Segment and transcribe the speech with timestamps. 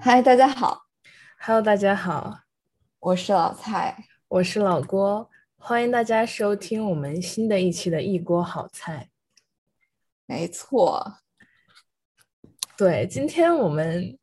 [0.00, 0.86] 嗨，大家好
[1.38, 2.40] ，Hello，大家好，
[2.98, 4.04] 我是老蔡。
[4.28, 9.10] 我是老郭，欢迎大家收听我们新的一期的一锅好菜。
[10.24, 11.18] 没错，
[12.78, 14.16] 对，今天我们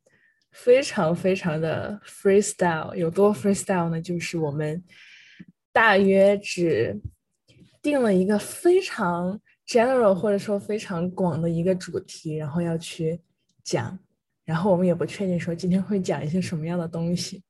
[0.54, 4.02] 非常非常的 freestyle，有多 freestyle 呢？
[4.02, 4.82] 就是我们
[5.74, 6.98] 大约只
[7.82, 9.38] 定了一个非常
[9.68, 13.20] general 或者说非常广的一个主题，然后要去
[13.62, 14.00] 讲，
[14.46, 17.44] 然后我们也不确定说今天会讲一些什么样的东西。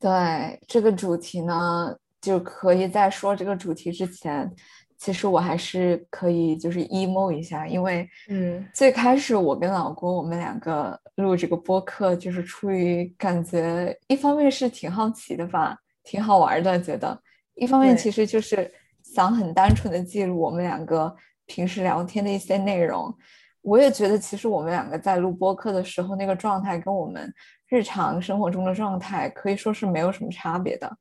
[0.00, 4.50] 对这个主题呢，就可以在说这个主题之前，
[4.96, 17.14] 其实我还是可以就是 emo 一下，因为嗯最开始我跟老郭我们两个录这个播客，就是出于感觉，一方面是挺好奇的吧，挺好玩的，觉得；
[17.54, 18.70] 一方面其实就是
[19.02, 21.14] 想很单纯的记录我们两个
[21.46, 23.14] 平时聊天的一些内容。
[23.60, 27.32] 我也觉得，其实我们两个在录播客的时候，那个状态跟我们
[27.68, 30.96] 日常生活中的状态可以说是没有什么差别的。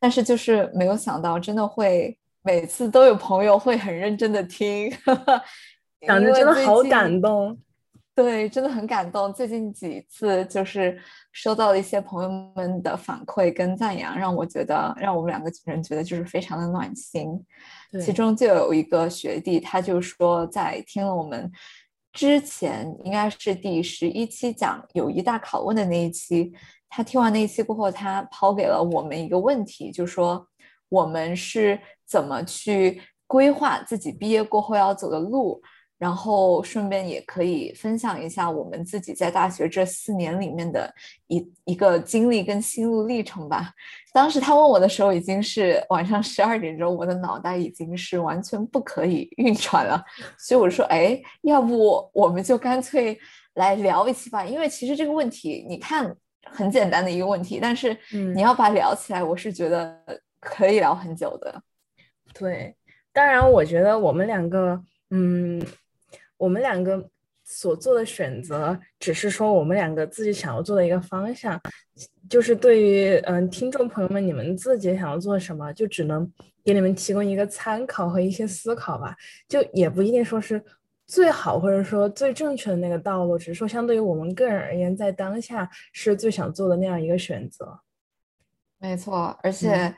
[0.00, 4.92] 但是就是没有想到，真的会每次都有朋友会很认真的听，
[6.06, 7.58] 讲因着真的好感动。
[8.14, 9.32] 对，真的很感动。
[9.32, 10.96] 最近几次就是
[11.32, 17.28] 收到了一些朋友们的反馈跟赞扬，让我觉得，让我们两个人觉得就是非常的暖心。
[18.00, 21.50] 其中就有一个学弟，他就说，在听了我们
[22.12, 26.52] 之前应该是第十一期讲友谊大拷问的那一期，
[26.88, 30.46] 他听完那一期过后，他抛给了我们一个问题，就说
[30.88, 35.60] 我们是怎么去规划自己毕业过后要走的路，
[35.98, 40.92] 然后顺便也可以分享一下我们自己在大学这四年里面的
[41.28, 43.72] 一一个经历跟心路历程吧。
[44.12, 50.04] 当时他问我的时候，已经是晚上十二点钟，我的脑袋已经是完全不可以运转了，
[50.38, 53.18] 所以我说，哎，要不我们就干脆
[53.54, 56.14] 来聊一期吧，因为其实这个问题，你看
[56.44, 58.36] 很简单的一个问题，但是嗯。
[58.36, 59.98] 你要把它聊起来，我是觉得
[60.44, 61.62] 可以聊很久的。
[62.32, 62.76] 对，
[63.12, 65.64] 当然，我觉得我们两个，嗯，
[66.36, 67.08] 我们两个
[67.44, 71.60] 所做的选择，只是说我们两个自己想要做的一个方向，
[72.28, 76.30] 就是对于嗯听众朋友们，你们自己想要做什么，就只能
[76.64, 79.16] 给你们提供一个参考和一些思考吧，
[79.48, 80.62] 就也不一定说是
[81.06, 87.78] 最好或者说最正确的那个道路，只是说相对于我们个人而言，在当下是最想做的那样一个选择。
[88.78, 89.94] 没错，而且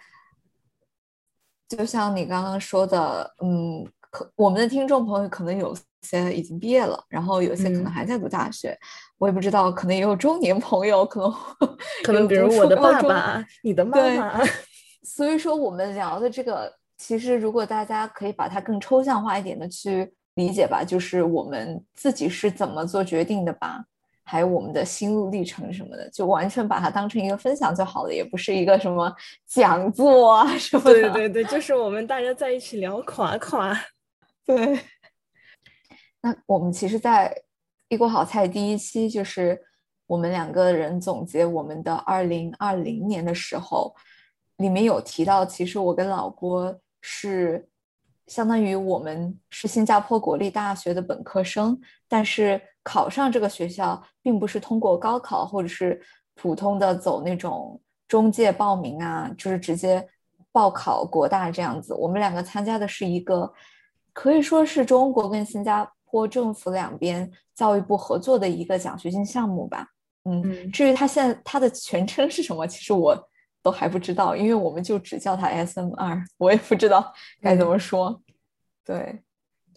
[1.69, 7.91] 就像你刚刚说的，嗯，可我们的听众朋友可能有些已经毕业了，然后有些可能嗯。
[7.91, 8.78] 还在读大学，
[9.19, 11.34] 我也不知道，可能也有中年朋友，可能
[12.05, 14.41] 可能比如我的爸爸、你的妈对妈，
[15.03, 23.84] 所以说我们聊的这个，其实如果大家可以把它更抽象化一点的去理解吧，就是我们自己是怎么做决定的吧，
[24.28, 29.14] 还有我们的心路历程什么的，就完全把它当成一个分享就好了，也不是一个什么
[29.47, 30.92] 讲座啊什么的。
[30.92, 33.72] 对对对，就是我们大家在一起聊垮垮。
[34.44, 34.81] 对。
[36.22, 37.32] 那我们其实，在
[37.88, 39.62] 一锅好菜第一期，就是
[40.09, 43.94] 我们两个人总结我们的二零二零年的时候，
[44.56, 47.69] 里面有提到，其实我跟老郭是
[48.26, 56.01] 相当于我们是新加坡国立大学的本科生，但是考上这个学校并不是通过高考或者是
[56.37, 60.09] 普通的走那种中介报名啊，就是直接
[60.53, 61.93] 报考国大这样子。
[61.95, 63.53] 我们两个参加的是一个
[64.13, 69.89] 可以说是中国跟新加坡政府两边教育部合作的一个奖学金项目吧。
[70.25, 73.29] 嗯，嗯至于它现在它的全称是什么，其实我
[73.63, 78.23] 都还不知道，因为我们就只叫它 SM 二，我也不知道该怎么说。
[78.85, 79.21] 对，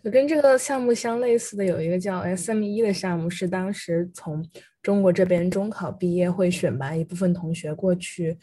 [0.03, 4.47] 就跟这个项目相类似的有一个叫 SM 一的项目，是当时从
[4.81, 8.37] 中国这边中考毕业会选拔一部分同学过去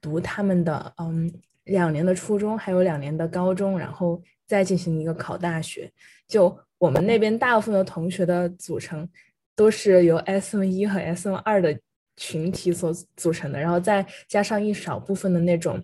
[0.00, 1.32] 读他们的嗯
[1.64, 5.90] 两年的初中，还有两年的高中，然后再进行一个考大学。
[6.28, 9.08] 就我们那边大部分的同学的组成
[9.56, 11.78] 都是由 SM 一和 SM 二的
[12.16, 15.82] 群体所组成的，然后再加上一少部分的那种。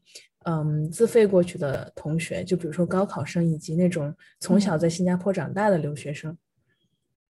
[0.49, 6.37] 嗯，自费过去的同学，就比如说高考生以及那种从小在新加坡长大的留学生。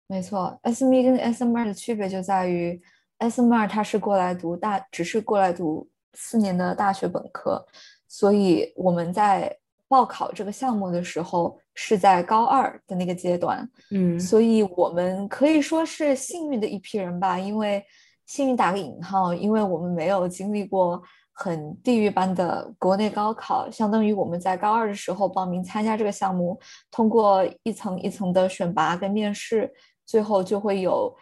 [0.07, 2.81] 没错，SME 跟 SMR 的区别就在于
[3.19, 7.67] ，SMR 他是过来读大，只是过来读四年的大学本科，
[8.07, 9.57] 所以我们在
[9.89, 17.39] 报考这个项目的时候，是在高二的那个阶段，嗯所以我们可以说是幸运的一批人吧。
[17.39, 17.83] 因为
[18.27, 21.03] 幸运打个引号，因为我们没有经历过
[21.39, 26.59] 很地狱般的国内高考，相当于我们在高二的时候报名参加这个项目，
[26.91, 29.71] 通过一层一层的选拔跟面试，
[30.07, 31.15] 最后就会有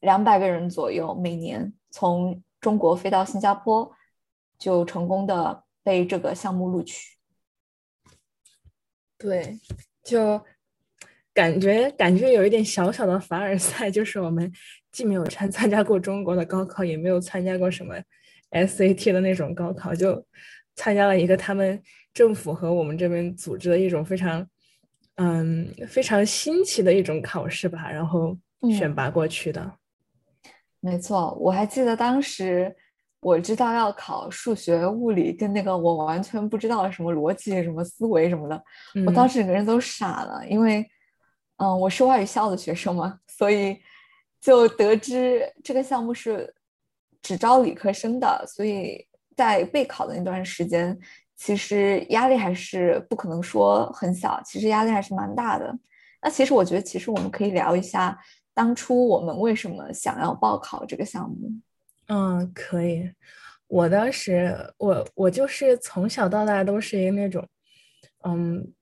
[0.00, 3.92] 两百个人左右每年从中国飞到新加坡，
[4.58, 7.18] 就成功的被这个项目录取。
[9.18, 9.60] 对，
[10.02, 10.42] 就
[11.34, 14.50] 感觉感觉有一点小小的凡尔赛，就是我们
[14.90, 17.94] 既没有参参加过中国的高考，也没有参加过什么
[18.54, 20.24] SAT 的那种高考，就
[20.74, 24.46] 参加了一个他们政府和我们这边组织的一种非常
[25.16, 28.36] 嗯非常新奇的一种考试吧，然后
[28.76, 29.72] 选嗯拔过去的。
[30.80, 32.74] 没错，我还记得当时
[33.20, 38.62] 我知道要考数学、物理，跟那个我完全不知道什么逻辑、什么思维什么的，
[39.06, 40.86] 我当嗯时整个人都傻了，因为，
[41.56, 43.78] 嗯，我是外语校的学生嘛，所以
[44.40, 46.53] 就得知这个项目是
[47.24, 49.04] 只招理科生的，所以
[49.34, 50.96] 在备考的那段时间，
[51.34, 55.76] 其实压力还是不可能说很小，其实压力还是蛮大的。
[56.22, 58.16] 那其实我觉得，其实我们可以聊一下
[58.52, 61.50] 当初我们为什么想要报考这个项目。
[62.08, 63.10] 嗯，可以。
[63.66, 67.46] 我当时，我我就是从小到大都是一个那种，
[68.24, 68.72] 嗯，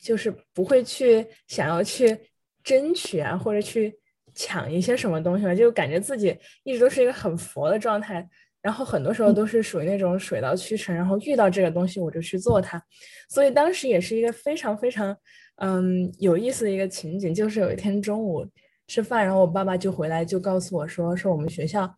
[0.00, 2.18] 就是不会去想要去
[2.64, 3.98] 争取啊，或者去
[4.38, 8.24] 抢一些什么东西吧，就感觉自己一直都是一个很佛的状态。
[8.60, 12.80] 然后很多时候嗯都是属于那种水到渠成，然后遇到这个东西我就去做它。
[13.28, 15.16] 所以当时也是一个非常非常
[15.56, 18.46] 嗯有意思的一个情景，就是有一天中午
[18.86, 21.88] 吃饭，然后我爸爸就回来就告诉我说，说我们学校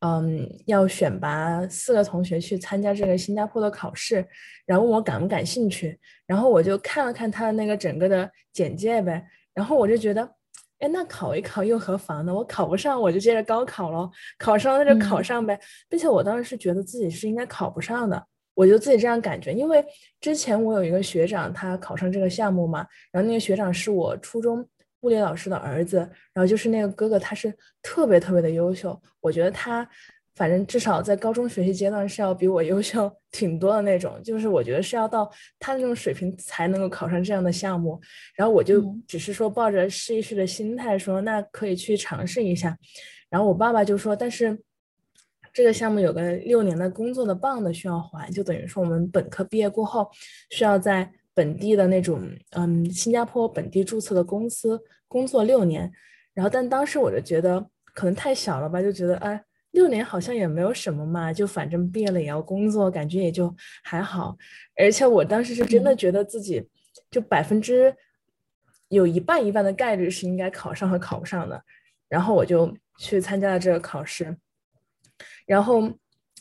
[0.00, 4.26] 嗯要选拔四个同学去参加这个新加坡的考试，
[4.66, 9.24] 然后问我感不感兴趣，然后我就看了看他的那个整个的简介呗，
[9.54, 10.37] 然后我就觉得。
[10.78, 12.32] 哎，那考一考又何妨呢？
[12.32, 15.58] 我考不上，我就接着高考喽，考上了那就考嗯上呗。
[15.88, 19.52] 并且我当时是觉得自己是应该考不上的，我就自己这样感觉。
[19.52, 19.84] 因为
[20.20, 24.64] 之前我有一个学长，他考上这个项目嘛，然后那个学长是我初中
[25.00, 25.98] 物理老师的儿子，
[26.32, 27.52] 然后就是那个哥哥，他是
[27.82, 29.88] 特别特别的优秀，我觉得他
[30.38, 38.00] 反正至少在高中学习阶段是要比我优秀 挺多的那种，就是我觉得是要到他那种水平才能够考上这样的项目。
[38.36, 42.78] 然后我就嗯只是说抱着试一试的心态说，那可以去尝试一下。
[43.28, 44.56] 然后我爸爸就说，但是
[45.52, 50.08] 这个项目有个六年的工作的棒的需要还，就等于说我们本科毕业过后
[50.50, 55.90] 需要在本地的那种嗯新加坡本地注册的公司工作六年。
[56.32, 59.42] 然后但当时我就觉得可能太小了吧，就觉得哎。
[59.72, 63.54] 六年好像也没有什么嘛，就反正毕业了也要工作，感觉也就
[63.84, 64.36] 还好。
[64.76, 66.66] 而且我当时是真的嗯觉得自己
[67.10, 67.94] 就百分之
[68.88, 71.62] 有一半一半的概率是应该考上和考不上的，
[72.08, 74.36] 然后我就去参加了这个考试。
[75.46, 75.92] 然后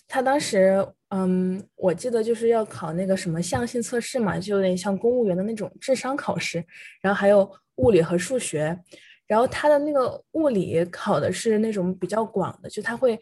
[0.07, 6.63] 他当时，嗯，我记得就是要考那个什么象性测试嘛，就有点像公务员的那种智商考试，
[7.01, 8.79] 然后还有物理和数学。
[9.27, 13.19] 然后他的那个物理考的是那种比较广的，就他会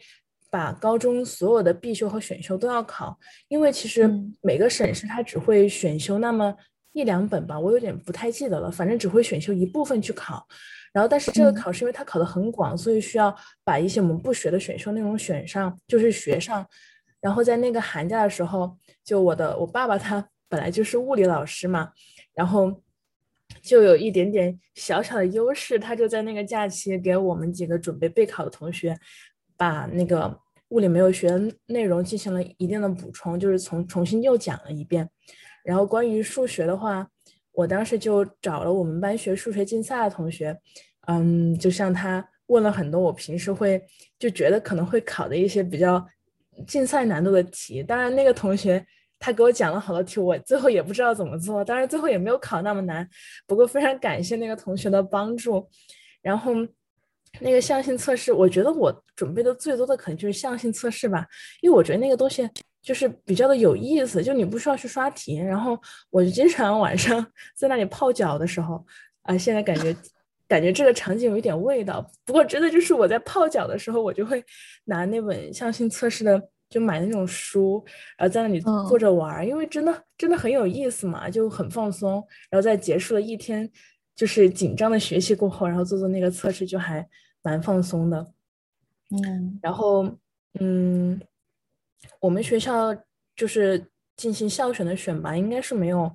[0.51, 3.17] 把高中所有的必修和选修都要考，
[3.47, 6.55] 因为其实嗯每个省市他只会选修那么
[6.93, 10.47] 一两本吧，我有点不太记得了，反正只会选修一部分去考。
[10.93, 16.65] 然后但是这个嗯考试因为它考的很广，所以需要把一些我们不学的选修内容选上，就是学上。
[17.19, 21.91] 然后在那个寒假的时候，就我的我爸爸他本来就是物理老师嘛，
[22.35, 22.81] 然后。
[23.62, 28.97] 就有一点点小小的优势，他就在那个假期给我们几个准备备考的同学，
[29.57, 35.09] 把那个物理没有学的内容进行了一定的补充，就是从重新又讲了一遍。
[35.63, 37.07] 然后关于数学的话，
[37.51, 40.55] 我当时就找了我们班学数学竞赛的同学，
[41.07, 43.81] 嗯，就向他问了很多我平时会
[44.19, 46.05] 就觉得可能会考的一些比较
[46.67, 47.81] 竞赛难度的题。
[47.81, 48.85] 当然，那个同学。
[49.25, 53.10] 他给我讲了好多题，我最后也不知道怎么做，当然最后也没有考那么难。
[53.48, 55.67] 不过非常感谢那个同学的帮助。
[56.22, 56.53] 然后
[57.39, 61.25] 那个象性测试，我觉得我准备的最多的可能就是象性测试吧，
[61.62, 62.48] 因为我觉得那个东西
[62.84, 65.38] 就是比较的有意思，就你不需要去刷题。
[65.38, 65.75] 然后
[66.12, 67.25] 我就经常晚上
[67.58, 68.86] 在那里泡脚的时候，
[69.24, 69.96] 啊、现在感觉
[70.48, 72.08] 感觉这个场景有一点味道。
[72.25, 74.44] 不过真的就是我在泡脚的时候，我就会
[74.84, 76.39] 拿那本象性测试的。
[76.69, 77.84] 就买那种书，
[78.17, 82.25] 然后在那里坐着玩，嗯、因为真的真的很有意思嘛，就很放松。
[82.50, 83.69] 然后在结束了一天
[84.15, 87.07] 就是紧张的学习过后，然后做做那个测试，就还
[87.43, 88.31] 蛮放松的。
[89.12, 90.10] 嗯，然后
[90.60, 91.22] 嗯，
[92.19, 92.95] 我们学校
[93.36, 93.86] 就是
[94.17, 96.12] 进行校选的选拔，应该是没有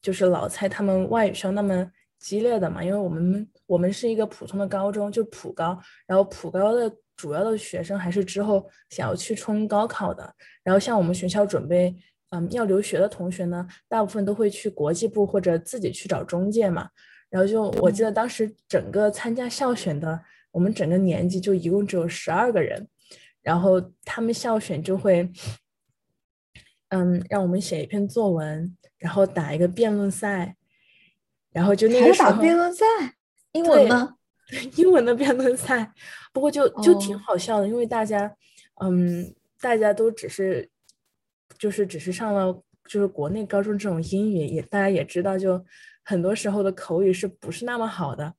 [0.00, 11.96] 就是老蔡他们外语校那么激烈的嘛，因为我们我们是一个普通的高中，就普高，然后普高的主要的学生还是之后想要去冲高考的，然后像我们学校准备
[12.30, 16.88] 嗯要留学的同学呢，大部分都会去国际部或者自己去找中介嘛，
[17.30, 22.88] 然后就我记得当时整个参加校选的，我们整个年级就一共只有十二个人，
[23.42, 25.30] 然后他们校选就会。
[26.94, 30.56] 嗯，让我们写一篇作文，然后打一个辩论赛，
[31.50, 32.84] 然后就那个时候打辩论赛，
[33.52, 34.16] 英文吗？
[34.76, 35.92] 英文的辩论赛，
[36.32, 38.34] 不过就就挺好笑的，因为大家，
[38.80, 40.68] 嗯，大家都只是，
[41.58, 42.52] 就是只是上了
[42.84, 45.64] 就是国内高中这种英语，也大家也知道，就
[46.04, 48.34] 很多时候的口语是不是那么好的，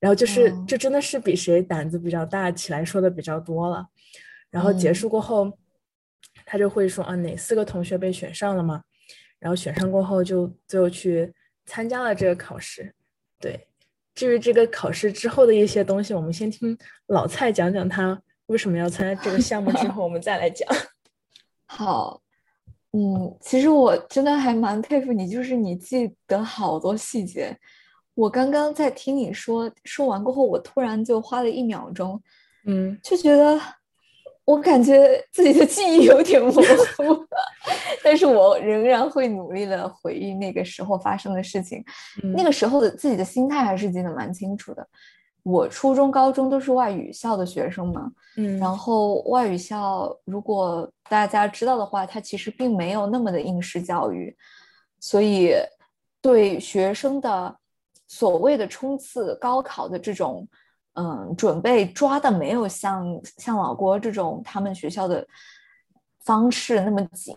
[0.00, 3.86] 然后就是就真的是比谁胆子比较大起来说的比较多了，
[4.50, 5.58] 然后结束过后。
[6.44, 8.84] 他就会说啊，哪四个同学被选上了嘛？
[9.40, 11.32] 然后选上过后，就最后去
[11.64, 12.94] 参加了这个考试。
[13.40, 13.66] 对，
[14.16, 20.68] 至于这个考试之后的一些东西，我们先听老蔡讲讲他为什么要参加这个项目，之后我们再来讲。
[21.66, 22.20] 好，
[22.92, 27.56] 嗯，其实我真的还蛮佩服你，就是你记得好多细节。
[28.14, 32.20] 我刚刚在听你说说完过后，我突然就花了一秒钟，
[32.64, 33.60] 嗯，就觉得。
[34.46, 37.26] 我感觉自己的记忆有点模糊，
[38.02, 41.84] 但是我仍然会努力的回忆那个时候发生的事情。
[42.36, 44.86] 那个时候的自己的心态还是记得蛮清楚的。
[45.42, 54.36] 我初中、高中都是外语校的学生嘛，嗯，然后外语校如果大家知道的话，它其实并没有那么的应试教育，
[55.00, 55.54] 所以
[56.22, 57.56] 对学生的
[58.06, 60.46] 所谓的冲刺高考的这种。
[60.98, 63.04] 嗯，准备抓的没有像
[63.36, 65.26] 像老郭这种他们学校的
[66.24, 67.36] 方式那么紧，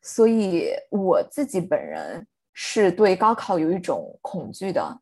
[0.00, 4.96] 所以我自己本人是对高考有一种恐惧的，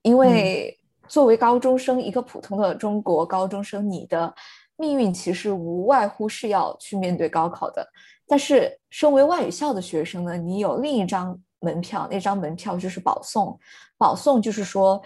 [0.00, 0.74] 因为
[1.06, 4.34] 作为高中生，一个普通的中国高中生，你的
[4.76, 7.86] 命运其实无外乎是要去面对高考的。
[8.26, 13.60] 但是，身为外语校的学生呢，你有另一张门票，那张门票就是保送，
[13.98, 15.02] 保送就是说。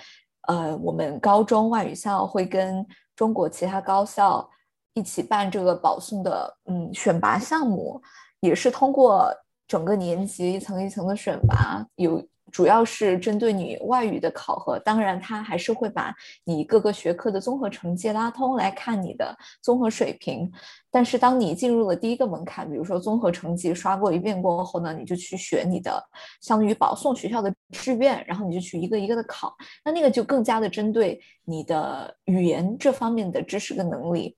[0.48, 4.48] 呃，我们高中外语校会跟中国其他高校
[4.94, 8.00] 一起办这个保送的，嗯，选拔项目，
[8.40, 9.32] 也是通过
[9.66, 12.22] 整个年级一层一层的选拔，有。
[12.52, 20.52] 主要是针对你外语的考核，当然他还是会把你各个学科的综合成绩拉通来看你的综合水平。
[20.90, 26.00] 但是当你进入了第一个门槛，比如说综合成绩刷过一遍过后呢，你就去选你的
[26.42, 29.56] 相当于保送学校的志愿，然后你就去一个一个的考。
[29.82, 34.36] 那那个就更加的针对你的语言这方面的知识跟能力，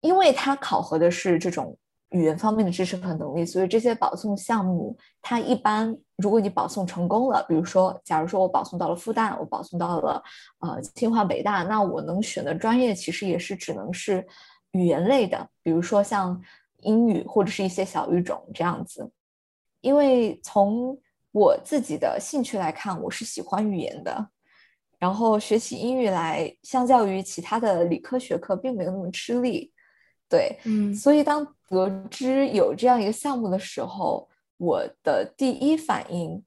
[0.00, 1.76] 因为它考核的是这种。
[2.10, 10.22] 语言方面的知识和能力，所以这些保送项目，它一般如果你保送成功了，比如说，假如说我保送到了复旦，我保送到了
[10.60, 14.24] 呃清华北大，那我能选的专业其实也是只能是
[14.70, 16.40] 语言类的，比如说像
[16.82, 19.10] 英语或者是一些小语种这样子。
[19.80, 20.96] 因为从
[21.32, 24.28] 我自己的兴趣来看，我是喜欢语言的，
[24.98, 29.72] 然后学起英语来，相较于其他的理科学科，并没有那么吃力。
[30.28, 36.42] 对，嗯，所以当得知有这样一个项目的时候，我的第一反应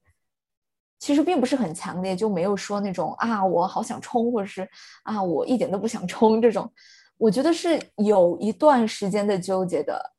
[0.98, 4.68] 其实并不是很强烈，就没有说那种啊，我好想冲，或者是
[5.02, 6.70] 啊，我一点都不想冲这种。
[7.16, 10.12] 我觉得是有一段时间的纠结的，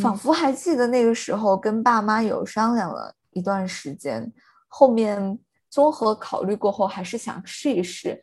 [0.00, 4.30] 仿佛还记得那个时候跟爸妈有商量了一段时间，
[4.68, 5.38] 后面
[5.70, 8.22] 综合考虑过后，还是想试一试。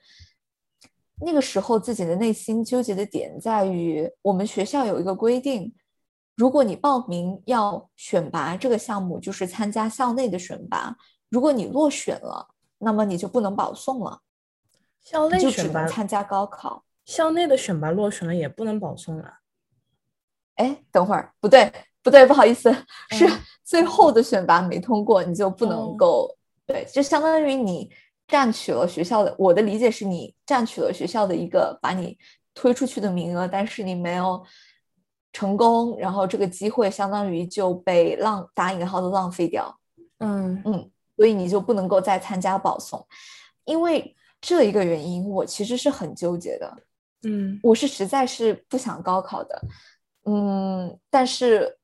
[1.21, 5.73] 那个时候自己的内心纠结的点在于，我们学校有一个规定，
[6.35, 10.95] 如果你报名要选拔这个项目，就是参加校内的选拔，
[11.29, 12.47] 如果你落选了，
[12.77, 14.21] 那么你就不能保送了，
[15.03, 16.83] 校内就只能参加高考。
[17.03, 19.39] 校内的选拔落选了也不能保送了。
[20.55, 21.71] 哎，等会儿，不对，
[22.01, 22.71] 不对，不好意思，
[23.09, 23.27] 是
[23.63, 26.33] 最后的选拔没通过，你就不能够，
[26.65, 27.91] 对，就相当于你。
[28.29, 32.15] 占取了学校的，我的理解是你占取了学校的一个把你
[32.53, 34.45] 推出去的名额，但是你没有
[35.33, 39.75] 成功，然后这个机会相当于就被浪打引号的浪费掉。
[40.19, 43.03] 嗯嗯，所以你就不能够再参加保送，
[43.65, 46.77] 因为这一个原因，我其实是很纠结的。
[47.24, 49.62] 嗯，我是实在是不想高考的。
[50.25, 51.79] 嗯，但是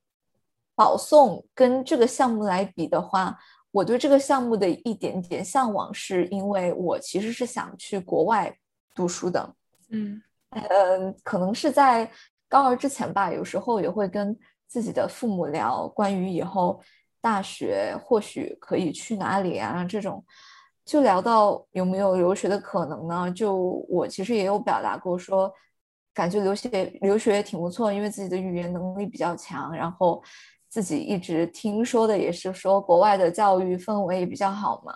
[0.75, 3.35] 保送跟这个项目来比的话。
[3.75, 8.57] 我对这个项目的一点点向往，是因为我其实是想去国外
[8.95, 9.53] 读书的。
[9.89, 12.09] 嗯，呃，可能是在
[12.47, 14.33] 高二之前吧，有时候也会跟
[14.65, 16.81] 自己的父母聊关于以后
[17.19, 20.23] 大学或许可以去哪里啊这种，
[20.85, 23.29] 就聊到有没有留学的可能呢？
[23.29, 23.57] 就
[23.89, 25.53] 我其实也有表达过说，
[26.13, 26.69] 感觉留学
[27.01, 30.23] 留学也挺不错，因为自己的语言能力比较强，然后
[30.75, 34.93] 自己一直听说的也是说国外的教育氛围也比较好嘛。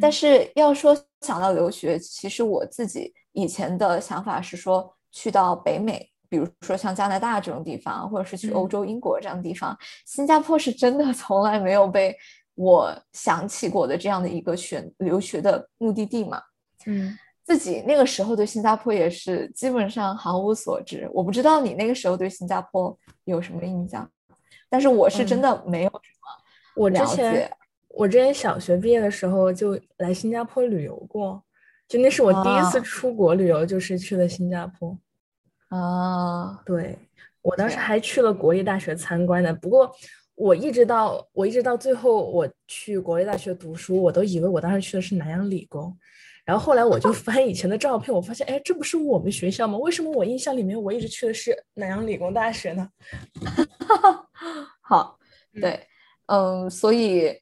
[0.00, 6.10] 但是要说想到留学，其实我自己以前的想法是说去到北美。
[6.28, 12.12] 比如说像加拿大这种地方，或者是去欧洲、英国这样的地方，新加坡是真的 从来没有被
[12.56, 16.42] 我想起过的这样的一个选留学的目的地嘛。
[16.86, 21.08] 嗯，自己那个时候对新加坡也是基本上毫无所知。
[21.14, 24.10] 我不知道你那个时候对新加坡有什么印象，
[24.68, 26.28] 但是我是真的没有什么
[26.76, 27.50] 我之前。
[27.90, 31.42] 我之前小学毕业的时候就来新加坡旅游过，
[31.88, 34.96] 就那是我第一次出国旅游，就是去了新加坡。
[35.70, 36.96] 啊，对
[37.42, 39.92] 我当时还去了国立大学参观的，不过
[40.36, 45.98] 我一直到我一直到最后我去国立大学读书，我都以为我当时去的是南洋理工，
[46.48, 49.76] 然后后来我就翻以前的照片，我发现哎，这不是我们学校吗？
[49.76, 52.88] 为什么我印象里面我一直去的是南洋理工大学呢？
[54.80, 55.18] 好，
[55.60, 55.78] 对，
[56.24, 57.38] 嗯，所以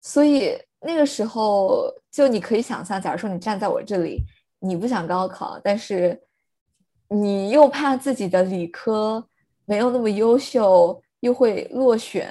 [0.00, 4.22] 所以那个时候就你可以想象，假如说你站在我这里，
[4.60, 6.16] 你不想高考，但是。
[7.14, 9.22] 你又怕自己的理科
[9.66, 12.26] 没有那么优秀，又会落选，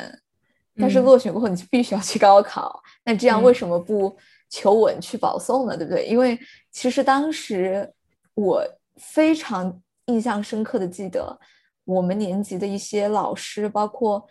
[0.76, 2.82] 但是落选过后你就必须要去高考。
[3.06, 4.18] 那这样为什么不
[4.52, 5.76] 求稳去保送呢？
[5.76, 6.06] 对不对？
[6.06, 6.38] 因为
[6.72, 7.92] 其实当时
[8.36, 8.64] 我
[8.98, 11.40] 非常印象深刻的记得，
[11.86, 14.24] 我们年级的一些老师，包括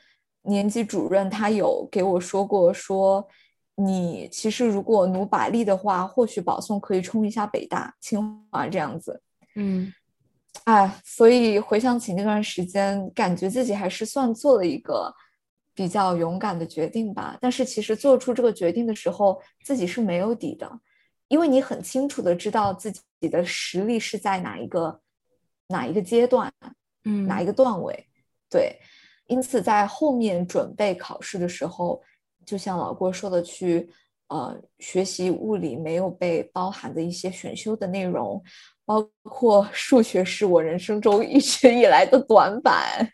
[0.42, 3.26] 年级主任，他有给我说过，说
[3.74, 9.20] 你其实如果努把力的话，或许保送可以冲一下北大、清华这样子。
[9.56, 9.92] 嗯。
[10.64, 15.14] 哎，所以回想起那段时间，感觉自己还是算做了一个
[15.80, 17.38] 比较勇敢的决定吧。
[17.40, 20.70] 但是其实做出这个决定的时候，自己是没有底的，
[21.28, 25.00] 因为你很清楚的知道自己的实力是在哪一个
[25.68, 26.52] 哪一个阶段，
[27.06, 28.06] 嗯，哪一个段位。
[28.50, 28.78] 对，
[29.26, 32.02] 因此在后面准备考试的时候，
[32.45, 33.88] 就像老郭说的，去
[34.28, 38.45] 呃学习物理没有被包含的一些选修的内容。
[38.84, 43.10] 包括数学是我人生中一直以来的短板，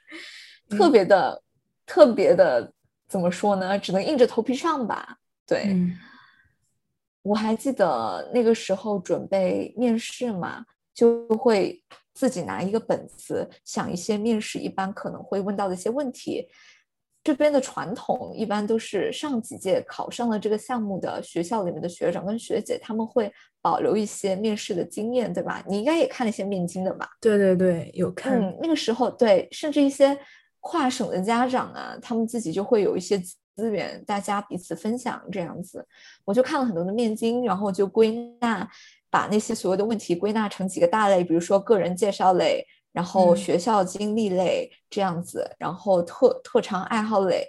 [0.71, 1.41] 特别的、
[1.87, 2.73] 特别的，
[3.09, 3.79] 怎么说呢？
[3.79, 5.17] 只能硬着头皮上吧。
[5.47, 5.75] 对，
[7.23, 11.81] 我还记得那个时候准备面试嘛，就会
[12.13, 16.49] 自己拿一个本子，想一些面试一般可能会问到的一些问题。
[17.23, 25.61] 这边的传统一般都是上几届考上了这个项目的学校里面的学长跟学姐，他们会保留一些面试的经验，对吧？
[25.67, 27.09] 你应该也看了一些面经的吧？
[27.21, 28.41] 对对对，有看。
[28.41, 30.17] 嗯，那个时候对，甚至一些
[30.67, 33.17] 跨省的家长啊，他们自己就会有一些
[33.55, 35.87] 资源，大家彼此分享这样子。
[36.25, 38.69] 我就看了很多的面经，然后就归纳，
[39.09, 42.67] 把那些所有的问题归纳成几个大类，比如说个人介绍类。
[42.93, 47.47] 然后学校经历类这样子，然后特特长爱好类，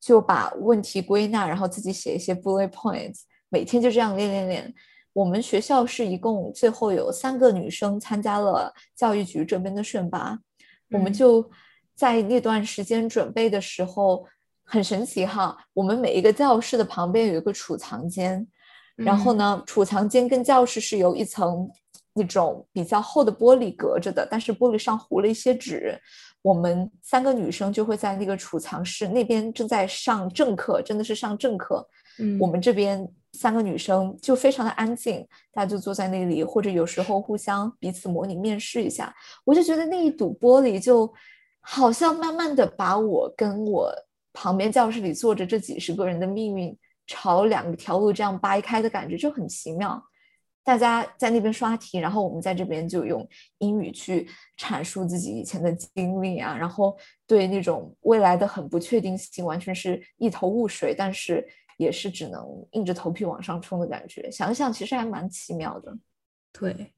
[0.00, 4.74] 就把问题归纳，然后自己写一些 bullet points，每天就这样练练练。
[5.12, 10.38] 我们学校是一共最后有三个女生参加了教育局这边的选拔，
[10.92, 11.42] 我们就
[12.00, 14.26] 在那段时间准备的时候
[14.64, 18.46] 很神奇哈，我们每一个教室的旁边有一个储藏间，
[18.96, 21.68] 然后呢，储藏间跟教室是由一层。
[22.12, 25.96] 那种比较厚的玻璃隔着的，但是玻璃上糊了一些纸。
[26.42, 31.88] 我们三个女生就会在那个储藏室那边正在上正课，真的是上正课。
[32.18, 39.14] 嗯，我们这边三个女生就非常的安静，大家就坐在那里，或者有时候互相彼此模拟面试一下。
[39.44, 41.10] 我就觉得那一堵玻璃就
[41.72, 43.94] 好像慢慢的把我跟我
[44.32, 50.02] 旁边教室里坐着这几十个人的命运朝两条路这样掰开的感觉就很奇妙。
[50.64, 53.24] 大家在那边刷题，然后我们在这边就用
[53.58, 54.28] 英语去
[54.58, 64.28] 阐述自己以前的经历啊，然后对那种未来的很不确定性完全是一头雾水，但是也是只能硬着头皮往上冲的感觉。
[64.28, 65.96] 想想其实还蛮奇妙的。
[66.52, 66.92] 对，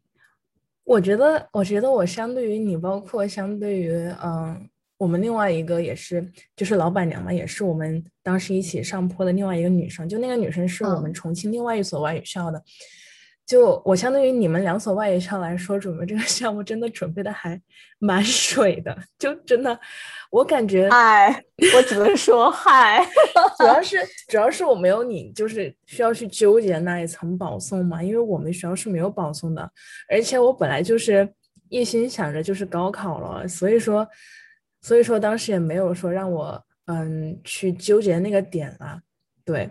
[0.85, 3.92] 我觉得，我觉得我相对于你，包括相对于
[4.23, 4.68] 嗯，
[4.99, 12.62] 我们另外一个也是，就是老板娘嘛，也是我们当时一起上坡的另外一个女生，就那个女生是我们重庆另外一所外语校的。
[13.45, 17.61] 就我相对于你们两所外语校来说，准备这个 项目真的准备的还
[17.99, 18.97] 蛮水的。
[19.19, 19.79] 就真的，
[20.31, 21.45] 我感觉，嗨，
[21.77, 23.05] 我只能说嗨。
[23.59, 29.71] 主要 是主要是我没有你，就是需要去纠结那一层保送嘛，因为我们学校是没有保送的，
[30.09, 31.29] 而且我本来就是
[31.69, 34.09] 一心想着就是高考了，所以说，
[34.81, 39.01] 所以说当时也没有说让我嗯去纠结那个点了，
[39.45, 39.69] 对，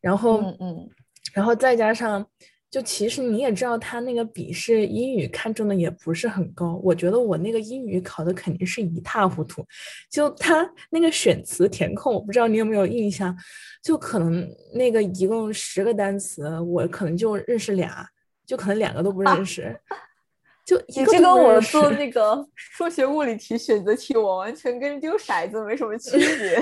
[0.00, 0.90] 然后嗯嗯，
[1.32, 2.24] 然后再加上。
[2.70, 6.78] 就其实你也知道，他那个笔试英语看中的也不是很高。
[6.84, 9.64] 我觉得我那个英语考的肯定是一塌糊涂。
[10.10, 13.34] 就他那个选词填空，我不知道你有没有印象，
[13.82, 18.06] 就可能那个一共十个单词，我可能就认识俩，
[18.44, 19.74] 就可能两个都不认识。
[20.66, 26.60] 就你这跟我做那个数学物理题选择题，我完全跟丢骰子没什么区别。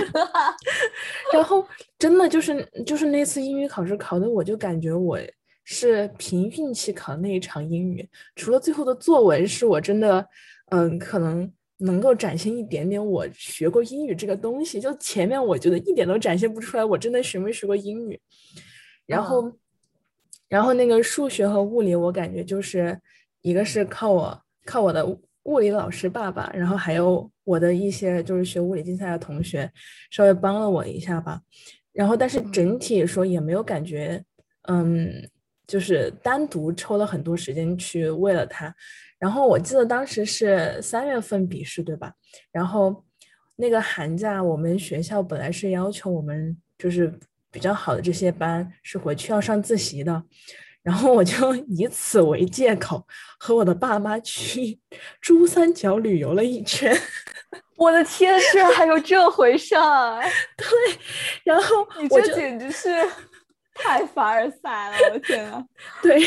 [1.34, 1.66] 然后
[1.98, 5.18] 真的就是就是那次英语考试考的，我就感觉我。
[5.68, 10.24] 是凭运气考的那一场英语，除了最后的作文是我真的，
[10.70, 14.80] 嗯，可能能够展现一点点我学过英语这个东西。
[14.80, 18.18] 就前面我觉得一点都展现不出来，我真的学没学过英语。
[19.06, 19.52] 然后，
[20.48, 22.96] 然后那个数学和物理，我感觉就是
[23.42, 25.04] 一个是靠我靠我的
[25.42, 29.68] 物理老师爸爸，然后还有我的一些就是学物理竞赛的同学
[30.12, 31.40] 稍微帮了我一下吧。
[31.92, 34.22] 然后，但是整体说也没有感觉，
[34.68, 35.28] 嗯。
[35.66, 38.72] 就是单独抽了很多时间去为了它，
[39.18, 42.12] 然后我记得当时是三月份笔试，对吧？
[42.52, 43.04] 然后
[43.56, 47.12] 那个寒假我们学校本来是要求我们就是
[47.50, 50.22] 比较好的这些班是回去要上自习的，
[50.82, 53.04] 然后我就 以此为借口
[53.40, 54.78] 和我的爸妈去
[55.20, 56.96] 珠三角旅游了一圈。
[57.76, 60.22] 我的天，居然还有这回事儿！
[60.56, 60.66] 对，
[61.44, 62.88] 然后你这简直是。
[63.76, 65.64] 太凡尔赛了，我的天啊！
[66.02, 66.18] 对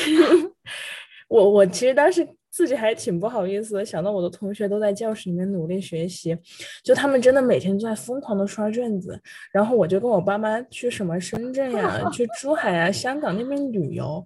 [1.27, 6.37] 我，我其实当时自己还挺不好意思的，想到我的同学都在教室里面努力学习，
[6.83, 9.19] 就他们真的每天都在疯狂的刷卷子，
[9.51, 14.25] 然后我就跟我爸妈去什么深圳呀、去 珠海呀、香港那边旅游，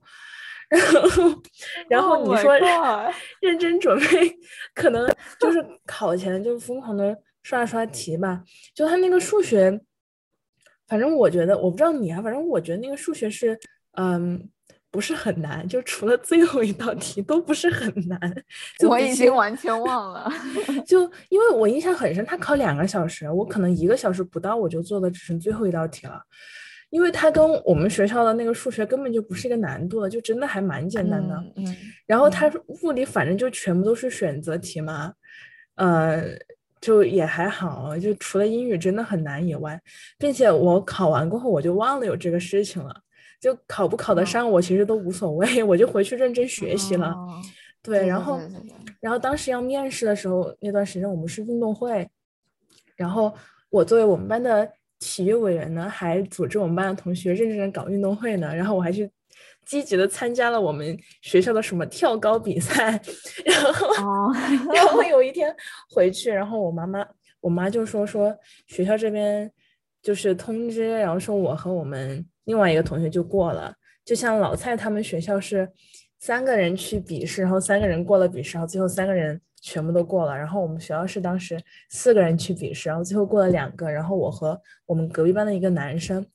[0.69, 1.31] 然后，
[1.89, 2.57] 然后你说
[3.41, 4.37] 认真准备，
[4.73, 5.09] 可能
[5.39, 9.81] 就是考前就疯狂的刷刷题吧，就他那个数学。
[10.93, 13.59] 反正我觉得，我不知道你啊，反正我觉得那个数学是，
[13.93, 14.47] 嗯，
[14.91, 18.19] 不是很难，就除了最后一道题都不是很难。
[18.87, 20.31] 我已经完全忘了，
[20.85, 26.21] 就因为我印象很深，他考两个小时，我可能一个小时不到我就做的只剩最后一道题了，
[26.91, 31.35] 因为他跟我们学校的那个数学根本就不是一个难度的，就真的还蛮简单的。
[31.55, 31.75] 嗯。
[32.05, 32.47] 然后他
[32.83, 35.11] 物理反正就全部都是选择题嘛，
[35.73, 36.21] 呃。
[36.83, 39.81] 就也还好，就除了英语真的很难以外，
[40.17, 42.93] 并且我考完过后我就忘了有这个事情了，
[43.39, 47.15] 就考不考得上我其实都无所谓，我就回去认真学习了。
[47.81, 48.37] 对，然后，
[48.99, 52.05] 然后当时要面试的时候，那段时间我们是运动会，
[52.97, 53.33] 然后
[53.69, 54.69] 我作为我们班的
[54.99, 59.09] 体育委员呢，还组织我们班的同学认真的搞运动会呢，然后我还去。
[59.65, 62.99] 积极的参加了我们学校的什么跳高比赛，
[63.45, 64.31] 然后，
[64.73, 65.55] 然后有一天
[65.89, 67.05] 回去，然后我妈妈，
[67.41, 68.35] 我妈就说说
[68.67, 69.51] 学校这边
[70.01, 73.73] 就是通知，然后说我和我们另外一个同学就过了，
[74.05, 75.69] 就像老蔡他们学校是
[76.19, 86.25] 三个人去笔试，然后三个人过了笔试，然后最后三个人全部都过了，然后我们学校是当时四个人去笔试，然后最后过了两个，然后我和我们隔壁班的一个男生。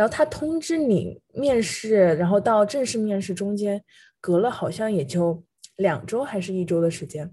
[0.00, 3.84] 然后他通知你面试，然后到正式面试中间
[4.18, 5.44] 隔了好像也就
[5.76, 7.30] 两周还是一周的时间，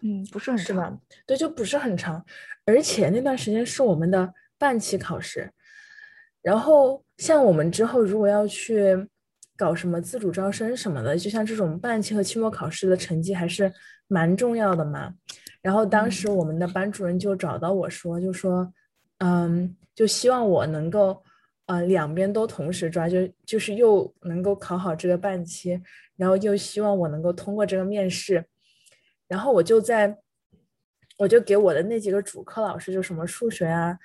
[0.00, 2.26] 嗯，不是很长，对，就不是很长。
[2.64, 5.48] 而且那段时间是我们的半期考试，
[6.42, 9.08] 然后像我们之后如果要去
[9.56, 13.72] 搞什么自主招生什么的，就像这种半期和期末考试的成绩还是
[14.08, 15.14] 蛮重要的嘛。
[15.62, 18.74] 然后当时我们的班主任就找到我说，就说，
[19.18, 21.22] 嗯，就希望我能够。
[21.66, 25.80] 呃，两边都同时抓，就就是又能够考好这个半期，
[26.14, 28.44] 然后又希望我能够通过这个面试，
[29.26, 30.18] 然后我就在，
[31.16, 33.98] 我就给我的那几个主课老师，就什么数学啊，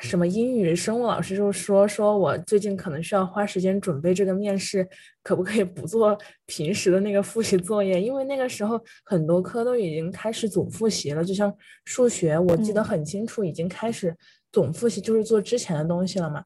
[0.00, 4.88] 什么英语、生物老师，就说说我最近可能需要花时间准备这个面试，
[5.22, 8.02] 可不可以不做平时的那个复习作业？
[8.02, 14.16] 因为那个时候很多科都已经开始总复习了，就像数学，我记得很清楚，已经开始。
[14.52, 16.44] 总复习就是做之前的东西了嘛，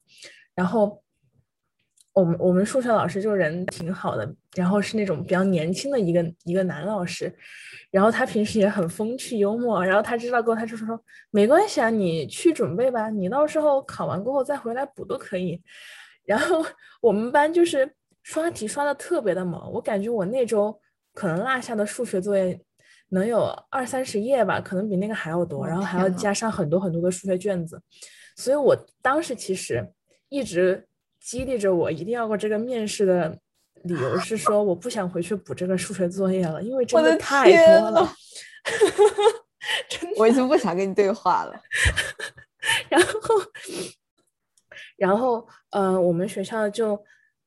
[0.55, 1.03] 然后
[2.13, 7.31] 我们我们数学老师就人挺好的，然后是那种比较年轻的一个一个男老师，
[7.91, 15.61] 然后他平时也很风趣幽默，然后他知道过后他就说没关系啊，你去准备吧，你到时候考完过后再回来补都可以。
[16.25, 16.65] 然后
[17.01, 17.93] 我们班就是
[18.23, 20.79] 刷题刷的特别的猛，我感觉我那周
[21.13, 22.59] 可能落下的数学作业。
[23.09, 27.81] 能有二三十页吧，可能比那个还要多，然后还要加上很多很多的数学卷子，
[28.35, 29.87] 所以我当时其实
[30.29, 30.85] 一直
[31.19, 33.37] 激励着我一定要过这个面试的
[33.83, 38.13] 理由是说，我不想回去补这个数学作业了，因为真的太多了。
[40.17, 41.53] 我已经不想跟你对话了。
[42.89, 43.11] 然后，
[44.97, 47.01] 然后，呃，我们学校就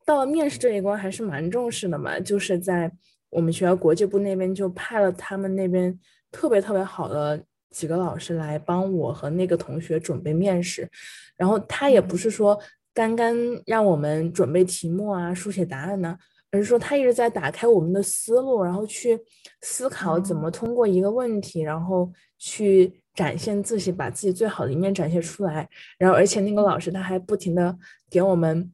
[0.05, 2.90] 到了面试这一关还是蛮重视的嘛，就是在
[3.31, 5.99] 我们学校国际部那边就派了他们那边
[6.31, 10.88] 特别特别好的几个老师来帮我和那个同学准备面试，
[11.37, 12.61] 然后他也不是说
[12.93, 13.35] 刚刚
[13.66, 16.16] 让我们准备题目啊、书写答案呢，
[16.51, 19.19] 而是说他一直在打开我们的思路，然后去
[19.62, 23.01] 思考怎么通过一个问题，然后去。
[23.12, 25.69] 展现自己，把自己最好的一面展现出来。
[25.99, 27.77] 然后，而且那个老师他还不停的
[28.09, 28.73] 给我们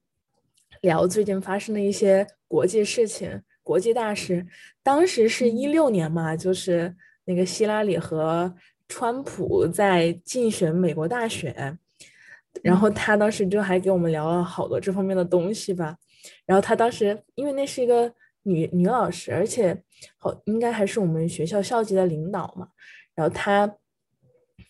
[0.83, 4.47] 聊最近发生的一些国际事情、国际大事。
[4.81, 8.55] 当时是一六年嘛，就是那个希拉里和
[8.87, 11.77] 川普在竞选美国大选。
[12.63, 15.97] 然后他当时就还给我们聊了好多这方面的东西吧。
[16.47, 19.83] 然后他当时因为那是一个女女老师，而且
[20.19, 22.69] 好应该还是我们学校校级的领导嘛。
[23.17, 23.77] 然后他。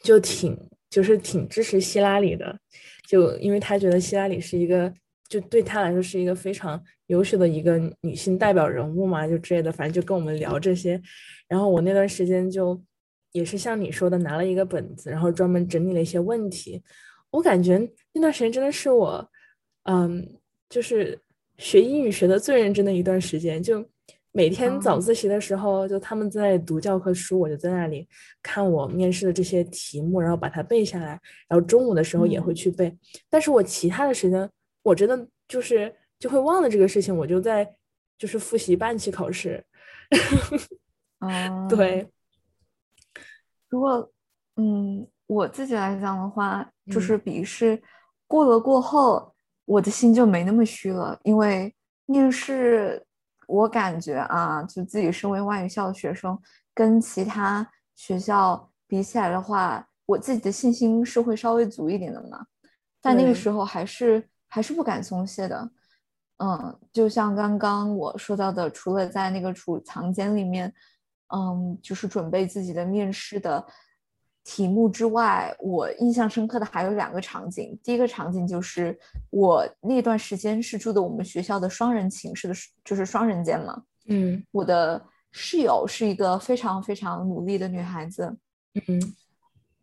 [0.02, 0.56] 就挺
[0.90, 2.60] 就是挺支持希拉里的，
[3.08, 4.92] 就因为他觉得希拉里是一个，
[5.28, 11.00] 就对他来说是一个非常优秀的一个女性代表人物嘛，就之类的，反正就跟我们聊这些。
[11.48, 12.80] 然后我那段时间就
[13.32, 16.82] 也是像你说的，拿了一个本子，然后专门整理了一些问题。
[17.30, 17.78] 我感觉
[18.12, 19.30] 那段时间真的是我，
[19.84, 20.26] 嗯，
[20.68, 21.18] 就是
[21.58, 23.84] 学英语学的最认真的一段时间，就。
[24.32, 28.06] 每天早自习的时候，就他们在读教科书，我就在那里
[28.42, 31.18] 看我面试的这些题目，然后把它背下来。
[31.48, 32.94] 然后中午的时候也会去背，
[33.30, 34.46] 但是我其他的时间，
[34.82, 37.76] 我真的就是就会忘了这个事情，我就在
[38.18, 39.64] 就是复习半期考试。
[41.18, 42.10] 啊， 对。
[43.68, 44.10] 如果
[44.56, 47.82] 嗯，我自己来讲的话，就是笔试
[48.26, 51.74] 过了过后，我的心就没那么虚了，因为
[52.06, 53.02] 面试。
[53.48, 56.36] 我感觉啊，就自己身为外语校的学生，
[56.74, 62.44] 跟其他学校比起来的话，我自己的信心是会稍微足一点的嘛。
[63.00, 65.70] 但那个时候还是还是不敢松懈的。
[66.38, 70.72] 嗯，就像刚刚我说到的，除了在那个储藏间里面，
[71.34, 73.66] 嗯，就是准备自己的面试的。
[74.48, 77.76] 题目之外，我印象深刻的还有两个场景。
[77.82, 78.96] 第一个场景就是
[79.28, 83.82] 我那段时间是住的我们学校的双人寝室的，就是双人间嘛。
[84.06, 88.38] 嗯，我的室友是一个非常非常努力的女孩子。
[88.86, 89.00] 嗯，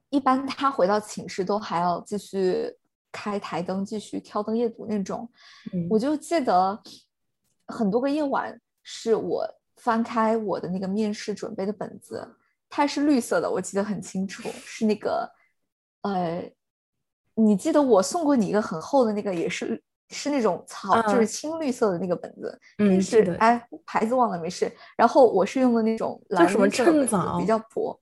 [0.10, 2.74] 一般她回到寝室都还要继续
[3.14, 5.30] 开台灯，继续挑灯夜读那种。
[5.90, 6.78] 我就记得
[7.68, 9.48] 很多个夜晚，是我
[9.78, 12.28] 翻开我的那个面试准备的本子。
[12.70, 15.32] 它是绿色的，我记得很清楚，是那个，
[16.02, 16.44] 呃，
[17.36, 24.72] 你记得我送过你一个很厚的那个，也是是那种草，就是青绿色的那个本子，嗯，是的哎，牌子忘了没事。
[24.98, 28.00] 然后我是用的那种蓝什么趁早，比较薄，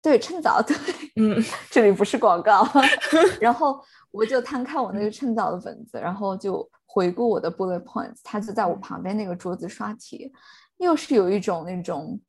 [0.00, 0.76] 对，趁早，对，
[1.16, 2.64] 嗯，这里不是广告。
[3.40, 3.82] 然后
[4.14, 10.32] 我就摊开我那个趁早的本子，然后就回顾我的 bullet points，他就在我旁边那个桌子刷题，
[10.76, 12.20] 又是有一种那种。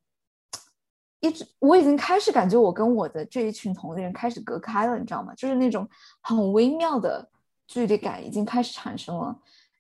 [1.21, 5.33] 一直我已经开始感觉我跟我的这一群同龄人开始隔开了，你知道吗？
[5.35, 5.87] 就是那种
[6.21, 7.27] 很微妙的
[7.67, 9.35] 距离感已经开始产生了。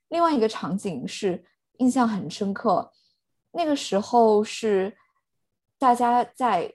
[0.07, 1.43] 另外一个场景是
[1.77, 2.91] 印象很深刻，
[3.51, 4.97] 那个时候是
[5.77, 6.73] 大家在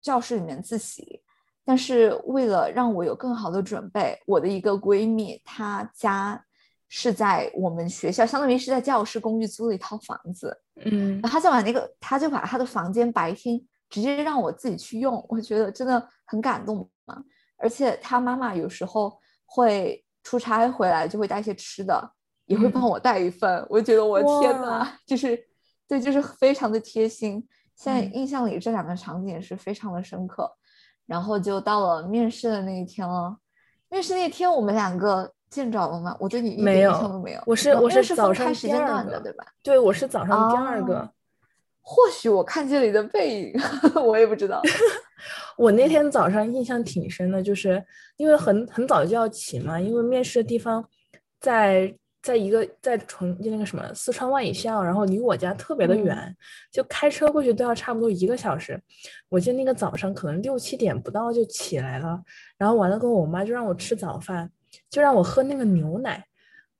[0.00, 1.23] 教室里面自习，
[1.64, 6.44] 但是为了让我有更好的准备，我的一个闺蜜她家
[6.88, 13.60] 是在我们学校，相当于是在教师公寓租了一套房子，嗯，然后她就把那个，她就把她的房间白天。
[13.90, 17.22] 直接让我自己去用，我觉得真的很感动嘛。
[17.56, 22.10] 而且她妈妈有时候会出差回来，就会带一些吃的，
[22.46, 23.64] 也会帮我带一份。
[23.70, 25.38] 我觉得我天哪，就是
[25.86, 27.46] 对，就是非常的贴心。
[27.76, 30.50] 现在印象里这两个场景也是非常的深刻。
[31.06, 33.36] 然后就到了面试的那一天了。
[33.90, 36.16] 面试那天我们两个见着了吗？
[36.18, 37.40] 我对你一点印象都没有。
[37.46, 39.44] 我是我是早上时间段的，对吧？
[39.62, 41.08] 对，我是早上第二个。
[41.86, 43.60] 或许我看见了你的背影，
[44.02, 44.62] 我也不知道。
[45.56, 47.84] 我那天早上印象挺深的，就是
[48.16, 50.84] 因为很很早就要起嘛，因为面试的地方
[51.40, 56.36] 在在一个在重就那个什么四川外语校，然后离我家特别的远，
[56.72, 58.80] 就开车过去都要差不多一个小时。
[59.28, 62.20] 我记得那个早上可能六七点不到就起来了，
[62.56, 64.50] 然后完了跟我妈就让我吃早饭，
[64.88, 66.24] 就让我喝那个牛奶。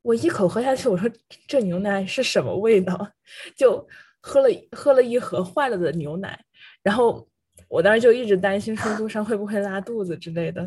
[0.03, 1.09] 我一口喝下去，我说
[1.47, 3.09] 这牛奶是什么味道？
[3.55, 3.87] 就。
[4.27, 6.43] 喝了喝了一盒坏了的牛奶，
[6.83, 7.29] 然后
[7.69, 10.63] 我当时就一直担心说路上会不会拉肚子之类的。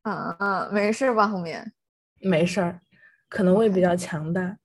[0.00, 1.28] 啊啊，没事吧？
[1.28, 1.74] 后面
[2.22, 2.80] 没事儿，
[3.34, 4.56] 可能会比较强大。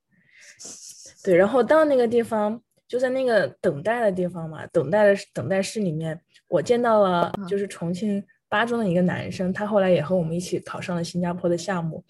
[1.23, 12.03] 对，然后到那个地方，就在那个等待的地方嘛，等待的等待室里面，我见到了就是重庆八中的一个男生，他后来也和我们一起考上了新加坡的项目，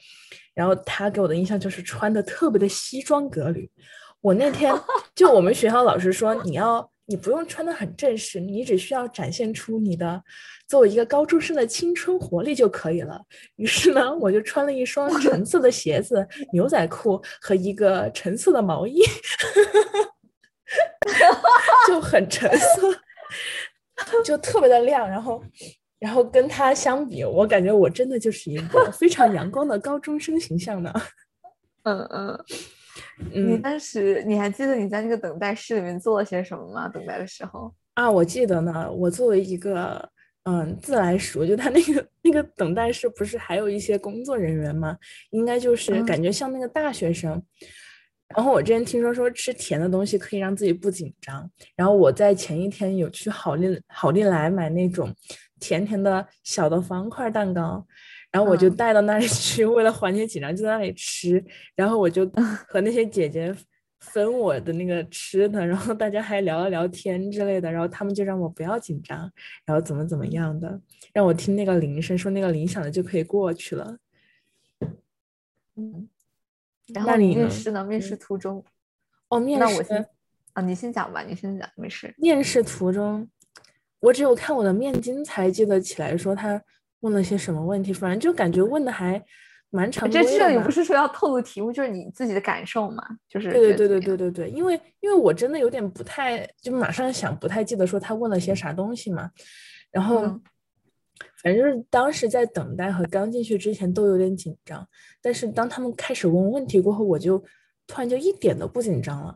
[0.54, 3.72] 然后他给我的印象就是穿的特别的西装革履。
[4.20, 4.74] 我那天
[5.16, 10.24] 就我们学校老师说，你要你不用穿的很正式，你只需要展现出你的
[10.68, 13.20] 作为一个高中生的青春活力就可以了。
[13.56, 19.02] 于是呢，我就穿了一双橙色的鞋子、牛仔裤和一个橙色的毛衣，
[21.88, 23.02] 就很橙色，
[24.24, 25.10] 就特别的亮。
[25.10, 25.44] 然后，
[25.98, 30.94] 然后跟他相比，我感觉我真的就是一个非常阳光的高中生形象呢。
[31.82, 32.46] 嗯嗯。
[33.34, 36.88] 你当时你还记得你在那个等待室里面做了些什么吗？
[36.88, 38.92] 等待的时候啊，我记得呢。
[38.92, 40.10] 我作为一个
[40.44, 44.98] 嗯自来熟，就他那个那个等待室不是还有一些工作人员吗？
[45.32, 47.42] 应该就是感觉像那个大学生。
[48.36, 51.50] 然后我之前听说说吃甜的东西可以让自己不紧张。
[51.76, 55.12] 然后我在前一天有去好利好利来买那种
[55.60, 57.86] 甜甜的小的方块蛋糕。
[58.32, 61.44] 然后我就带到那里去，为了缓解紧张，就在那里吃。
[61.76, 62.24] 然后我就
[62.68, 63.52] 和那些姐姐
[64.00, 67.72] 分我的那个吃的，然后大家还聊了聊天之类的。
[67.72, 69.20] 然后他们就让我不要紧张，
[69.66, 70.80] 然后怎么怎么样的，
[71.12, 73.98] 让我听那个铃声，说那个铃响了就可以过去了。
[75.76, 76.08] 嗯，
[76.94, 77.84] 然后你面试呢？
[77.84, 78.64] 面试途中，
[79.30, 80.08] 哦，面试，那我先
[80.54, 82.14] 啊，你先讲吧，你先讲，没事。
[82.20, 83.28] 面试途中，
[84.02, 86.62] 我只有看我的面巾才记得起来，说他。
[87.02, 87.94] 问了些什么问题？
[87.94, 89.24] 反正就感觉问的还
[89.70, 90.10] 蛮长。
[90.10, 93.04] 这这里不是说要透露题目，就是你自己的感受嘛？
[93.28, 99.32] 就是对对对对对对对，因为因为我真的有点不太，就马上想不太记得说他问了些啥东西嘛。
[99.92, 100.22] 然后
[101.42, 104.88] 反正就是当时在等待和刚进去之前都有点紧张，
[105.22, 107.40] 但是当他们开始问问题过后，我就
[107.88, 109.36] 突然就一点都不紧张了。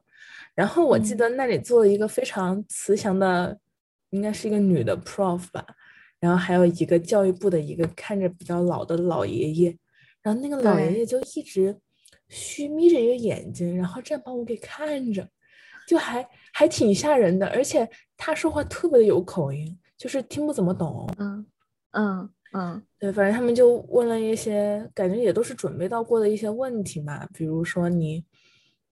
[0.54, 3.58] 然后我记得那里做了一个非常慈祥的，
[4.12, 5.66] 应该是一个女的 prof 吧。
[6.24, 9.78] 然后还有一个教育部的一个看着比较老的老爷爷，
[10.22, 11.78] 然后那个老爷爷就一直
[12.30, 15.28] 虚眯着一个眼睛，然后这样把我给看着，
[15.86, 17.46] 就还还挺吓人的。
[17.48, 21.14] 而且他说话特别的有口音，就是听不怎么懂。
[21.18, 21.46] 嗯
[21.92, 28.24] 嗯嗯，对，反正他们就问了一些，感觉也都是准备到过的一些问题嘛，比如说你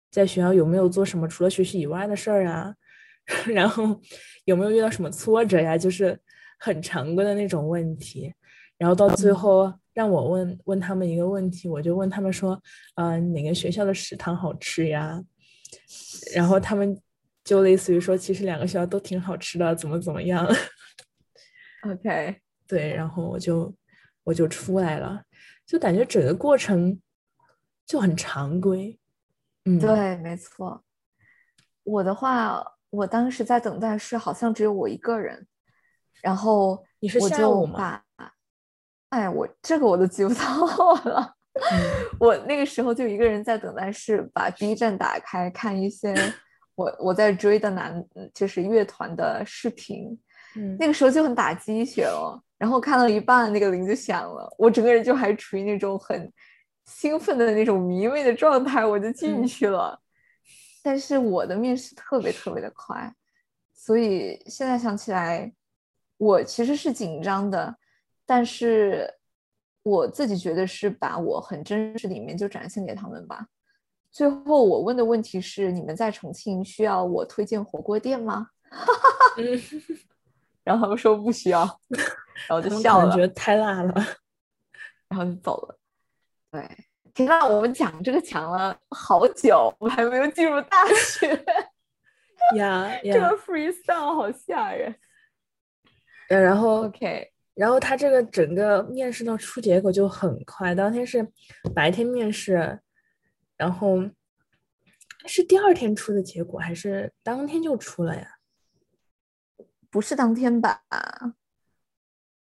[0.10, 2.74] 在学校有没有做什么除了学习以外的事儿啊，
[3.46, 4.02] 然后
[4.46, 6.20] 有没有遇到什么挫折呀，就是。
[6.60, 8.34] 很常规的那种问题，
[8.78, 12.62] 然后到最后让我问问他们一个问题，我就问他们说，
[12.96, 15.24] 嗯，哪个学校的食堂好吃呀？
[16.36, 17.00] 然后他们
[17.44, 20.46] 就类似于说，其实两个学校都挺好吃的，怎么怎么样
[21.84, 22.36] ？OK，
[22.68, 23.74] 对，然后我就
[24.24, 25.24] 我就出来了，
[25.66, 27.00] 就感觉整个过程
[27.86, 29.00] 就很常规。
[29.66, 30.84] 嗯，对，没错。
[31.84, 35.48] 我的话，我当时在等待室，好像只有我一个人。
[36.22, 38.02] 然后你是下午吗？
[39.10, 41.34] 哎，我这个我都记不 到了。
[42.20, 46.14] 我那个时候就一个人在等待室，把 B 站打开看一些
[46.76, 50.18] 我我在追的男就是乐团的视频。
[50.56, 52.40] 嗯，那个时候就很打鸡血了。
[52.58, 56.32] 然后看到一半，那个铃就响了，我整个人就还处于那种很
[56.86, 60.00] 兴奋的那种迷妹的状态，我就进去了。
[60.84, 63.12] 但是我的面试特别特别的快，
[63.74, 65.52] 所以现在想起来。
[66.20, 67.74] 我其实是紧张的，
[68.26, 69.12] 但是
[69.84, 73.48] 我自己觉得是把我很真实的一面就展现给他们吧。
[74.12, 78.50] 最后我问的问题是：你们在重庆需要我推荐火锅店吗？
[80.66, 81.60] 然后他们说不需要，
[82.48, 83.94] 然后就笑了，觉得太辣了，
[85.08, 85.80] 然后就走了。
[86.52, 86.68] 对，
[87.14, 91.46] 天呐，我们讲这个讲了好久，我还没有进入大学
[92.58, 94.94] 呀， 这个 freestyle 好吓人。
[96.30, 101.28] 呃，然后，OK，然后他这个整个面试到出结果就很快，当天是
[101.76, 102.80] 白天面试，
[103.58, 103.98] 然后
[105.26, 108.38] 是第二天出的结果，还是当天就出了呀？
[109.90, 110.84] 不是当天吧？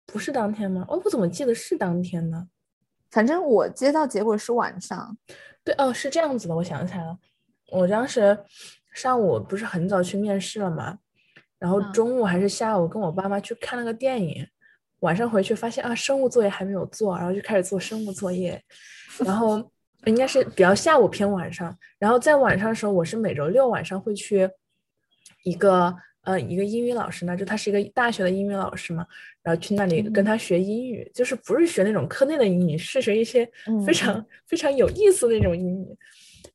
[0.05, 0.85] 不是当天吗？
[0.89, 2.49] 哦，我怎么记得是当天呢？
[3.09, 5.17] 反正我接到结果是晚上。
[5.63, 7.17] 对，哦，是这样子的，我想起来了，
[7.71, 8.37] 我当时
[8.93, 10.99] 上午不是很早去面试了吗？
[11.59, 14.45] 然后中午还是下午跟我爸妈去看了个电影，
[14.99, 18.61] 晚上回去发现啊生物作业还没有做，然后就开始做生物作业，
[19.25, 19.71] 然后
[20.05, 24.49] 应该是比较下午偏晚上，然后在晚上的时候，我是每周六晚上会去
[25.43, 25.93] 一个
[26.23, 29.05] 呃一个英语老师那，就他是一个大学的英语老师嘛，
[29.41, 33.49] 然后去那里跟他学英语，就是不是学那种课内的英语，是学一些
[33.85, 33.93] 非。
[33.93, 35.97] 常非常有意思的那种英语，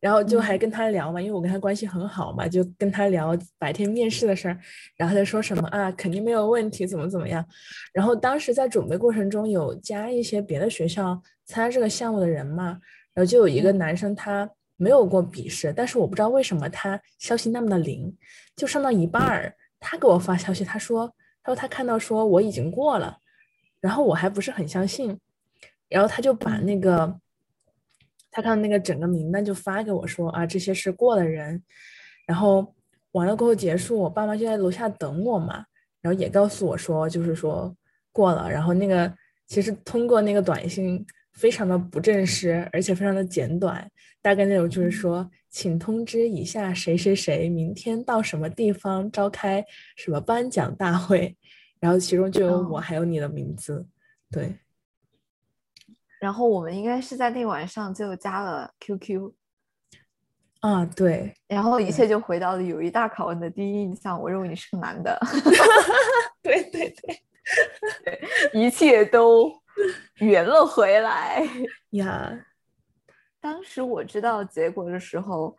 [0.02, 0.58] 然后就还嗯。
[0.58, 4.58] 跟他聊嘛，因为我跟他关系很好嘛，就跟他聊白天面试的事儿，
[4.96, 7.44] 然后他就说什么啊，肯定没有问题，怎么怎么样。
[7.92, 12.80] 然后当时在准备过程中有加一些别的学校参加这个项目的人嘛，
[13.14, 13.78] 然后就有一个嗯。
[13.78, 18.12] 男生他没有过笔试，但是我不知道为什么他消息那么的灵，
[18.56, 21.06] 就上到一半儿，他给我发消息，他说
[21.44, 23.16] 他说他看到说我已经过了，
[23.80, 25.16] 然后我还不是很相信，
[25.88, 27.16] 然后他就把那个
[28.32, 31.62] 他看到那个整个名单就发给我说啊，这些是过的人，
[32.26, 32.74] 然后
[33.12, 35.64] 完了过后结束，我爸妈就在楼下等我嘛，
[36.00, 37.76] 然后也告诉我说就是说
[38.10, 39.14] 过了，然后那个
[39.46, 43.86] 其实通过那个短信非常的不正式，而且非常的简短，
[44.22, 49.62] 大概内容就是说，请通知以下谁谁谁明天到什么地方召开
[49.96, 51.36] 什么颁奖大会，
[51.80, 52.80] 然后其中就有我哦。
[52.80, 53.86] 还有你的名字，
[54.30, 54.54] 对。
[56.22, 59.32] 然后我们应该是在那晚上就加了 QQ，
[60.60, 64.22] 啊，对，然后一切就回到了友谊大考问的第一印象。
[64.22, 65.18] 我认为你是个男的，
[66.40, 68.20] 对对对
[68.54, 69.52] 一切都
[70.18, 71.42] 圆了回来。
[71.90, 72.32] 呀，
[73.42, 75.58] 当时我知道结果的时候，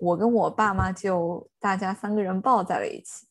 [0.00, 3.26] 我跟我爸妈就大家三个人抱在了一起，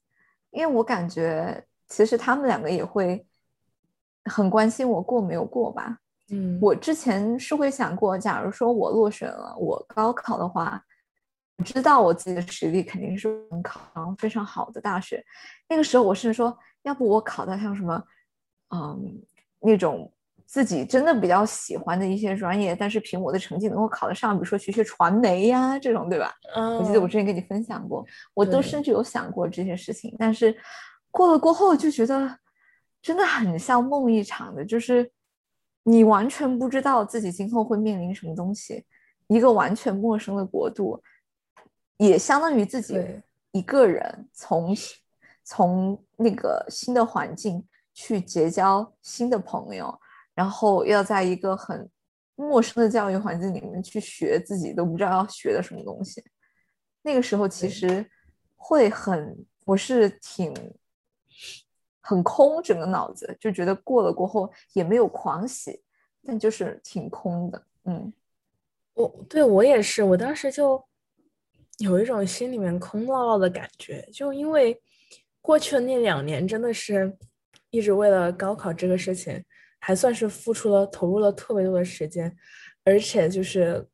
[0.51, 3.25] 因为我感觉其实他们两个也会
[4.25, 5.97] 很关心我过没有过吧。
[6.29, 10.83] 嗯，我之前是会想过，假如说我落选了，我高考的话，
[11.57, 15.23] 我知道我自己的实力肯定是能考上非常好的大学。
[15.69, 18.03] 那个时候我甚至说，要不我考到像什么，
[18.75, 19.21] 嗯，
[19.61, 20.11] 那种
[20.45, 26.33] 自己真的比较喜欢的一些专业，但是凭我的成绩能够考得上，比如说学学传媒呀这种，对吧？
[26.55, 30.55] 嗯我记得我之前跟你分享过，我都甚至有想过这些事情，但是
[31.09, 32.37] 过了过后就觉得
[33.01, 35.09] 真的很像梦一场的，就是
[35.89, 38.85] 你完全不知道自己今后会面临什么东西，
[39.27, 41.01] 一个完全陌生的国度，
[41.95, 43.01] 也相当于自己
[43.53, 44.75] 一个人从
[45.45, 49.97] 从那个新的环境去结交新的朋友，
[50.35, 51.89] 然后要在一个很
[52.35, 56.21] 陌生的教育环境里面去学自己都不知道要学的什么东西。
[57.01, 58.05] 那个时候其实
[58.57, 60.53] 会很，我是挺
[62.07, 65.81] 很空，整个脑子就觉得过了过后也没有狂喜，
[66.23, 67.61] 但就是挺空的。
[67.83, 68.13] 嗯
[68.93, 70.81] 我对我也是，我当时就
[71.79, 74.81] 有一种心里面空落落的感觉，就因为
[75.41, 77.15] 过去的那两年真的是
[77.71, 79.43] 一直为了高考这个事情，
[79.79, 82.33] 还算是付出了投入了特别多的时间，
[82.85, 83.85] 而且就是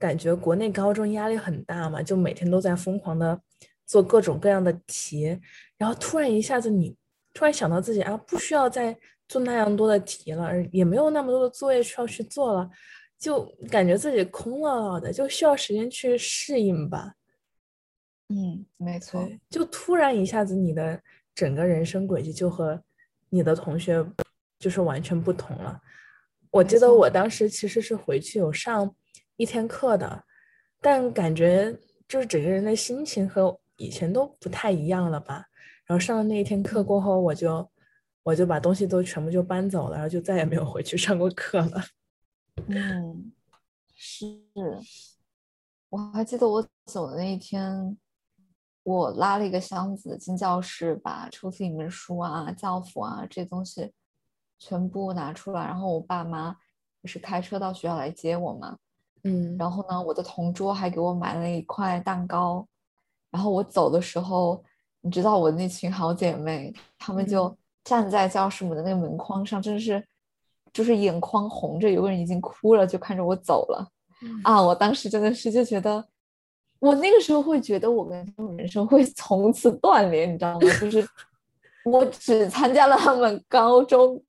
[0.00, 3.40] 感觉国内高中压力很大嘛，就每天都在疯狂的
[3.86, 5.40] 做各种各样的题，
[5.78, 6.94] 然后突然一下子你
[7.36, 8.96] 突然想到自己啊，不需要再
[9.28, 12.70] 做那样多的题了，而也没有那么多的作业需要去做了。
[13.18, 17.12] 就感觉自己空落落的，就需要时间去适应吧。
[18.28, 19.28] 嗯，没错。
[19.50, 20.98] 就突然一下子，你的
[21.34, 22.82] 整个人生轨迹就和
[23.28, 24.02] 你的同学
[24.58, 25.78] 就是完全不同了。
[26.50, 28.94] 我记得我当时其实是回去有上
[29.36, 30.24] 一天课的，
[30.80, 31.70] 但感觉
[32.08, 35.44] 就是整个人的心情和以前都不太一样了吧。
[35.86, 37.70] 然后上了那一天课过后，我就
[38.22, 41.82] 我就把东西都全部就搬走了，然后就再也没有回去上过课了。
[42.68, 43.32] 嗯，
[43.94, 44.24] 是，
[45.88, 47.96] 我还记得我走的那一天，
[48.82, 53.92] 我拉了一个箱子进教室，把抽屉里面书啊、教辅啊这些东西
[54.58, 56.56] 全部拿出来，然后我爸妈
[57.02, 58.76] 也是开车到学校来接我嘛。
[59.22, 62.66] 嗯，然后呢，我的同桌还给我买了一块蛋糕。
[63.30, 64.64] 然后我走的时候，
[65.02, 70.04] 你知道我那群好姐妹，她们就嗯站在教室门的那个门框上，真的是
[70.72, 73.88] 就是眼眶红着，有个人已经哭了，就看着我走了。
[74.22, 76.04] 嗯啊，我当时真的是就觉得，
[76.80, 80.60] 我那个时候会觉得我跟他们人生会 从此断联，你知道吗？
[80.80, 81.06] 就是
[81.84, 84.20] 我只参加了他们高中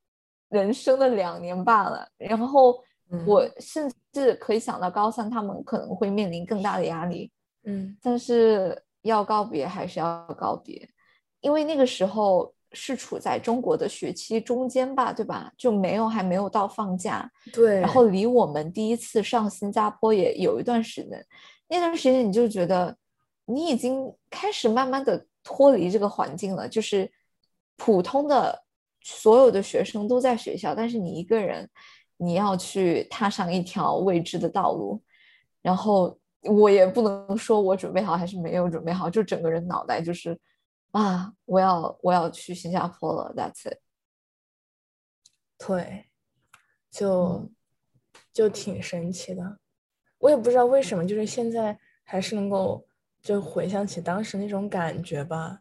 [0.49, 7.31] 人生的两年罢了，然后嗯我甚至可以想到高三他们可能会面临更大的压力，
[7.63, 10.87] 嗯但是要告别还是要告别，
[11.41, 15.51] 因为那个时候是处在中国的学期中间吧，对吧？
[15.57, 21.25] 就没有还没有到放假，对，然后离我们第一次上新加坡也有一段时间，
[21.67, 22.95] 那段时间你就觉得
[23.45, 27.09] 你已经开始慢慢的脱离这个环境了，就是
[27.77, 28.63] 普通的
[29.01, 31.69] 所有的学生都在学校，但是你一个人，
[32.17, 35.01] 你要去踏上一条未知的道路，
[35.61, 40.39] 然后我也不能说我准备好还是没有准备好，就整个人脑袋就是
[40.91, 43.79] 啊，我要我要去新加坡了，That's it。
[45.57, 46.05] 对，
[46.91, 47.55] 就嗯
[48.33, 49.59] 就挺神奇的。
[50.19, 52.87] 我也不知道为什么，就是现在还是能够
[53.21, 55.59] 就回想起当时那种感觉吧。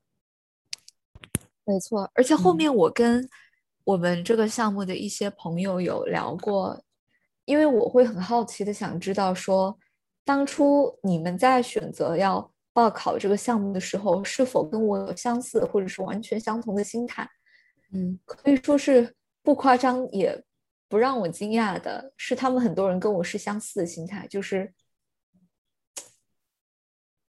[1.64, 3.28] 没错，而且后嗯面我跟
[3.84, 6.82] 我们这个项目的一些朋友有聊过，
[7.45, 9.78] 因为我会很好奇的想知道说，
[10.27, 17.31] 当初你们在选择要报考这个项目的时候，是否跟我有相似或者是完全相同的心态？
[17.93, 19.14] 嗯可以说是
[19.45, 20.45] 不夸张，也
[20.89, 24.74] 不让我惊讶的是，他们很多人跟我是相似的心态，就是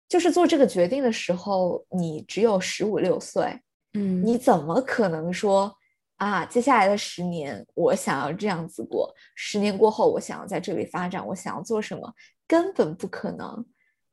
[0.09, 3.61] 就是做这个决定的时候，你只有十五六岁。
[3.93, 5.75] 嗯你怎么可能说
[6.17, 12.15] 啊，接下来的十年我想要这样子过，十年过后我想要在这里发展，我想要做什么，
[12.47, 13.65] 根本不可能。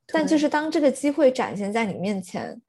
[0.08, 2.62] 但就是当这个机会展现在你面前，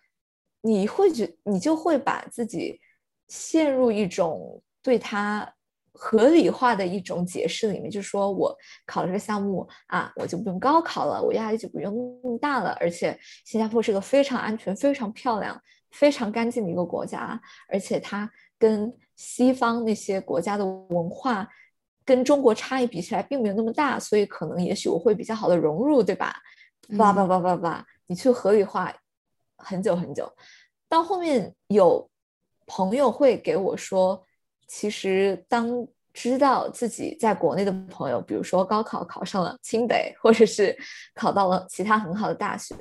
[0.63, 2.81] 你会觉你就会把自己
[3.29, 5.53] 陷入一种对它
[5.93, 8.57] 合理化的一种解释里面，就是说我
[8.87, 15.61] 考了这个项目啊，我就不用高考了，我压力就不用那么大了，而且新加坡是个非常安全、非常漂亮、
[15.91, 21.49] 非常干净的一个国家，而且它跟西方那些国家的文化
[22.05, 26.37] 跟中国差异比起来并没有那么大，所以可能也许我会比较好的融入，对吧？
[26.99, 28.95] 叭叭嗯叭叭叭，你去合理化
[29.57, 30.31] 很久很久，
[30.89, 32.09] 到后面有
[32.67, 34.23] 朋友会给我说，
[34.67, 40.77] 其实当知道自己在国内的朋友，比如说高考考上了清北，或者是
[41.15, 42.75] 考到了其他很好的大学，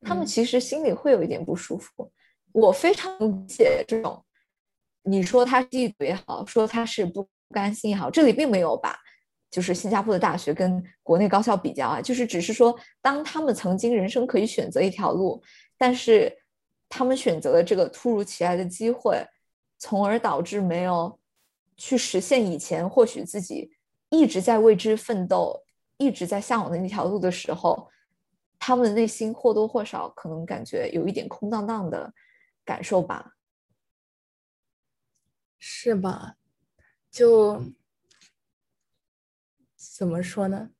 [0.00, 2.10] 他们嗯其实心里会有一点不舒服。
[2.52, 4.24] 我非常理解这种，
[5.02, 8.98] 你说他是嫉妒也好，说他是不不甘心也好，这里并没有把
[9.50, 15.42] 就是新加坡的大学跟国内高校比较啊，就是只是说，当他们曾经人生可以选择一条路，
[15.76, 16.34] 但是
[16.88, 19.22] 他们选择了这个突如其来的机会，
[19.76, 21.20] 从而导致没有
[21.76, 23.70] 去实现以前或许自己
[24.08, 25.62] 一直在为之奋斗、
[25.98, 27.86] 一直在向往的那条路的时候，
[28.58, 32.14] 他们的内心或多或少可能感觉有一点空荡荡的
[32.64, 33.34] 感受吧。
[35.64, 36.36] 是吧？
[37.12, 37.62] 就
[39.76, 40.70] 怎么说呢？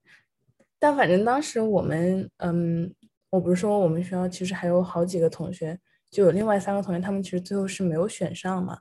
[0.78, 2.92] 但反正当时我们，嗯，
[3.30, 5.78] 我不是说我们学校其实还有好几个同学，
[6.10, 8.78] 就有另外三个同学，他们其实最后是没有选上嘛。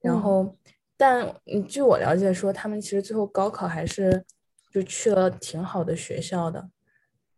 [0.00, 0.56] 然嗯后，
[0.96, 4.24] 但嗯据我了解说，他们其实最后高考还是
[4.72, 6.68] 就去了挺好的学校的，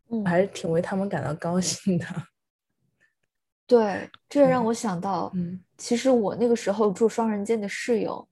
[0.09, 2.07] 我嗯还是挺为他们感到高兴的。
[3.69, 8.27] 对，这也让嗯我想到，嗯其实我那个时候住双人间的室友，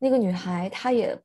[0.00, 1.16] 那个女孩她也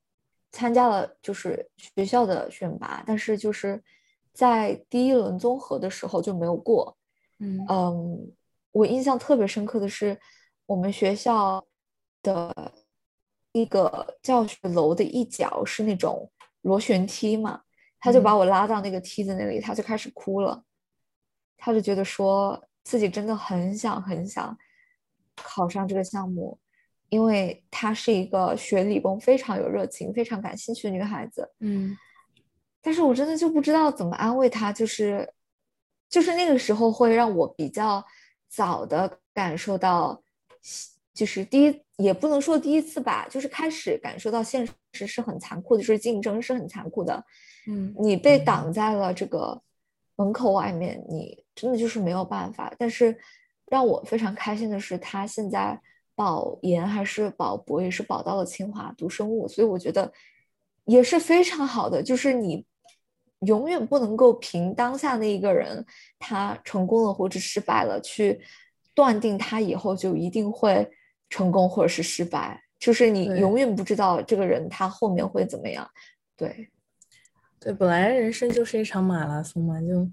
[0.51, 3.83] 参加了就是学校的选拔，但是就是
[4.31, 6.95] 在第一轮综合的时候就没有过。
[7.39, 7.65] 嗯。
[7.67, 8.31] 嗯，
[8.71, 10.19] 我印象特别深刻的是，
[10.65, 11.65] 我们学校
[12.21, 12.73] 的
[13.53, 16.29] 一个教学楼的一角是那种
[16.61, 17.61] 螺旋梯嘛，
[17.99, 18.39] 他就把嗯。
[18.39, 20.63] 我拉到那个梯子那里，他就开始哭了，
[21.57, 24.57] 他就觉得说自己真的很想很想
[25.35, 26.59] 考上这个项目，
[27.09, 31.49] 因为她是一个学理工非常有热情、非常感兴趣的女孩子。
[31.59, 31.95] 嗯
[32.81, 35.27] 但是我真的就不知道怎么安慰她，就是
[36.09, 38.05] 就是那个时候会让我比较
[38.47, 40.21] 早的感受到，
[41.13, 47.25] 就是第一也不能说第一次吧，就是开始感受到现实是很残酷的，就是竞争是很残酷的，
[47.67, 49.59] 嗯你被挡在了这个
[50.15, 52.71] 门口外面，你真的就是没有办法。
[52.77, 53.17] 但是
[53.65, 55.81] 让我非常开心的是，他现在
[56.15, 60.11] 保研还是保博，也是保到了清华读生物，所以我觉得
[60.85, 62.01] 也是非常好的。
[62.01, 62.65] 就是你
[63.41, 65.85] 永远不能够凭当下那一个人
[66.17, 68.39] 他成功了或者失败了去
[68.93, 70.89] 断定他以后就一定会
[71.29, 75.87] 成功或者是失败，就是你永远不知道这个人他后面会怎么样。
[76.35, 76.69] 对。
[77.57, 80.07] 对，本来人生就是一场马拉松嘛，就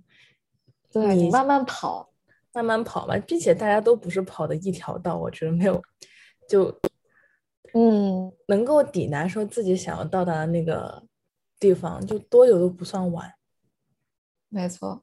[0.91, 2.09] 对你慢慢跑，
[2.55, 5.83] 慢慢跑嘛，并且大家都不是跑的一条道，我觉得没有，
[6.49, 6.75] 就
[7.75, 11.03] 嗯，能够抵达说自己想要到达的那个
[11.59, 13.33] 地方，就多久都不算晚。
[14.49, 15.03] 没错。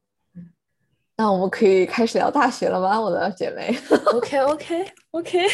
[1.16, 3.76] 那我们可以开始聊大学了吗，我的姐妹
[4.14, 5.46] ？OK OK OK，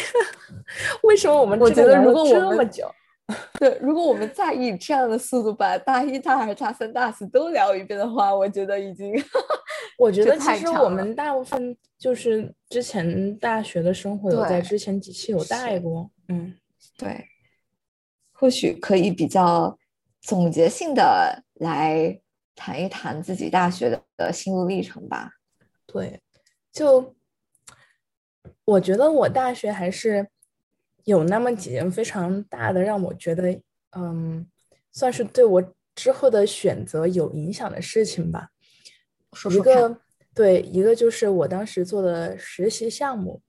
[1.02, 2.88] 为什么我们我觉得如果我们这么久？
[3.58, 9.24] 对，如果我们再以这样的速度把大一、大二、大三、大四都聊一遍的话，我觉得已经 这
[9.98, 16.54] 我觉得其实我们大部分就是之前大学的生活有在之前几期有带过，嗯，
[16.96, 17.26] 对，
[18.32, 19.76] 或许可以比较
[20.20, 22.20] 总结性的来
[22.54, 25.30] 谈一谈自己大学的的心路历程吧。
[25.86, 26.20] 对，
[26.70, 27.16] 就
[28.64, 30.28] 我觉得我大学还是
[31.06, 33.60] 有那么几件非常大的让我觉得，
[33.96, 34.46] 嗯，
[34.92, 38.50] 算是对我之后的选择有影响的事情吧。
[39.32, 39.74] 一说说看。
[39.74, 40.00] 个
[40.34, 43.40] 对，一个就是我当时做的实习项目，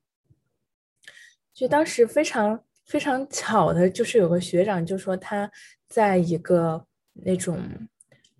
[1.53, 5.51] 就当时非常非常巧的，就是有个学长就说他
[5.87, 7.59] 在一个那种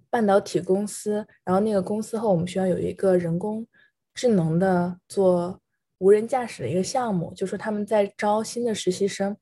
[0.09, 3.67] 半导体公司，然后那个公司和我们学校有一个人工
[4.13, 5.59] 智能的做
[5.99, 9.35] 无人驾驶的一个项目，就说他们在招新的实习生，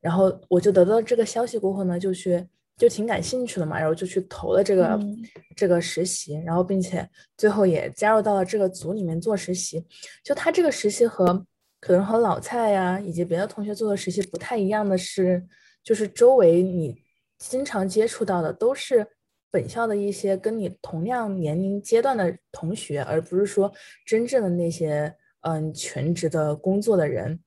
[0.00, 2.46] 然后我就得到这个消息过后呢，就去
[2.76, 5.22] 就挺感兴趣的嘛，然后就去投了这个、嗯
[5.54, 9.84] 这个实习，然后并且最后也加入到了这个组里面做实习。
[10.24, 11.46] 就他这个实习和
[11.80, 15.44] 可能和老蔡呀以及别的同学做的实习不太一样的是，
[15.84, 17.02] 就是周围你
[17.38, 19.06] 经常接触到的都是
[19.50, 23.70] 本校的一些跟你同样年龄阶段的同学，而不是说
[24.06, 27.40] 真正的那些嗯全职的工作的人。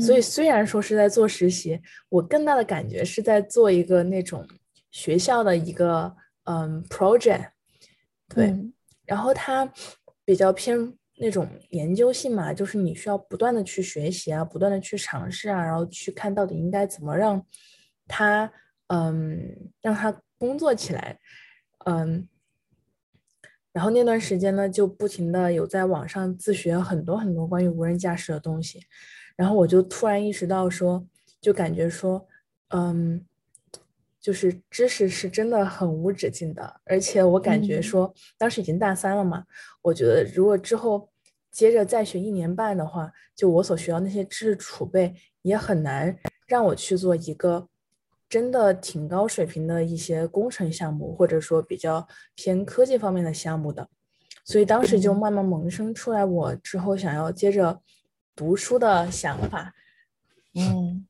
[0.00, 4.46] 所以嗯虽然说是在做实习，我更大的感觉是在做一个那种
[4.90, 6.14] 学校的一个
[6.44, 7.50] 嗯 project，
[8.28, 8.72] 对，嗯
[9.04, 9.70] 然后它
[10.24, 17.44] 比较偏那种研究性嘛，就是你需要不断的去学习啊，不断的去尝试啊，然后去看到底应该怎么让
[18.06, 18.50] 它
[18.88, 21.18] 嗯让它工作起来，
[21.86, 22.28] 嗯。
[23.74, 28.80] 然后那段时间呢，就不停的有在网上自学很多很多关于无人驾驶的东西，
[29.34, 31.04] 然后我就突然意识到说，
[31.40, 32.24] 就感觉说，
[32.68, 33.26] 嗯，
[34.20, 37.82] 就是知识是真的很无止境的，而且我感觉嗯。
[37.82, 39.44] 说，当时已经大三了嘛，
[39.82, 41.10] 我觉得如果之后
[41.50, 45.12] 接着再学一年半的话，就我所学到那些知识储备
[45.42, 46.16] 也很难
[46.46, 47.68] 让我去做一个
[48.34, 52.04] 真的挺高水平的一些工程项目，或者说比较
[52.34, 53.88] 偏科技方面的项目的。
[54.44, 57.80] 所以当时就嗯慢慢萌生出来我之后想要接着
[58.34, 59.72] 读书的想法，
[60.56, 61.06] 嗯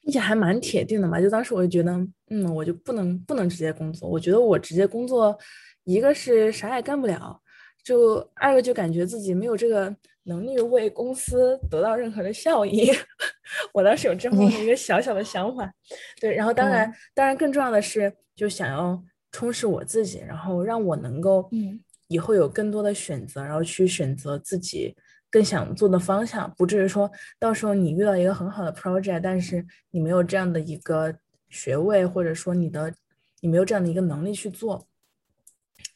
[0.00, 1.20] 并且还蛮铁定的嘛。
[1.20, 1.92] 就当时我就觉得，
[2.30, 4.08] 嗯，我就不能不能直接工作。
[4.08, 5.38] 我觉得我直接工作，
[5.84, 7.40] 一个是啥也干不了，
[7.84, 9.94] 就二个就感觉自己没有这个
[10.24, 12.90] 能力为公司得到任何的效益。
[13.74, 15.72] 我当时有这么一个小小的想法，
[16.20, 16.34] 对。
[16.34, 24.94] 然后当然，嗯当然更重要的是，就想要充实我自己，然后让我能够嗯以后有更多的选择，然后去选择自己
[25.30, 31.14] 更想做的方向，不至于说到时候你遇到一个很好的 project，但是你没有这样的一个
[31.48, 32.94] 学位，或者说你的
[33.40, 34.86] 你没有这样的一个能力去做。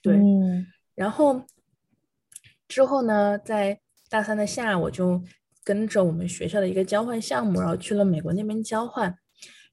[0.03, 1.43] 对，嗯然后
[2.69, 3.79] 之后呢，在
[4.17, 5.23] 大三的夏，我就
[5.63, 9.15] 跟着我们学校的一个交换项目，然后去了美国那边交换。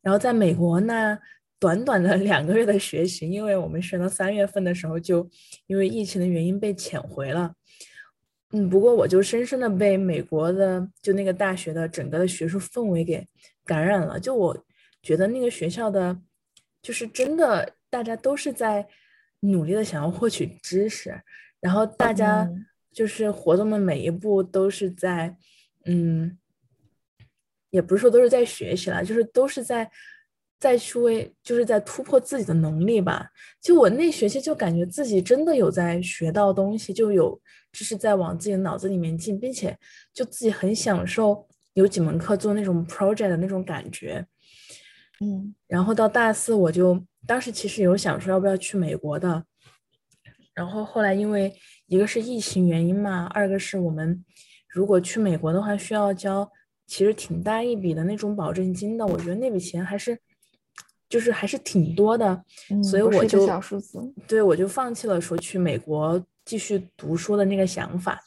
[0.02, 1.18] 然后在美国呢，
[1.58, 5.26] 短短的两个月的学习，因为我们学到三月份的时候就
[5.68, 7.54] 因为疫情的原因被遣回了。
[8.52, 13.26] 嗯，不过我就深深的被美国的就那个大学的整个的学术氛围给
[13.64, 14.20] 感染了。
[14.20, 14.66] 就我
[15.02, 16.20] 觉得那个学校的，
[16.82, 18.86] 就是真的大家都是在
[19.40, 21.18] 努力的想要获取知识，
[21.62, 22.46] 然后大家
[22.94, 25.36] 就是活动的每一步都是在，
[25.86, 26.38] 嗯，
[27.72, 29.90] 也不是说都是在学习啦，就是都是在
[30.60, 33.30] 在去为，就是在突破自己的能力吧。
[33.62, 37.42] 就我那学期就感觉自己真的有在学到东西，就有
[37.72, 39.78] 就是在往自己的脑子里面进，并且
[40.14, 44.26] 就自己很享受有几门课做那种 project 的那种感觉。
[45.20, 49.44] 嗯然后到大四，我就当时其实有想说要不要去美国的，
[50.54, 51.54] 然后后来因为
[51.94, 54.26] 一个是疫情原因嘛，二个是我们
[54.68, 56.52] 如果去美国的话，需要交
[56.88, 60.18] 其实挺大一笔的那种保证金的，我觉得那笔钱还是
[61.08, 64.00] 就是还是挺多的，嗯，所以我就小数字。
[64.28, 68.20] 对我就放弃了说去美国继续读书的那个想法，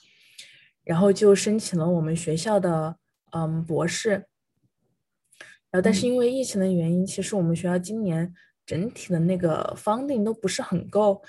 [0.85, 2.97] 然后就申请了我们学校的
[3.33, 4.11] 嗯博士。
[5.73, 8.33] 然后，但是嗯因为疫情的原因，其实我们学校今年
[8.65, 11.21] 整体的那个 funding 都不是很够，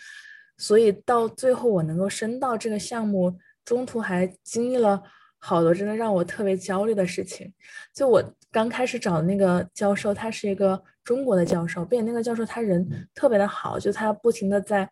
[0.57, 3.33] 所以到最后我能够升到这个项目，
[3.63, 5.01] 中途还经历了
[5.37, 7.53] 好多真的让我特别焦虑的事情。
[7.93, 14.89] 就我刚开始找的那个教授，他是一个中国的教授，并且那个教授他人特别的好，就他不停的在，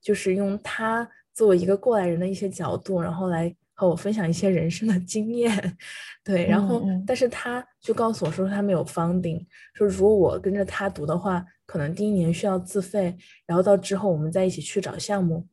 [0.00, 5.76] 就是用他作为一个过来人的一些角度，然后来和我分享一些人生的经验，
[6.22, 9.44] 对，然后但是他就告诉我说他没有 funding，
[9.74, 13.14] 说如果我跟着他读的话，可能第一年需要自费，
[13.44, 15.46] 然后到之后我们再一起去找项目。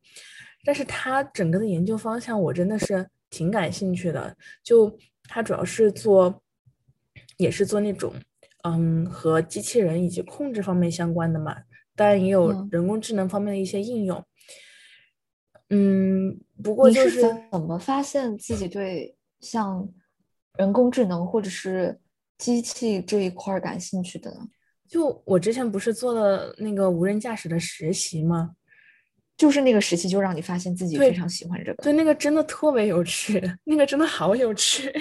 [0.64, 6.42] 但是他整个的研究方向我真的是挺感兴趣的，就他主要是做，
[7.36, 8.14] 也是做那种
[8.64, 11.58] 嗯和机器人以及控制方面相关的嘛，
[11.98, 14.24] 当然也有嗯人工智能方面的一些应用。
[15.70, 19.90] 嗯，不过就是怎么发现自己对像
[20.58, 22.00] 人工智能或者是
[22.38, 24.48] 机器这一块儿感兴趣的呢？
[24.88, 28.56] 就我之前不是做了那个无人驾驶的实习吗？
[29.38, 31.84] 就是那个实习就让你发现自己非常喜欢这个。
[31.84, 34.94] 对，那个真的特别有趣，那个真的好有趣。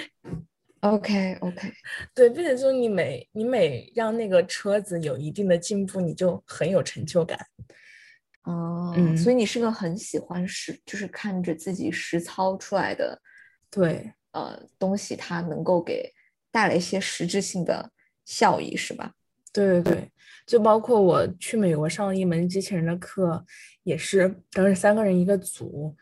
[0.81, 1.71] OK OK，
[2.13, 7.39] 对，并且就是你每你每让那个车子有一定的进步，你就很有成就感。
[8.43, 13.19] 哦，嗯所以你是个很喜欢实，就是看着自己实操出来的
[13.71, 16.11] 对，呃东西，它能够给
[16.51, 17.89] 带来一些实质性的
[18.25, 19.13] 效益，是吧？
[19.55, 20.11] 对对对，
[20.45, 23.45] 就包括我去美国上了一门机器人的课，
[23.83, 25.95] 也是当时三个人一个组，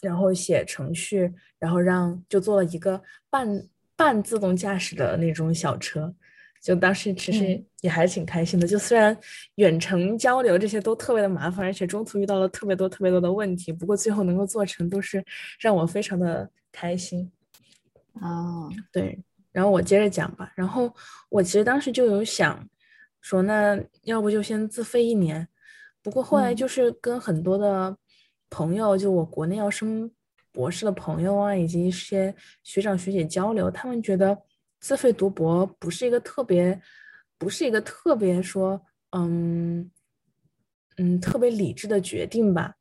[0.00, 6.14] 然后写程序，然后让就做了一个半半自动驾驶的那种小车，
[6.62, 8.66] 就当时其实嗯也还挺开心的。
[8.66, 9.16] 就虽然
[9.56, 15.24] 远程交流这些都特别的麻烦，而且中途遇到了特别多特别多的问题，不过最后能够做成，都是
[15.58, 17.30] 让我非常的开心。
[18.20, 19.18] 啊，对，
[19.52, 20.52] 然后我接着讲吧。
[20.54, 20.92] 然后
[21.28, 22.68] 我其实当时就有想
[23.20, 25.46] 说，那要不就先自费一年。
[26.02, 27.96] 不过后来嗯就是跟很多的
[28.50, 30.10] 朋友，就我国内要升
[30.52, 34.36] 博士的朋友啊，以及一些学长学姐交流，他们觉得
[34.80, 36.80] 自费读博不是一个特别，
[37.36, 38.80] 不是一个特别说，
[39.10, 39.90] 嗯
[40.96, 42.74] 嗯，特别理智的决定吧。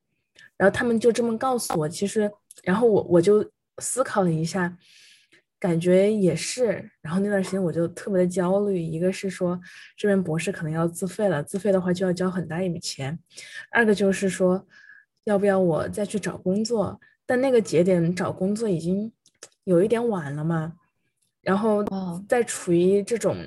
[0.55, 2.31] 然后他们就这么告诉我，其实，
[2.63, 3.47] 然后我我就
[3.79, 4.75] 思考了一下，
[5.59, 6.89] 感觉也是。
[7.01, 9.59] 然后那段时间我就特别的焦虑，一个是说
[9.95, 13.17] 这边博士可能要自费了，自费的话就要交很大一笔钱；
[13.71, 14.67] 二个就是说，
[15.23, 16.99] 要不要我再去找工作？
[17.25, 19.11] 但那个节点找工作已经
[19.65, 20.73] 有一点晚了嘛。
[21.41, 23.37] 然后哦在处于这种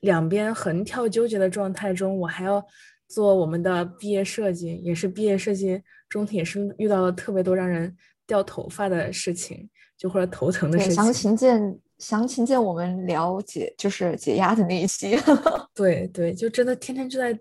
[0.00, 2.64] 两边横跳纠结的状态中，我还要
[3.06, 7.94] 做我们的毕业设计，也是毕业设计中也是遇到了特别多让人
[8.26, 9.68] 掉头发的事情，
[10.00, 11.12] 就或者头疼的事情详情。
[11.12, 15.14] 情见详情见我们了解就是解压的那一期。
[15.76, 17.38] 对对，就真的天天就在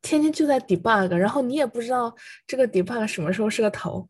[0.00, 2.14] 天天就在 debug，然后你也不知道
[2.46, 4.06] 这个 debug 什么时候是个头。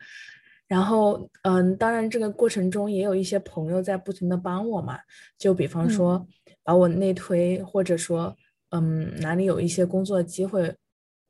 [0.66, 4.98] 然后，嗯，当然这个过程中也有一些朋友在不停的帮我嘛，
[5.38, 6.26] 就比方说
[6.62, 8.36] 把我内推，或者说，
[8.72, 10.76] 嗯，哪里有一些工作机会，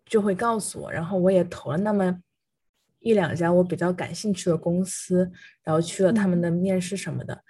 [0.07, 2.19] 就会告诉我，然后我也投了那么
[3.09, 5.31] 一两家我比较感兴趣的公司，
[5.65, 6.43] 然后去了他们嗯。
[6.43, 7.43] 的面试什么的，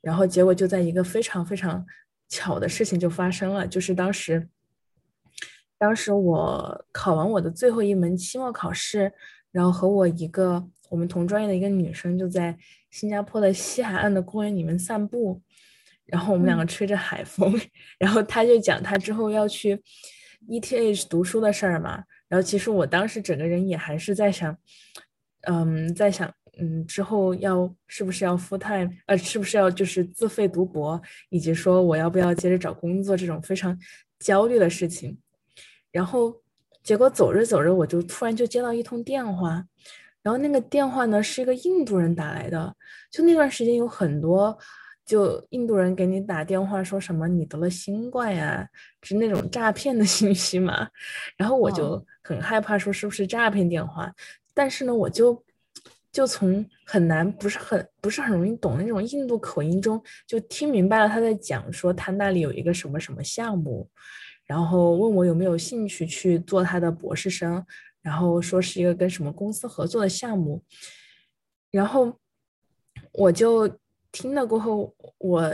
[0.00, 1.84] 然后结果就在一个非常非常
[2.28, 4.48] 巧的事情就发生了，就是当时，
[5.76, 9.12] 当时我考完我的最后一门期末考试，
[9.52, 12.56] 然后和我一个我们同专业的一个女生就在
[12.90, 15.42] 新加坡的西海岸的公园里面散步，
[16.06, 16.66] 然后我们两个嗯。
[16.66, 17.54] 吹着海风，
[17.98, 19.82] 然后她就讲她之后要去
[20.48, 22.04] ETH 读书的事儿嘛，
[22.34, 24.58] 然后其实我当时整个人也还是在想，
[25.42, 26.28] 嗯，在想，
[26.58, 33.78] 嗯，之后要是不是要 full time，呃，是不是要就是自费读博，以及说我要不要接着找工作这种非常
[34.18, 35.16] 焦虑的事情。
[35.92, 36.34] 然后
[36.82, 39.64] 结果走着走着，我就突然就接到一通电话，
[40.20, 42.74] 然后那个电话呢是一个印度人打来的，
[43.12, 44.58] 就那段时间有很多。
[45.04, 48.66] 就印度人给你打电话说什么你得了新冠呀，
[49.02, 50.88] 是那种诈骗的信息嘛，
[51.36, 54.10] 然后我就哦很害怕说是不是诈骗电话，
[54.54, 55.44] 但是呢，我就
[56.10, 63.90] 就从很难不是很不是很容易懂那种印度口音中，就听明白了他在讲说他那里有一个什么什么项目，
[64.46, 67.62] 然后问我有没有兴趣去做他的博士生，
[68.00, 70.62] 然后说是一个跟什么公司合作的项目，
[71.70, 72.18] 然后
[73.12, 73.68] 我就
[74.14, 75.52] 听了过后，我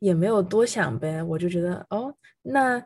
[0.00, 2.84] 也没有多想呗，我就觉得哦，那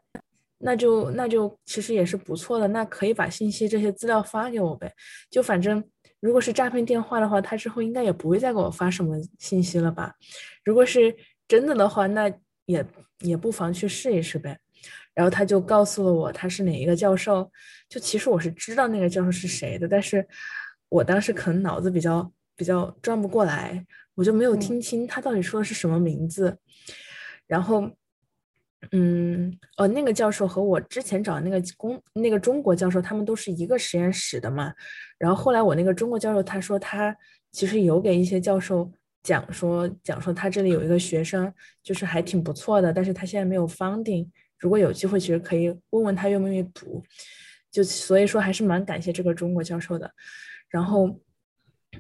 [0.59, 4.95] 那就那就其实也是不错的，那可以把信息这些资料发给我呗，
[5.29, 5.83] 就反正
[6.21, 10.15] 如果是诈骗电话的话，他之后应该也不会再给我发什么信息了吧？
[10.65, 11.15] 如果是
[11.49, 12.33] 真的的话，那
[12.67, 12.87] 也
[13.19, 14.57] 也不妨去试一试呗。
[15.13, 17.51] 然后他就告诉了我他是哪一个教授，
[17.89, 20.27] 就其实我是知道那个教授是谁的，但是
[20.89, 23.85] 我当时可能脑子比较比较转不过来，
[24.15, 26.59] 我就没有嗯听清他到底说的是什么名字。
[27.47, 27.91] 然后，
[28.93, 34.73] 嗯，呃，那个教授和我之前找的那个公那个中国教授，他们都是一个实验室的嘛。
[35.19, 37.17] 然后后来我那个中国教授他说他
[37.53, 38.91] 其实有给一些教授
[39.23, 41.53] 讲说讲说他这里有一个学生
[41.83, 44.29] 就是还挺不错的，但是他现在没有 funding，
[44.59, 47.03] 如果有机会其实可以问问他愿不愿意读。
[47.71, 50.11] 就所以说还是蛮感谢这个中国教授的。
[50.69, 51.21] 然后，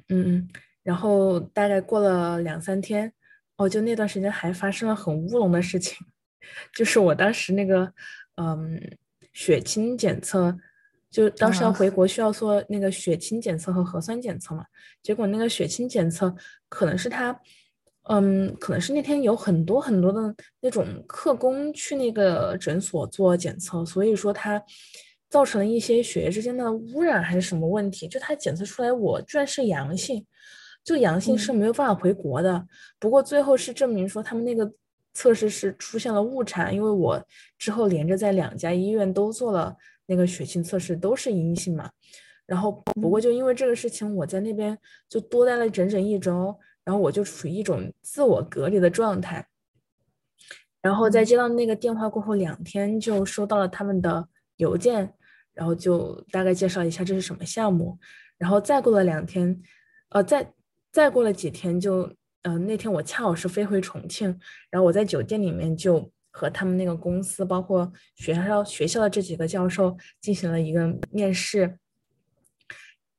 [0.09, 0.49] 嗯，
[0.82, 3.12] 然后大概过了两三天，
[3.57, 5.97] 哦，就那段时间还发生了很乌龙的事情，
[6.74, 7.92] 就是我当时那个，
[8.36, 8.80] 嗯，
[9.32, 10.57] 血清检测，
[11.11, 11.72] 就当时要啊。
[11.72, 14.64] 回国需要做那个血清检测和核酸检测嘛，
[15.03, 16.34] 结果那个血清检测
[16.68, 17.38] 可能是他，
[18.09, 24.62] 嗯，可能是那天有很多很多的那种客工去那个诊所做检测，所以说他
[25.35, 30.24] 造成了一些血液之间的污染还是什么问题，就他检测出来我居然是阳性，
[30.85, 32.64] 就阳性是没有办法回国的。
[33.01, 34.72] 不过最后是证明说他们那个
[35.12, 37.20] 测试是出现了误差，因为我
[37.59, 39.76] 之后连着在两家医院都做了
[40.07, 41.91] 那个血清测试，都是阴性嘛。
[42.47, 44.78] 然后不过就因为这个事情，我在那边
[45.09, 46.57] 就多待了整整一周。
[46.85, 49.45] 然后我就处于一种自我隔离的状态，
[50.80, 54.28] 然后在接到那个电话过后两天，就收到了他们的
[54.59, 55.14] 邮件，
[55.55, 57.99] 然后就大概介绍一下这是什么项目，
[58.37, 59.63] 然后再过了两天，
[60.11, 60.53] 呃，再
[60.93, 64.29] 再过了几天，就呃那天我恰好是飞回重庆，
[64.71, 71.79] 然后我在酒店里面就和他们那个公司，包括学校学校的这几个教授进行了一个面试，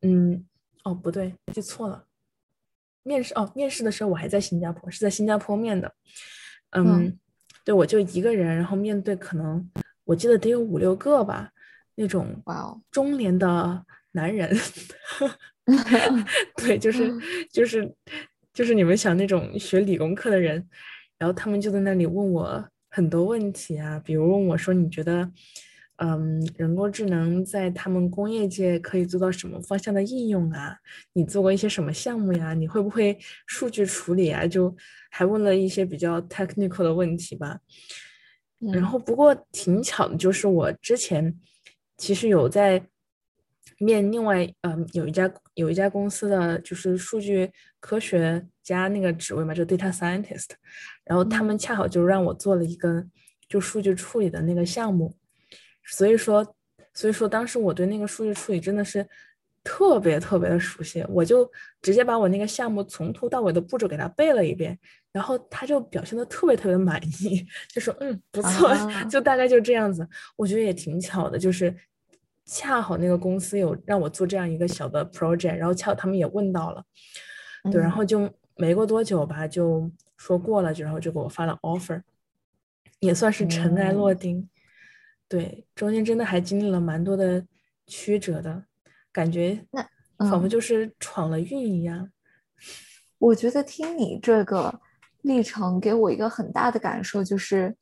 [0.02, 0.46] 嗯，
[0.84, 2.06] 哦不对，记错了。
[3.04, 5.94] 面试哦，面试的时候我还在新加坡，是在新加坡面的。
[6.72, 7.18] 嗯，
[7.64, 9.72] 对，我就一个人，然后面对可能
[10.04, 11.52] 我记得得有五六个吧，
[11.96, 14.56] 那种哇哦中年的男人。
[16.58, 17.12] 对，就是
[17.52, 17.96] 就是
[18.54, 20.68] 就是你们想那种学理工科的人，
[21.18, 25.32] 然后他们就在那里问我很多问题啊，比如问我说你觉得。
[25.98, 30.76] 嗯，人工智能在他们工业界可以做到什么方向的应用啊？
[31.14, 32.54] 你做过一些什么项目呀？
[32.54, 34.46] 你会不会数据处理啊？
[34.46, 34.76] 就
[35.10, 37.60] 还问了一些比较 technical 的问题吧。
[38.60, 41.34] 然后不过挺巧的，就是我之前
[41.98, 42.82] 其实有在
[43.80, 50.50] 面另外嗯有一家有一家公司的就是数据科学家那个职位嘛，就 data scientist，
[51.04, 53.06] 然后他们恰好就让我做了一个
[53.48, 55.16] 就数据处理的那个项目。
[55.84, 56.56] 所以说，
[56.94, 59.08] 所以说当时我对那个数据处理真的是
[59.66, 61.52] 特别特别的熟悉，我就
[61.82, 64.78] 直接把我那个项目从头到尾的步骤给他背了一遍，
[65.12, 67.44] 然后他就表现的特别特别的满意，
[67.74, 68.72] 就说嗯不错，
[69.10, 70.08] 就大概就这样子。
[70.36, 71.76] 我觉得也挺巧的，就是
[72.46, 76.84] 恰好那个公司有让我做这样一个小的 project，然后恰好他们也问到了，
[77.72, 82.00] 对，然后就没过多久吧，就说过了，就然后就给我发了 offer，
[83.00, 84.48] 也算是尘埃落定。
[85.28, 87.44] 对，中间真的还经历了蛮多的
[87.88, 88.64] 曲折的，
[89.16, 92.12] 感觉那仿佛就是闯了运一样。
[93.18, 94.82] 我觉得听你这个
[95.22, 97.78] 历程，给我一个很大的感受，就是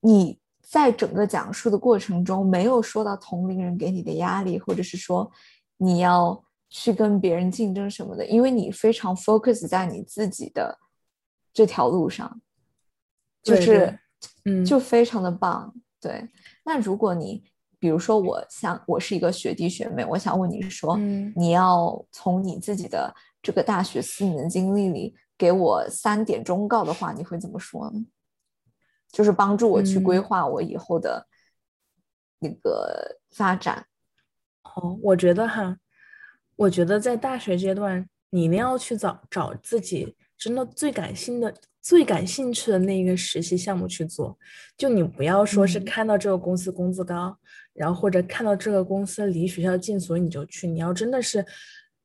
[0.00, 5.30] 你在整个讲述的过程中，没有说到同龄人给你的压力，或者是说
[5.76, 10.76] 你要去跟别人竞争什么的，因为你非常 focus 在你自己的
[11.52, 12.40] 这条路上，
[13.44, 13.96] 就是
[14.44, 15.72] 嗯，就非常的棒。
[16.00, 16.28] 对，
[16.64, 17.44] 那如果你
[17.80, 20.98] 比如说，我想我是一个学弟学妹，我想问你说，
[21.34, 28.04] 你要从你自己的这个大学四年经历里给我三点忠告的话，你会怎么说呢？
[29.10, 31.26] 就是帮助我去规划我以后的
[32.38, 33.86] 那个发展。
[34.62, 35.78] 哦，我觉得哈，
[36.56, 41.54] 我觉得在大学阶段，你一定要去找找自己真的最感兴的。
[41.82, 44.38] 最感兴趣的那一个实习项目去做，
[44.76, 47.34] 就你不要说是看到这个公司工资高，
[47.74, 50.66] 然后或者看到这个公司离学校近，所以你就去。
[50.66, 51.44] 你要真的是，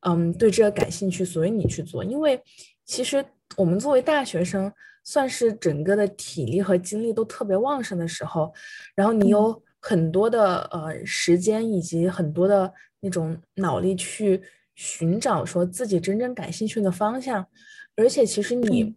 [0.01, 2.03] 嗯，对这个感兴趣，所以你去做。
[2.03, 2.41] 因为
[2.85, 3.23] 其实
[3.57, 4.71] 我们作为大学生，
[5.03, 8.53] 算是整个的体力和精力都特别旺盛的时候，
[8.95, 14.41] 然后你有很多的呃时间以及很多的那种脑力去
[14.75, 17.47] 寻找说自己真正感兴趣的方向，
[17.95, 18.95] 而且其实你。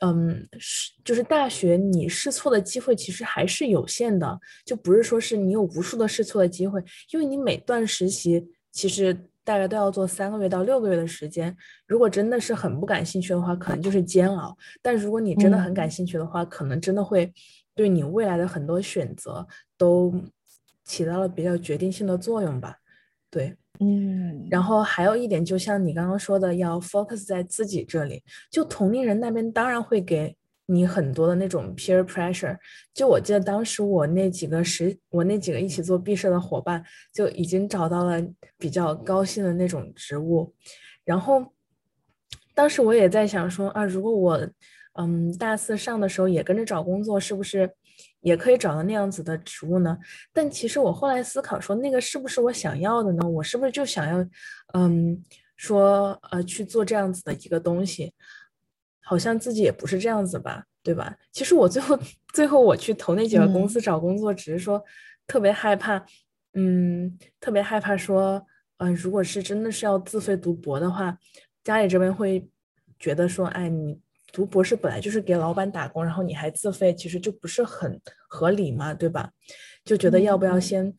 [0.00, 6.82] 嗯，是就是大学你试错的机会其实还是有限的，就不是说是你有无数的试错的机会，
[7.12, 11.56] 因为你每段实习其实大概都要做三个月到六个月的时间。
[11.86, 17.32] 如果真的是很不感兴趣的话，可能就是煎熬；但如果你真的很感兴趣的话，可能真的会
[17.74, 19.46] 对你未来的很多选择
[19.78, 20.12] 都
[20.84, 22.76] 起到了比较决定性的作用吧。
[23.30, 23.56] 对。
[23.80, 28.22] 嗯，然后还有一点，就像你刚刚说的，要 focus 在自己这里。
[28.50, 32.56] 就同龄人那边当然会给你很多的那种 peer pressure。
[32.94, 38.22] 就我记得当时我那几个实，我那几个一起做毕设的伙伴就已经找到了
[38.58, 40.52] 比较高薪的那种职务。
[41.04, 41.52] 然后
[42.54, 44.48] 当时我也在想说啊，如果我
[44.94, 47.70] 嗯大四上的时候也跟着找工作，是不是？
[48.26, 49.96] 也可以找到那样子的职务呢，
[50.32, 53.28] 但其实我后来思考说，那个是不是我想要的呢？
[53.28, 54.28] 我是不是就想要，
[54.74, 55.22] 嗯，
[55.56, 58.12] 说呃去做这样子的一个东西？
[59.00, 61.16] 好像自己也不是这样子吧，对吧？
[61.30, 61.96] 其实我最后
[62.32, 64.82] 最后我去投那几个公司找工作，只是说
[65.28, 66.04] 特别害怕，
[66.54, 68.44] 嗯，特别害怕说，
[68.78, 71.16] 嗯，如果是真的是要自费读博的话，
[71.62, 72.50] 家里这边会
[72.98, 74.00] 觉得说，哎，你
[74.36, 79.30] 读博士本来就是给老板打工，然后你还自费，其实就不是很合理嘛，对吧？
[79.82, 80.94] 就觉得要不要先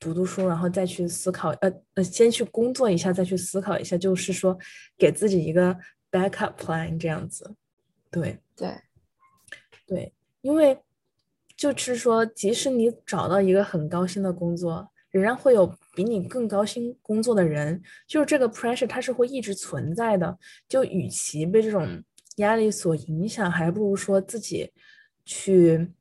[0.00, 4.58] 读读书，然后再去思考，呃呃，先去工作一下，再去思考一下，就是说
[4.96, 5.76] 给自己一个
[6.10, 7.54] backup plan 这样子。
[8.10, 8.74] 对对
[9.86, 10.80] 对，因为
[11.58, 20.38] 就是说，即使你找到一个很高薪的工作，仍然会有比你更高薪工作的人，就是这个 pressure 它是会一直存在的。
[20.66, 22.02] 就与其被这种
[22.38, 24.72] 压力所影响，还不如说自己
[25.24, 25.92] 去，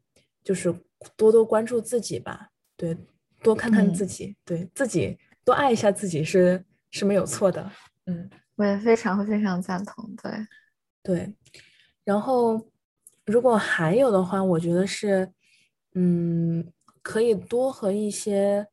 [0.43, 0.73] 就是
[1.15, 2.49] 多多关注自己吧。
[2.75, 2.97] 对，
[3.43, 7.71] 多看看自己，对自己多爱一下自己是是没有错的。
[8.05, 10.15] 嗯，我也非常非常赞同。
[10.21, 10.31] 对
[11.03, 11.33] 对，
[12.03, 12.67] 然后
[13.25, 15.31] 如果还有的话，我觉得是，
[15.93, 16.71] 嗯，
[17.03, 18.67] 可以多和一些。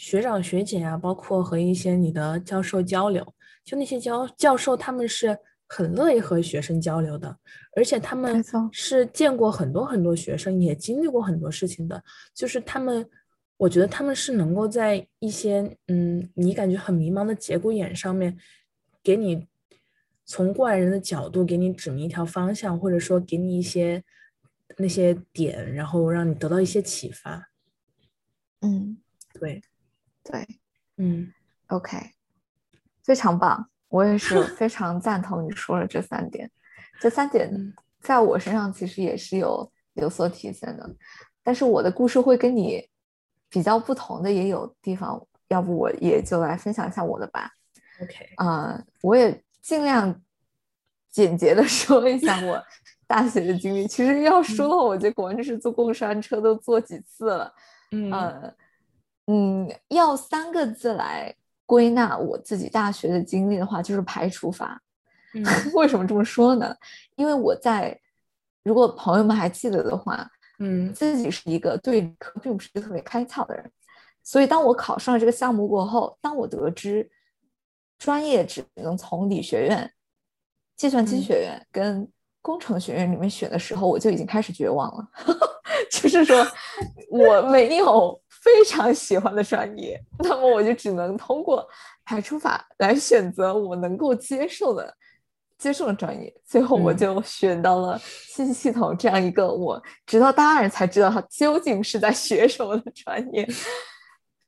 [0.00, 5.36] 学长学姐啊，包括和一些你的教授交流，就那些教教授，他们是
[5.68, 7.38] 很乐意和学生交流的，
[7.76, 8.42] 而且他们
[8.72, 12.02] 是见过很多很多学生，也经历过很多事情的。
[12.34, 13.08] 就是他们，
[13.58, 18.36] 我觉得他们是能够在一些嗯，你感觉很迷茫的节骨眼上面，
[19.02, 19.46] 给你
[20.24, 24.02] 从过来人的角度给你指明一条方向，或者说给你一些
[24.78, 27.50] 那些点，然后让你得到一些启发。
[28.60, 28.98] 嗯，
[29.38, 29.62] 对。
[30.24, 30.46] 对，
[30.98, 31.32] 嗯
[31.68, 31.96] ，OK，
[33.02, 36.50] 非常棒，我也是 非常赞同你说的这三点。
[37.00, 37.50] 这三点
[38.00, 40.88] 在我身上其实也是有有所体现的，
[41.42, 42.88] 但是我的故事会跟你
[43.48, 47.50] 比较不同的也有地方，要不我也就来分享一下我的吧。
[48.02, 50.20] OK，啊，我也尽量
[51.10, 52.62] 简洁的 说一下我
[53.06, 53.86] 大学的经历。
[53.86, 57.52] 其实要说，我觉得果然是坐过山车都坐几次了，
[57.92, 58.54] 嗯。
[59.30, 61.34] 嗯，要三个字来
[61.68, 64.80] 归纳我自己大学的经历的话，就是排除法。
[65.74, 66.74] 为什么这么说呢？
[67.14, 68.00] 因为我在，
[68.62, 70.26] 如果朋友们还记得的话，
[70.60, 73.70] 嗯，自己是一个对理科并不是特别开窍的人，
[74.24, 77.08] 所以当我考上了这个项目过后，当我得知
[77.98, 79.92] 专业只能从理学院、
[80.74, 82.10] 计算机学院跟
[82.40, 85.06] 工程学院里面选的时候，我就已经开始绝望了。
[85.92, 86.42] 就是说
[87.10, 88.18] 我没有。
[88.48, 91.68] 非常喜欢的专业，那么我就只能通过
[92.02, 94.94] 排除法来选择我能够接受的、
[95.58, 96.34] 接受的专业。
[96.46, 103.46] 最后我就选到了信息系统这样一个我直到大二才知道它究竟是在学什么的专业。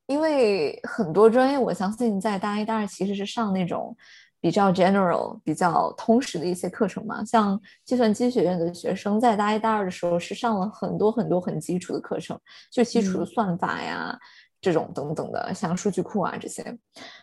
[0.06, 3.94] 因为很多专业，我相信在大一、大二其实是上那种。
[4.40, 14.18] 比较 general、比较通识的一些课程嘛，像计算机学院的学生在大一、大二的时候是上了很多很多很基础的课程，就基础的算法呀，
[14.60, 16.78] 这种等等的，像数据库啊这些。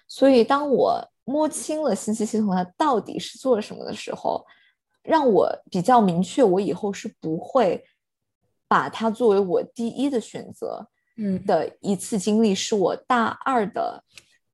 [0.07, 4.45] 所以当我摸清了信息系统它到底是做什么的时候，
[5.01, 7.83] 让我比较明确，我以后是不会
[8.67, 10.87] 把它作为我第一的选择。
[11.19, 14.03] 嗯，的一次经历是我大二的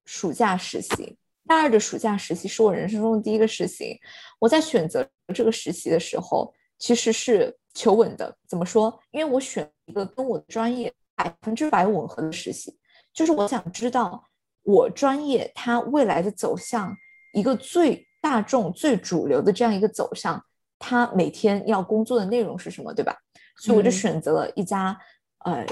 [0.06, 1.18] 暑假实习。
[1.46, 4.00] 大二的暑假实习是我人生中的第一个实习。
[4.40, 8.36] 我在选择这个实习的时候，其实是求稳的。
[8.48, 8.98] 怎么说？
[9.12, 12.78] 因为我选一个跟我的专业百分之百吻合的实习，
[13.14, 14.24] 就是我想知道
[14.64, 16.96] 我专业它未来的走向，
[17.34, 20.44] 一个最大众、最主流的这样一个走向，
[20.80, 23.16] 它每天要工作的内容是什么，对吧？
[23.58, 24.98] 所以我就选择了一家
[25.46, 25.66] 呃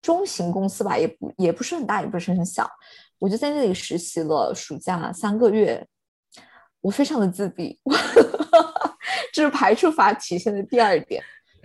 [0.00, 2.70] 中型公司吧，也不也不是很大，也不是很小。
[3.18, 5.86] 我就在那里实习了暑假三个月，
[6.80, 7.78] 我非常的自闭，
[9.32, 11.22] 这是排除法体现的第二点，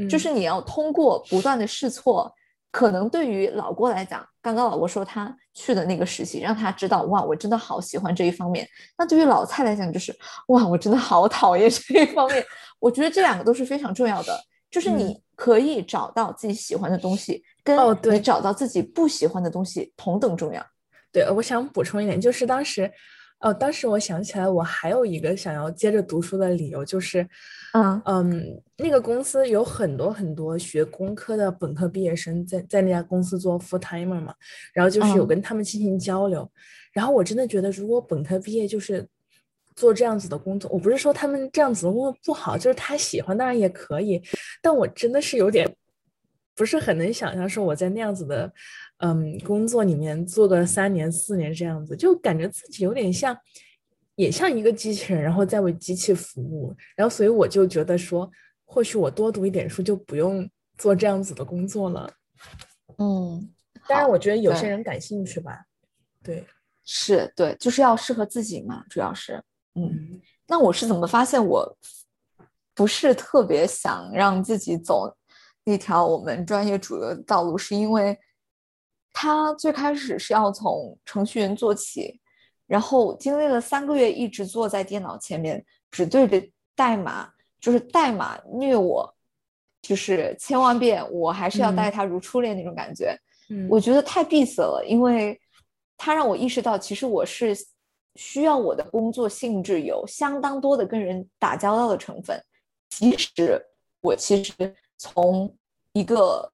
[0.10, 2.34] 就是你要通过不断的试错，
[2.72, 8.68] 可能对于老郭来讲，刚刚老郭说他去的那个实习，让他知道哇，我真的好喜欢这一方面。
[8.98, 10.16] 那对于老蔡来讲，就是
[10.48, 12.44] 哇，我真的好讨厌这一方面。
[12.80, 14.38] 我觉得这两个都是非常重要的，
[14.72, 17.78] 就是你可以找到自己喜欢的东西，跟
[18.12, 20.66] 你找到自己不喜欢的东西同等重要。
[21.14, 22.92] 对，我想补充一点，就是当时，
[23.40, 27.22] 哦，当时我想起来，我还有一个想要接着读书的理由，就是，
[27.74, 34.34] 嗯嗯，那个公司有很多很多学工科的本科毕业生在在那家公司做 full timer 嘛，
[34.74, 36.52] 然后就是有跟他们进行交流，
[36.92, 39.08] 然后我真的觉得，如果本科毕业就是
[39.76, 44.20] 做这样子的工作，我不是说他们这样子的工作不好，就是他喜欢当然也可以，
[44.64, 45.72] 但我真的是有点。
[46.56, 48.54] 不是很能想象说我在那样子的，
[48.98, 53.38] 嗯，工作里面做个三年四年这样子，就感觉自己有点像，
[54.16, 56.74] 也像一个机器人，然后在为机器服务。
[56.96, 58.32] 然后所以我就觉得说，
[58.66, 62.10] 或许我多读一点书就不用做这样子的工作了。
[62.98, 63.50] 嗯，
[63.88, 65.66] 当然我觉得有些人感兴趣吧。
[66.24, 66.46] 对，
[66.86, 69.44] 是对，就是要适合自己嘛，主要是。
[69.76, 71.78] 嗯，那我是怎么发现我
[72.74, 75.14] 不是特别想让自己走
[75.66, 78.18] 那条我们专业主流的道路，是因为
[79.14, 82.20] 他最开始是要从程序员做起，
[82.68, 86.44] 然后经历了三个月一直坐在电脑前面，只对着
[86.76, 89.16] 代码，就是代码虐我，
[89.82, 93.16] 就是千万遍，我还是要待他如初恋那种感觉。
[93.50, 95.40] 嗯，我觉得太闭塞了，因为
[95.98, 97.56] 他让我意识到，其实我是
[98.16, 102.42] 需要我的工作性质有相当多的跟人打交道的成分。
[102.90, 103.62] 即使
[104.02, 104.54] 我其实
[104.98, 105.56] 从
[105.92, 106.53] 一个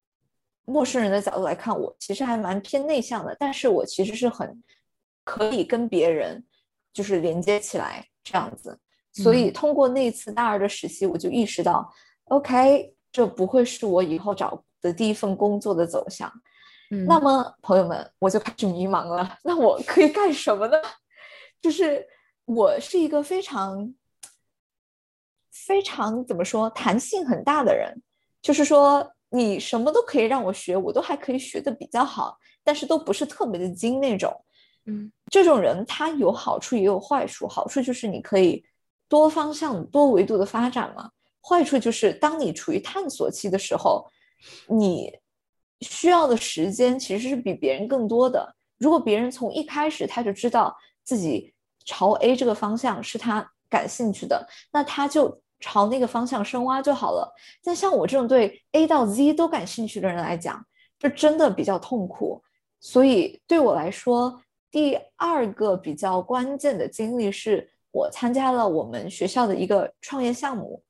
[0.69, 4.63] 陌生人的角度来看，我其实还蛮偏内向的，但是我其实是很
[5.23, 6.45] 可以跟别人
[6.93, 8.79] 就是连接起来这样子。
[9.11, 11.91] 所以通过那次大二的实习，我就意识到
[12.25, 16.31] ，OK，这不会是我以后找的第一份工作的走向。
[16.91, 19.37] 嗯那么，朋友们，我就开始迷茫了。
[19.43, 20.77] 那我可以干什么呢？
[21.61, 22.05] 就是
[22.45, 23.93] 我是一个非常、
[25.51, 28.01] 非常怎么说，弹性很大的人。
[28.41, 34.33] 就是说，你什么都可以让我学，我都还可以学的比较好，但是都不是特别的精那种。
[34.85, 38.63] 嗯这种人他有好处也有坏处，好处就是你可以
[39.07, 41.11] 多方向、多维度的发展嘛。
[41.41, 44.05] 坏处就是当你处于探索期的时候，
[44.67, 45.11] 你
[45.81, 48.55] 需要的时间其实是比别人更多的。
[48.77, 51.53] 如果别人从一开始他就知道自己
[51.85, 57.33] 朝 A 这个方向是他感兴趣的，那他就朝那个方向深挖就好了。
[57.63, 60.65] 但像我这种对 A 到 Z 都感兴趣的人来讲，
[60.97, 62.41] 就真的比较痛苦。
[62.79, 64.41] 所以对我来说，
[64.71, 70.83] 第二个比较关键的经历是我参加了我们学校的一个创业项目。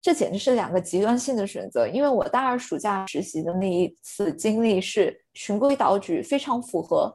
[0.00, 7.14] 这简直是两个极端性的选择，因为我大二暑假实习的那一次经历是循规蹈矩，非常符合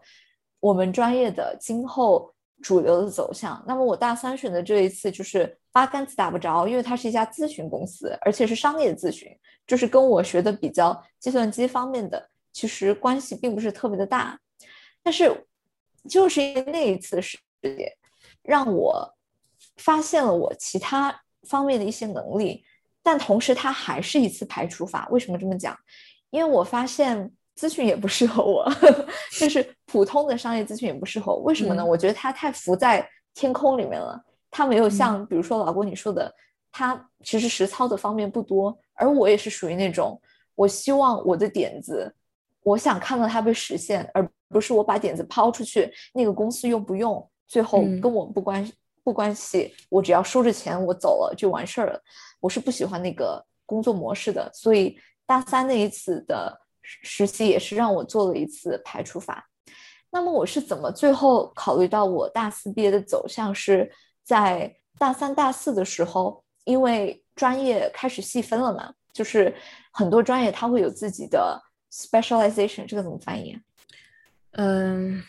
[0.61, 3.63] 我们专业的今后主流的走向。
[3.67, 9.29] 那么我大三选的这一次就是八竿子打不着，因为它是一家咨询公司，而且是商业咨询，
[9.65, 14.39] 就是跟我学的比较计算机方面的，其实关系并不是特别的大。
[15.03, 15.45] 但是
[16.09, 17.93] 就是因为那一次事件，
[18.41, 19.15] 让我
[19.77, 22.63] 发现了我其他方面的一些能力。
[23.03, 25.07] 但同时，它还是一次排除法。
[25.11, 25.77] 为什么这么讲？
[26.29, 28.69] 因为我发现咨询也不适合我，
[29.39, 31.39] 就是普通的商业咨询也不适合我。
[31.41, 31.81] 为什么呢？
[31.81, 34.21] 嗯我觉得它太浮在天空里面了，
[34.51, 36.31] 它没有像比如说老郭你说的，
[36.71, 38.77] 它其实实操的方面不多。
[38.93, 40.19] 而我也是属于那种，
[40.55, 42.13] 我希望我的点子，
[42.63, 48.71] 我想看到它被实现，而不是我把点子抛出去，那个公司用不用，最后嗯跟我不关
[49.03, 52.01] 不关系，我只要收着钱，我走了就完事儿了。
[52.39, 59.47] 我是不喜欢那个工作模式的，所以大三那一次的实实习也是让我做了一次排除法。
[60.17, 63.87] 那么我是怎么最后考虑到我大四毕业的走向是
[64.23, 69.55] 在大三、大四的时候，因为专业开始细分了嘛，就是
[69.91, 71.61] 很多专业它会有自己的
[71.91, 73.61] specialization，这个怎么翻译啊？
[74.53, 75.21] 嗯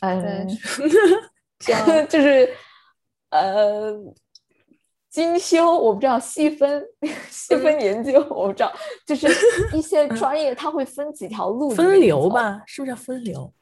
[0.00, 0.46] 嗯
[1.58, 2.54] 叫就是
[3.30, 3.94] 呃
[5.18, 6.86] 精修，我不知道细分
[7.28, 8.72] 细分研究，我不知道，
[9.04, 9.26] 就是
[9.76, 13.52] 一些专业它会分几条路，分流，吧，是不是叫分流？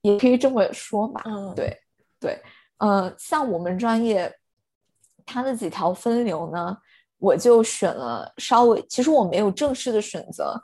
[0.00, 1.22] 也可以这么说吧。
[1.26, 1.78] 嗯，对
[2.18, 2.42] 对，
[2.78, 4.34] 呃，像我们专业，
[5.24, 6.76] 它的几条分流呢，
[7.18, 10.60] 我就选了稍微，其实我没有正式的选择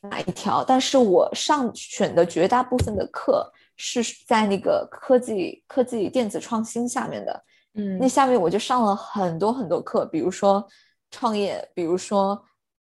[0.00, 7.44] 哪一条，但是我上选的绝大部分的课是在那个科技科技电子创新下面的，
[7.76, 10.66] 嗯那下面我就上了很多很多课，比如说
[11.10, 12.42] 创业，比如说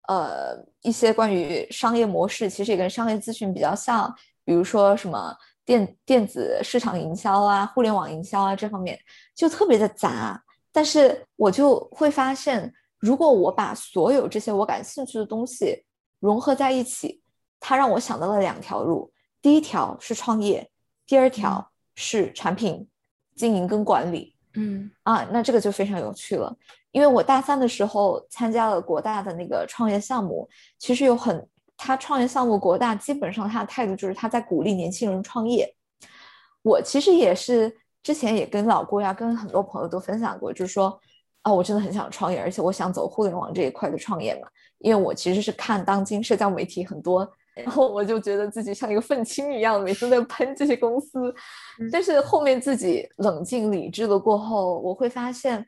[0.09, 4.15] 呃一些关于商业模式，其实也跟商业咨询比较像，
[4.45, 5.35] 比如说什么
[5.65, 8.99] 电电子市场营销啊、互联网营销啊这方面，
[9.35, 10.43] 就特别的杂。
[10.71, 15.85] 但是我就会发现，如果我把所有这些我感兴趣的东西
[16.21, 17.23] 融合在一起，
[17.61, 19.13] 它让我想到了两条路。
[19.41, 20.71] 第一条是创业，
[21.07, 22.89] 第二条是产品
[23.35, 24.32] 经营跟管理。
[24.55, 26.55] 嗯啊，那这个就非常有趣了，
[26.91, 30.49] 因为我大三的时候参加了国大的那个创业项目，
[30.79, 35.75] 其实有很，他创业项目国大基本上他的态度就是他在鼓励年轻人创业。
[36.63, 41.01] 我其实也是之前也跟老郭呀，跟很多朋友都分享过，就是说
[41.43, 44.49] 啊，我真的很想创业，而且我想走互联网这一块的创业嘛，
[44.79, 47.29] 因为我其实是看当今社交媒体很多。
[47.55, 51.35] 然后我就觉得自己像一个愤青一样，每次在喷这些公司，
[51.93, 55.67] 但是后面自己冷静理智了过后，我会发现，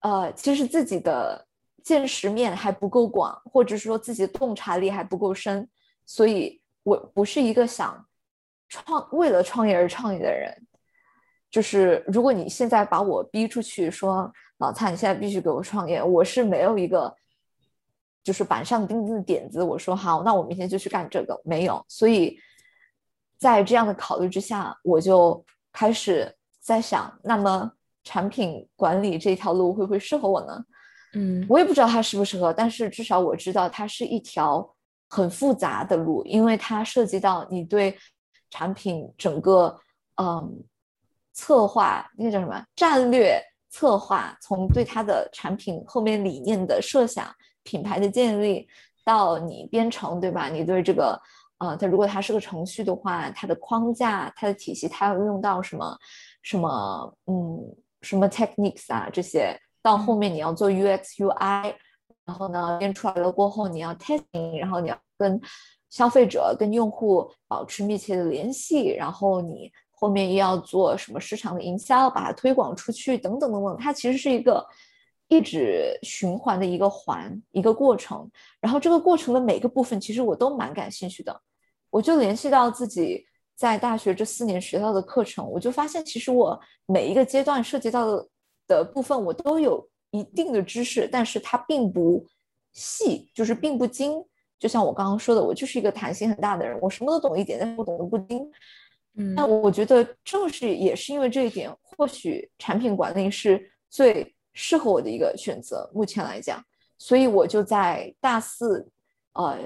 [0.00, 1.46] 呃，其实自己的
[1.82, 5.68] 见识面还不够广，或者说自己的洞察力还不够深，
[6.06, 8.06] 所以我不是一个想
[8.68, 10.56] 创为了创业而创业的人。
[11.50, 16.02] 就是如果你现在把我逼出去说，老蔡，你现在必须给我创业。
[16.02, 17.14] 我是没有一个
[18.22, 19.62] 就是板上钉钉的点子。
[19.62, 21.40] 我说好，那我明天就去干这个。
[21.44, 22.38] 没有，所以
[23.38, 27.70] 在这样的考虑之下，我就开始在想，那么
[28.04, 30.64] 产品管理这条路会不会适合我呢？
[31.14, 34.74] 嗯，我也不知道它适不适合，但是至少我知道它是一条
[35.08, 37.98] 很复杂的路，因为它涉及到你对
[38.48, 39.78] 产品整个
[40.16, 40.64] 嗯
[41.34, 43.38] 策划，那个叫什么战略
[43.68, 47.26] 策划，从对它的产品后面理念的设想、
[47.62, 48.68] 品牌的建立
[49.04, 50.48] 到你编程，对吧？
[50.48, 51.20] 你对这个
[51.58, 55.96] 呃，它如果它是个程序的话，它的框架、它的体系，它要用到什么
[56.42, 57.58] 什么嗯
[58.00, 59.58] 什么 techniques 啊这些。
[59.80, 61.74] 到后面你要做 UX UI，
[62.24, 65.40] 然后呢编出来了过后你要 testing，然后你要跟
[65.90, 74.64] 消费者、跟用户保持密切的联系，然后你后面又要做什么市场的营销，把它推广出去等等等等，它其实是一个
[75.32, 78.30] 一直循环的一个环一个过程。
[78.60, 81.40] 然后这个过程的每个部分其实我都蛮感兴趣的，
[81.90, 83.24] 我就联系到自己
[83.56, 88.28] 在大学这四年学到的课程，我就发现其实我每一个阶段涉及到的。
[88.68, 92.24] 的部分我都有一定的知识，但是它并不
[92.72, 94.24] 细，就是并不精。
[94.58, 98.48] 就像我刚刚说的，我就是一个弹性很大的人，我什么都懂一点，但是我懂得不精。
[99.16, 103.60] 嗯，那我觉得正是也是因为这一点，或许产品管理是
[103.90, 105.90] 最适合我的一个选择。
[105.94, 106.62] 目前来讲，
[106.98, 108.88] 所以我就在大四
[109.32, 109.58] 呃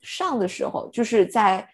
[0.00, 1.68] 上的时候，就是在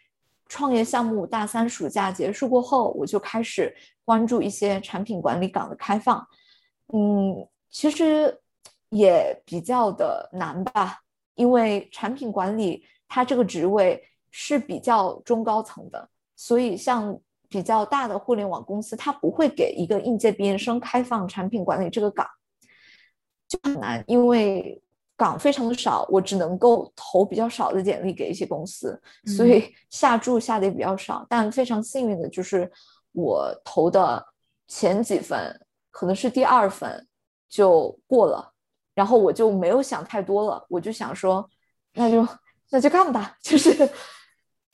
[0.48, 3.74] 创业项目大三暑假结束过后，我就开始
[4.04, 6.26] 关注一些产品管理岗的开放。
[6.92, 8.40] 嗯，其实
[8.90, 10.98] 也比较的难吧，
[11.34, 17.18] 因为产品管理它这个职位是比较中高层的，所以像
[17.48, 22.28] 比较大的互联网公司，它不会给一个应届毕业生开放产品管理这个岗，
[23.54, 24.82] 就很难，因为
[25.16, 29.00] 岗非常的少，我只能够投比较少的简历给一些公司，
[29.36, 31.24] 所以下注下的也比较少。
[31.28, 32.70] 但非常幸运的就是
[33.12, 34.26] 我投的
[34.66, 35.60] 前几份。
[35.96, 37.06] 可能是第二份
[37.48, 38.52] 就过了，
[38.96, 41.48] 然后我就没有想太多了，我就想说，
[41.92, 42.26] 那就
[42.70, 43.88] 那就干吧， 就是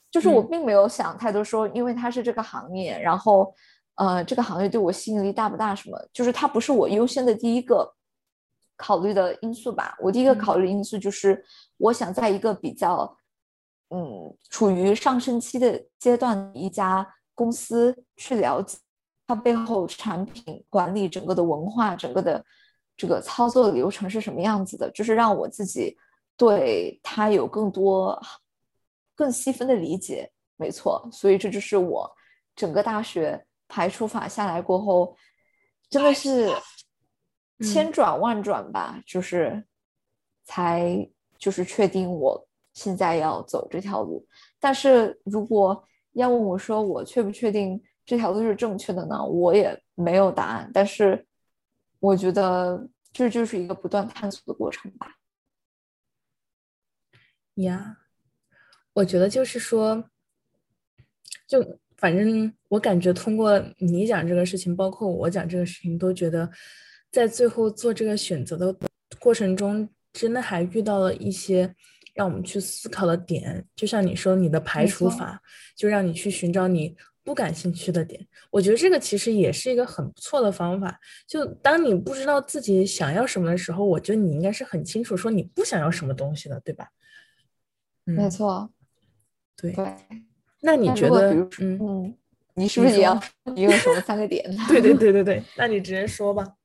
[0.09, 3.53] 就是我并没有想太多，说因为它是这个行业，然后
[3.97, 7.87] 呃这个行业对我吸引力大不大什么，就是它不是我优先的第一个
[8.81, 9.95] 考虑的因素吧。
[9.99, 11.45] 我第一个考虑因素就是
[11.77, 13.17] 我想在一个比较
[13.89, 18.77] 嗯处于上升期的阶段一家公司去了解。
[19.27, 22.43] 它背后产品管理整个的文化，整个的
[22.97, 24.91] 这个操作的流程是什么样子的？
[24.91, 25.95] 就是让我自己
[26.35, 28.21] 对它有更多、
[29.15, 30.29] 更细分的理解。
[30.57, 32.11] 没错，所以这就是我
[32.57, 35.15] 整个大学排除法下来过后，
[35.89, 36.49] 真的是
[37.61, 39.63] 千转万转吧，就是
[40.43, 44.27] 才就是确定我现在要走这条路。
[44.59, 47.81] 但是如果要问我说我确不确定？
[48.03, 51.25] 这条路是正确的呢，我也没有答案，但是
[51.99, 55.15] 我觉得这就是一个不断探索的过程吧。
[57.53, 57.99] 呀，
[58.93, 60.03] 我觉得就是说，
[61.47, 66.49] 就反正我感觉通过你讲这个事情，包括我讲这个事情，都觉得
[67.11, 68.75] 在最后做这个选择的
[69.19, 71.75] 过程中，真的还遇到了一些
[72.13, 73.65] 让我们去思考的点。
[73.75, 75.41] 就像你说，你的排除法，
[75.75, 76.95] 就让你去寻找你。
[77.23, 78.19] 不感兴趣的点，
[78.49, 80.99] 我觉得这个其实也是一个很不错的方法。
[81.27, 86.87] 就当你不知道自己想要什么的时候，我觉得你应该是很清楚说你不想要什么东西的，对吧？
[88.05, 88.71] 没错，
[89.55, 89.85] 对对。
[90.61, 92.17] 那你觉得，嗯，
[92.55, 93.21] 你是不是也要
[93.53, 94.43] 你有什么三个点？
[94.67, 96.55] 对对对对对，那你直接说吧。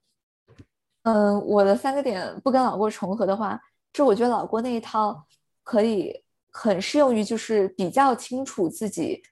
[1.06, 3.60] 嗯，我的三个点不跟老郭重合的话，
[3.92, 5.24] 就我觉得老郭那一套
[5.62, 6.12] 可以
[6.50, 9.22] 很适用于就是比较清楚自己。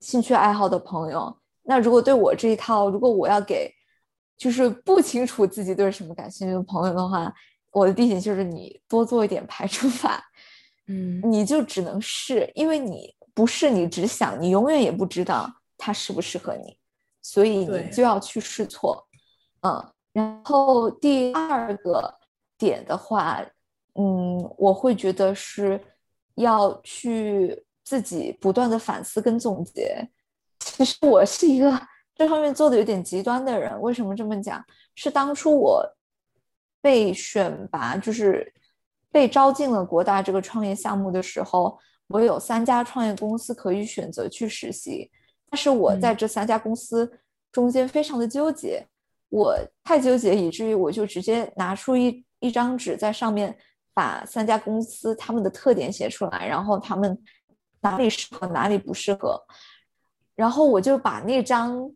[0.00, 3.70] 兴趣爱好的朋友，那如果对我这一套，如果我要给
[4.34, 7.30] 就是不清楚自己对什么感兴趣的朋友的话，
[7.70, 10.24] 我的提醒就是你多做一点排除法，
[10.88, 16.78] 嗯，你就只能试，因为你不试你只想，你永远也不知道它适不适合你，
[17.20, 19.06] 所以你就要去试错，
[19.60, 22.18] 嗯，然后第二个
[22.56, 23.44] 点的话，
[23.94, 25.80] 嗯，我会觉得是
[26.34, 27.64] 要去。
[27.82, 30.08] 自己不断的反思跟总结，
[30.60, 31.76] 其实我是一个
[32.14, 33.80] 这方面做的有点极端的人。
[33.80, 34.64] 为什么这么讲？
[34.94, 35.84] 是当初我
[36.80, 38.54] 被选拔，就是
[39.10, 41.76] 被招进了国大这个创业项目的时候，
[42.06, 45.10] 我有三家创业公司可以选择去实习，
[45.50, 47.20] 但是我在这三家公司
[47.50, 48.86] 中间非常的纠结。
[49.30, 53.56] 我太纠结，以至于我就直接拿出一一张纸，在上面
[53.94, 57.16] 把三家公司他们的特点写出来，然后他们
[57.80, 59.40] 哪里适合，哪里不适合，
[60.34, 61.90] 然后我就把那张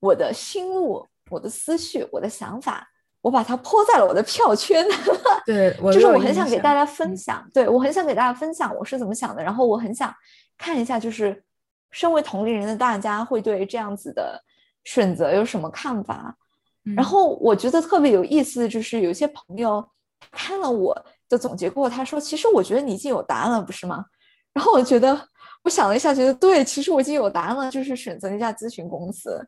[0.00, 2.86] 我的心路、我的思绪、我的想法，
[3.22, 4.84] 我把它泼在了我的票圈。
[5.46, 10.14] 对，就是我很想给大家分嗯享，对我很想给大家分享我是怎么想的，然后我很想
[10.58, 11.42] 看一下，就是
[11.90, 14.42] 身为同龄人的大家会对这样子的
[14.84, 16.36] 选择有什么看法。
[16.84, 19.82] 然嗯后我觉得特别有意思的就是有一些朋友
[20.30, 20.94] 看了我
[21.28, 24.04] 的总结过后，他说：“其实我觉得你已经有答案了，不是吗？”
[24.52, 25.28] 然后我觉得，
[25.62, 29.44] 我想了一下，觉得对，其实我已经有答案了，就是选择一家咨询公司。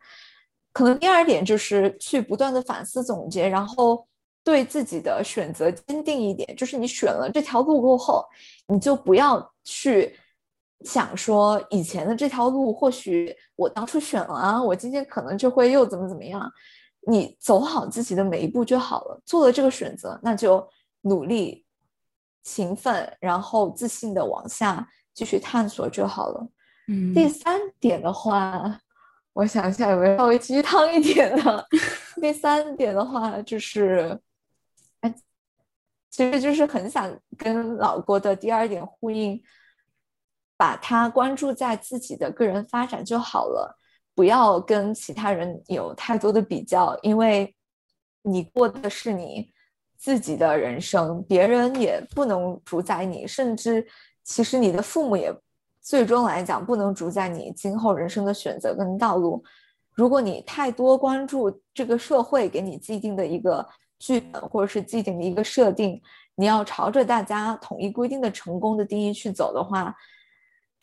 [0.73, 4.07] 可能第二点就是去不断的反思总结，然后
[4.45, 6.55] 对自己的选择坚定一点。
[6.57, 8.25] 就是你选了这条路过后，
[8.69, 10.15] 你就不要去
[10.85, 16.51] 想说以前的这条路，或许我当初选了啊，我今天可能就会又怎么怎么样。
[17.07, 19.23] 你走好自己的每一步就好了。
[19.25, 20.69] 做了这个选择，那就
[21.03, 21.65] 努力、
[22.43, 26.49] 勤奋，然后自信的往下继续探索就好了。
[26.89, 28.81] 嗯，第三点的话，
[29.33, 31.67] 我想一下有没有稍微鸡汤一点的。
[32.21, 34.19] 第三点的话就是，
[35.01, 35.15] 哎，
[36.11, 39.43] 其实就是很想跟老郭的第二点呼应，
[40.57, 43.77] 把他关注在自己的个人发展就好了，
[44.17, 47.55] 不要跟其他人有太多的比较，因为
[48.23, 49.53] 你过的是你
[49.97, 53.87] 自己的人生，别人也不能主宰你，甚至
[54.25, 55.33] 其实你的父母也
[55.83, 59.45] 最终来讲不能主宰你今后人生的选择跟道路。
[59.93, 63.67] 如果你太多关注这个社会给你既定的一个
[63.99, 66.01] 剧本，或者是既定的一个设定，
[66.35, 69.95] 你要朝着大家统一规定的成功的定义去走的话，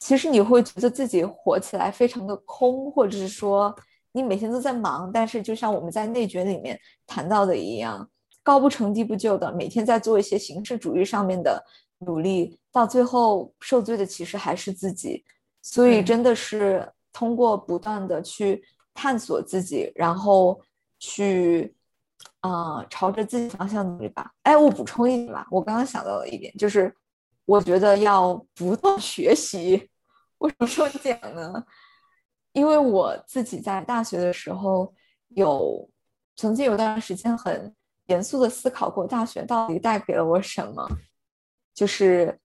[0.05, 3.73] 其实你会觉得自己活起来非常的空，或者是说
[4.11, 6.77] 你每天都在忙，但是就像我们在内卷里面
[7.07, 8.09] 谈到的一样，
[8.43, 11.63] 高不成低不就的，每天在做一些形式主义上面的
[11.99, 15.23] 努力，到最后受罪的其实还是自己。
[15.61, 18.61] 所以真的是通过不断的去
[18.93, 20.59] 探索自己，然后
[20.99, 21.73] 去，
[22.41, 24.29] 呃，朝着自己方向努力吧。
[24.41, 26.93] 哎，我补充一点吧，我刚刚想到了一点，就是
[27.45, 29.89] 我觉得要不断 学习。
[30.43, 31.65] 为什么这么讲呢？
[32.51, 34.93] 因为我自己在大学的时候
[35.29, 35.89] 有
[36.35, 37.73] 曾经有段时间很
[38.07, 40.85] 严肃的思考过，大学到底带给了我什么？
[41.73, 42.37] 就是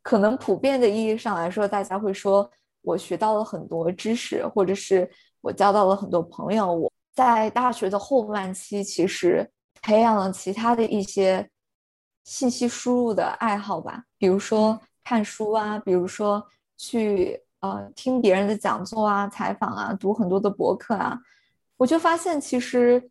[0.00, 2.50] 可能普遍的意义上来说，大家会说
[2.80, 5.08] 我学到了很多知识，或者是
[5.42, 6.72] 我交到了很多朋友。
[6.72, 9.48] 我在大学的后半期，其实
[9.82, 11.50] 培养了其他的一些
[12.24, 16.44] 信息输入的爱好吧，比如说看书啊，比如说
[16.82, 21.16] 去呃听别人的讲座啊、采访啊，读很多的博客啊，
[21.76, 23.08] 我就发现其实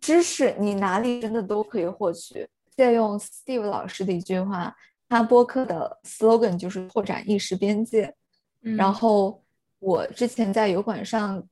[0.00, 2.48] 知识你哪里真的都可以获取。
[2.74, 4.74] 借用 Steve 老师的一句话，
[5.06, 8.14] 他播客的 slogan 就是拓展意识边界。
[8.62, 9.44] 嗯然后
[9.78, 11.46] 我之前在油管上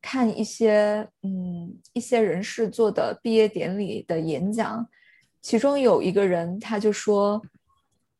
[0.00, 4.86] 看一些嗯一些人士做的毕业典礼的演讲，
[5.40, 7.42] 其中有一个人他就说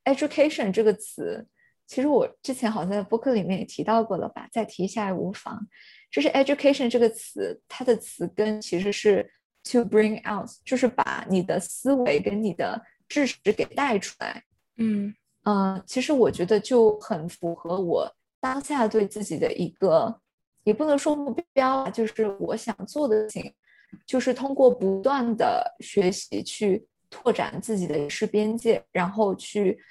[0.05, 1.47] ，education 这个词，
[1.87, 5.67] 其实我之前好像在播客里面也提到过了吧，再提一下也无妨。
[6.11, 9.31] 就是 education 这个词，它的词根其实是
[9.65, 14.43] to bring out，就是把你的思维跟你的知识给带出来。
[14.77, 15.15] 嗯
[15.45, 18.11] 嗯，其实我觉得就很符合我
[18.41, 20.21] 当下对自己的一个，
[20.65, 23.53] 也不能说目标吧，就是我想做的事情，
[24.07, 29.83] 就是通过不断的学习去拓展自己的知识边界，然后去看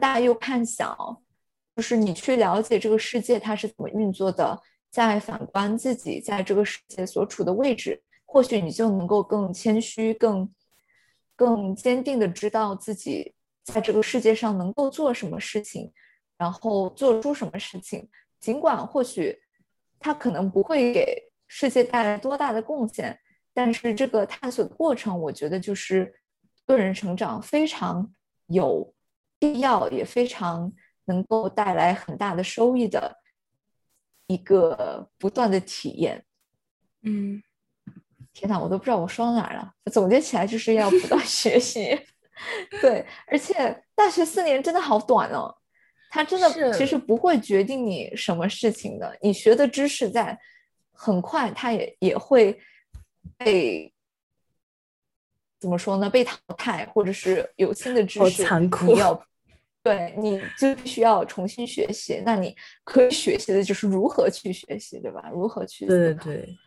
[0.00, 1.22] 大又看小，
[1.76, 4.60] 就是你去了解这个世界它是怎么运作的，
[4.90, 10.48] 再反观自己在这个世界所处的位置，或许你就能够更谦虚、更
[11.36, 13.34] 更坚定的知道自己
[13.64, 15.92] 在这个世界上能够做什么事情，
[16.36, 18.08] 然后做出什么事情。
[18.40, 19.38] 尽管或许
[19.98, 23.18] 它可能不会给世界带来多大的贡献，
[23.52, 26.14] 但是这个探索的过程，我觉得就是
[26.66, 28.10] 个人成长非常
[28.46, 28.94] 有
[29.38, 30.72] 必要，也非常
[31.06, 33.16] 能够带来很大的收益的
[34.26, 36.24] 一个不断的体验。
[37.02, 37.42] 嗯
[38.32, 39.72] 天哪，我都不知道我说到哪儿了。
[39.92, 41.98] 总结起来就是要不断 学习，
[42.80, 45.52] 对，而且大学四年真的好短哦，
[46.10, 49.16] 它真的其实不会决定你什么事情的。
[49.22, 50.38] 你学的知识在
[50.92, 52.60] 很快，它也也会
[53.36, 53.92] 被
[55.58, 56.08] 怎么说呢？
[56.08, 59.26] 被淘汰，或者是有新的知好识残酷你要
[59.88, 62.22] 对，你就必须要重新学习。
[62.26, 62.54] 那你
[62.84, 65.30] 可以学习的就是如何去学习，对吧？
[65.32, 66.58] 如何去对对对，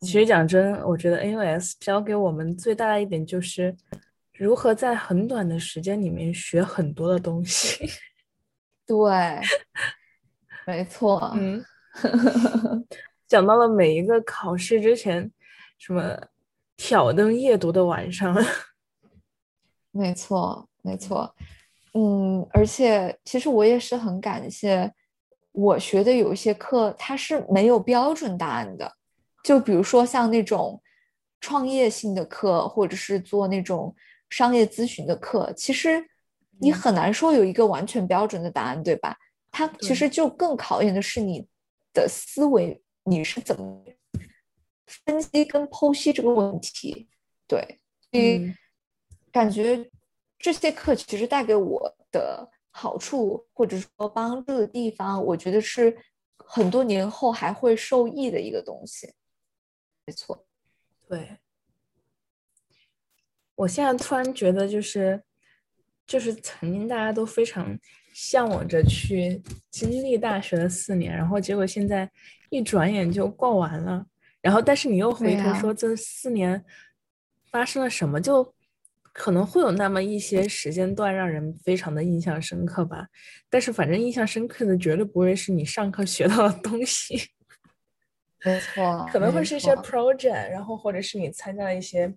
[0.00, 3.76] 其实讲真，我觉得 AOS 教给我们最大的一点就是
[4.32, 7.88] 如何在很短的时间里面学很多的东西。
[8.84, 8.96] 对，
[10.66, 11.32] 没错。
[11.36, 11.64] 嗯，
[13.28, 15.30] 讲到了每一个考试之前，
[15.78, 16.18] 什么
[16.76, 18.34] 挑灯夜读的晚上。
[19.92, 21.34] 没错，没错。
[21.98, 24.92] 嗯，而且其实我也是很感谢
[25.50, 28.92] 我学的有一些课，它是没有标准答案的。
[29.42, 30.80] 就比如说像那种
[31.40, 33.92] 创业性的课，或者是做那种
[34.30, 36.04] 商业咨询的课，其实
[36.60, 39.16] 你很难说有一个完全标准的答案，对吧？
[39.50, 41.48] 它其实就更考验的是你
[41.92, 43.84] 的思维，你是怎么
[44.86, 47.08] 分析跟剖析这个问题。
[47.48, 47.80] 对，
[48.12, 48.54] 所以
[49.32, 49.90] 感觉
[50.38, 55.96] 这些课其实带给我的好处，或者说帮助的地方，我觉得是
[56.36, 59.12] 很多年后还会受益的一个东西。
[60.06, 60.46] 没错，
[61.08, 61.38] 对。
[63.56, 65.20] 我现在突然觉得，就是
[66.06, 67.76] 就是曾经大家都非常
[68.14, 72.08] 向往着去经历大学的四年，然后结果现在
[72.50, 74.06] 一转眼就过完了。
[74.40, 76.64] 然后，但是你又回头说这四年
[77.50, 78.54] 发生了什么，就
[79.18, 83.04] 可能会有那么一些时间段让人非常的印象深刻吧。
[83.50, 87.20] 但是，反正印象深刻的绝对不会是你上课学到的东西。
[88.46, 92.14] 没错，可能会是一些 project，然后或者是你参加了一些，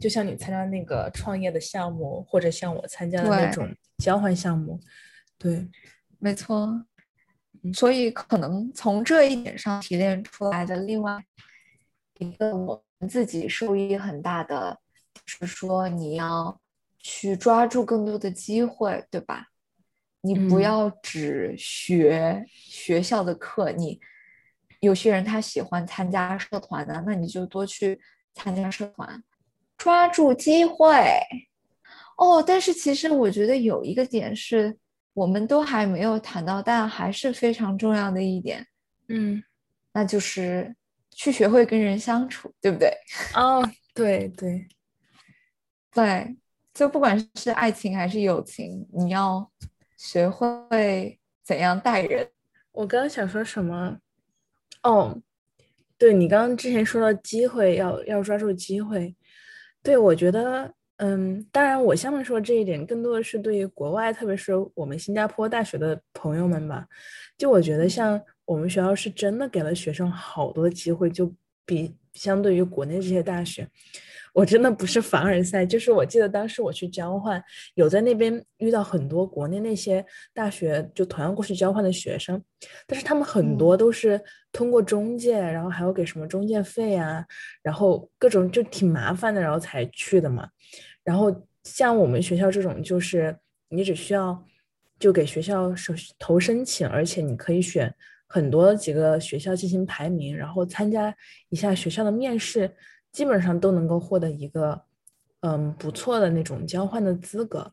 [0.00, 4.80] 就像你参加那个创业的项目，或者像我参加的那种交换项目，
[5.38, 5.68] 对，
[6.18, 6.84] 没错。
[7.72, 11.22] 所以可能从这一点上提炼出来的另外
[12.18, 14.76] 一个我们自己受益很大的，
[15.38, 16.60] 是说你要
[16.98, 19.46] 去抓住更多的机会，对吧？
[20.22, 24.00] 你不要只学学校的课，你。
[24.80, 28.00] 有些人他喜欢参加社团的，那你就多去
[28.32, 29.22] 参加社团，
[29.76, 30.96] 抓住机会
[32.16, 32.42] 哦。
[32.42, 34.74] 但是其实我觉得有一个点是
[35.12, 38.66] 我们都还没有谈到，但还是非常重要的一点，
[39.08, 39.44] 嗯，
[39.92, 40.74] 那就是
[41.10, 42.90] 去学会跟人相处，对不对？
[43.36, 43.62] 哦，
[43.92, 44.66] 对对
[45.92, 46.36] 对，
[46.72, 49.50] 就不管是爱情还是友情，你要
[49.96, 52.28] 学会怎样待人。
[52.72, 53.98] 我刚刚想说什么？
[54.82, 55.20] 哦，
[55.98, 59.14] 对你刚刚之前说到机会，要要抓住机会。
[59.82, 66.86] 对我觉得，嗯，当然我下面说这一点，更多的是对于国外，特别是我们新加坡大学的朋友们吧。
[67.36, 71.34] 就我觉得，像我们学校是真的给了学生好多机会，就
[71.66, 73.68] 比相对于国内这些大学。
[74.32, 77.42] 我真的不是凡尔赛，就是我记得当时我去交换，
[77.74, 82.40] 有在那边遇到很多国内那些大学就同样过去交换的学生，
[82.86, 84.20] 但是他们很多都是
[84.52, 87.26] 通过中介，然后还要给什么中介费啊，
[87.60, 90.48] 然后各种就挺麻烦的，然后才去的嘛。
[91.02, 93.36] 然后像我们学校这种，就是
[93.68, 94.46] 你只需要
[95.00, 97.92] 就给学校手投申请，而且你可以选
[98.32, 101.12] 很多几个学校进行排名，然后参加
[101.48, 102.70] 一下学校的面试。
[103.10, 104.80] 基本上都能够获得一个，
[105.40, 107.72] 嗯，不错的那种交换的资格，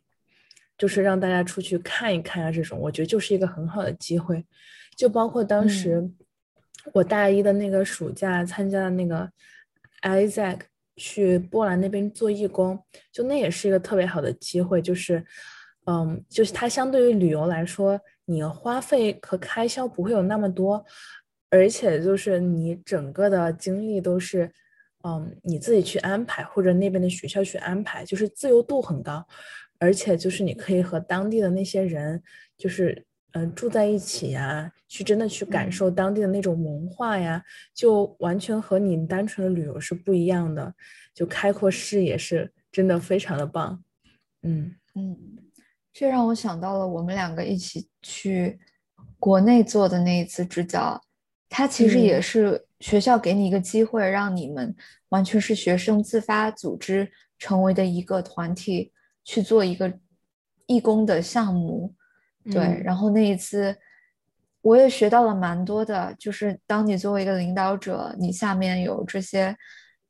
[0.75, 4.43] 就是让大家出去看一看啊，这种我觉得就是一个很好的机会。
[4.95, 6.09] 就包括当时
[6.91, 9.29] 我大一的那个暑假参加的那个
[10.01, 10.61] Isaac
[10.95, 14.81] 去波兰那边做义工，就那也是一个特别好的机会。
[14.81, 15.23] 就是，
[15.85, 20.85] 嗯，就是它相对于旅游来说，你花费和开销不会有那么多，
[21.49, 24.51] 而且就是你整个的经历都是。
[25.03, 29.25] 嗯，你自己去安排，或者那边的学校去安排，就是自由度很高，
[29.77, 32.21] 而且就是你可以和当地的那些人，
[32.57, 37.41] 就是嗯住在一起呀，去真的去感受当地的那种文化呀，
[37.73, 40.73] 就完全和你单纯的旅游是不一样的，
[41.13, 43.81] 就开阔视野是真的非常的棒。
[44.41, 45.15] 嗯嗯，
[45.99, 48.59] 这让我想到了我们两个一起去
[49.17, 51.01] 国内做的那一次支教，
[51.49, 52.63] 它其实也是。
[52.79, 54.75] 学校给你一个机会，让你们
[55.09, 58.93] 完全是学生自发组织成为的一个团体
[59.23, 59.91] 去做一个
[60.67, 61.95] 义工的项目，
[62.43, 62.79] 对。
[62.83, 63.75] 然后那一次
[64.61, 69.57] 我也学到了蛮多的，就是当你作为一个领导者，你下面有这些，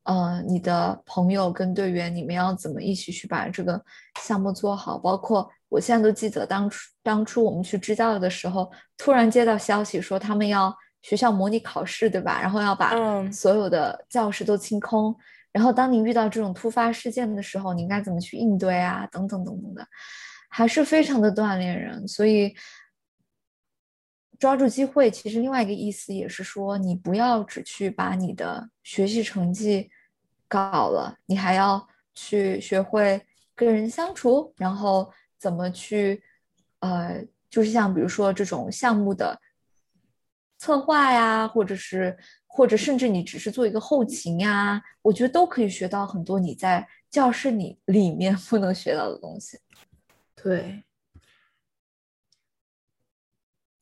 [0.04, 3.82] 呃，你的朋友跟队员，你们要怎么一起去把这个
[4.22, 4.98] 项目做好？
[4.98, 10.76] 包括我现在都记得当初当初我们去支教的时候，突然接到消息说他们要。
[11.03, 12.41] 学校模拟考试，对吧？
[12.41, 12.91] 然后要把
[13.31, 15.15] 所有的教室都清空。
[15.53, 19.07] 然后当你遇到这种突发事件的时候，你应该怎么去应对啊？
[19.10, 19.88] 等等等等的，
[20.49, 22.06] 还是非常的锻炼人。
[22.07, 22.53] 所以，
[24.38, 29.89] 抓住机会，其实另外一个意思也是说，你不要只去把你的学习成绩
[30.49, 33.22] 搞了，你还要去学会
[33.56, 35.10] 跟人相处，然后
[35.40, 36.24] 怎么去，
[36.80, 39.40] 呃，就是像比如说这种项目的
[40.58, 49.60] 策划呀，或者是或者甚至你只是做一个后勤呀，我觉得都可以学到很多你在教室里里面不能学到的东西。
[50.36, 50.84] 对。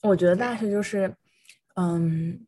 [0.03, 1.15] 我觉得大学就是，
[1.77, 2.45] 嗯，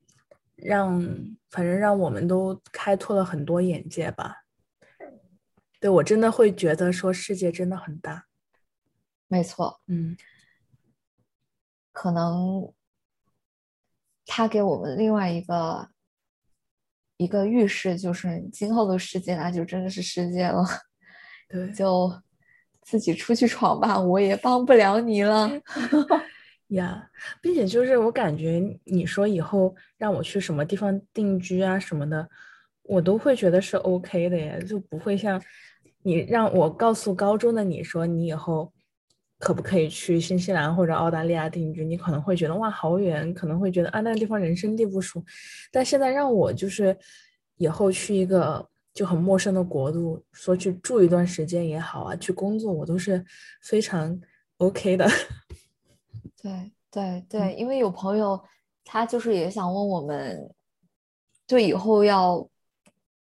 [0.58, 1.02] 让
[1.50, 4.44] 反正让我们都开拓了很多眼界吧。
[5.80, 8.27] 对我真的会觉得说世界真的很大。
[9.28, 10.16] 没错，嗯，
[11.92, 12.74] 可能
[14.26, 15.90] 他给我们另外一个
[17.18, 20.64] 一个预示就是今后的世界那就真的是世界了。
[21.50, 22.12] 对，就
[22.82, 25.50] 自己出去闯吧，我也帮不了你了。
[26.70, 27.10] 呀，
[27.42, 32.30] 并且就是我感觉你说以后让我去什么地方定居啊什么的，
[32.84, 35.42] 我都会觉得是 OK 的呀，就不会像
[36.04, 38.74] 你让我告诉高中的你说你以后
[39.40, 45.24] 可不可以去新西兰或者澳大利亚定居，你可能会觉得哇好远，可能会觉得啊那个地方人生地不熟。
[45.72, 46.98] 但现在让我就是
[47.58, 53.24] 以后去一个就很陌生的国度，说去住一段时间也好啊，去工作我都是
[53.62, 54.20] 非常
[54.58, 55.08] OK 的。
[56.42, 58.44] 对对对，因为有朋友，
[58.84, 60.50] 他就是也想问我们，
[61.46, 62.48] 对以后要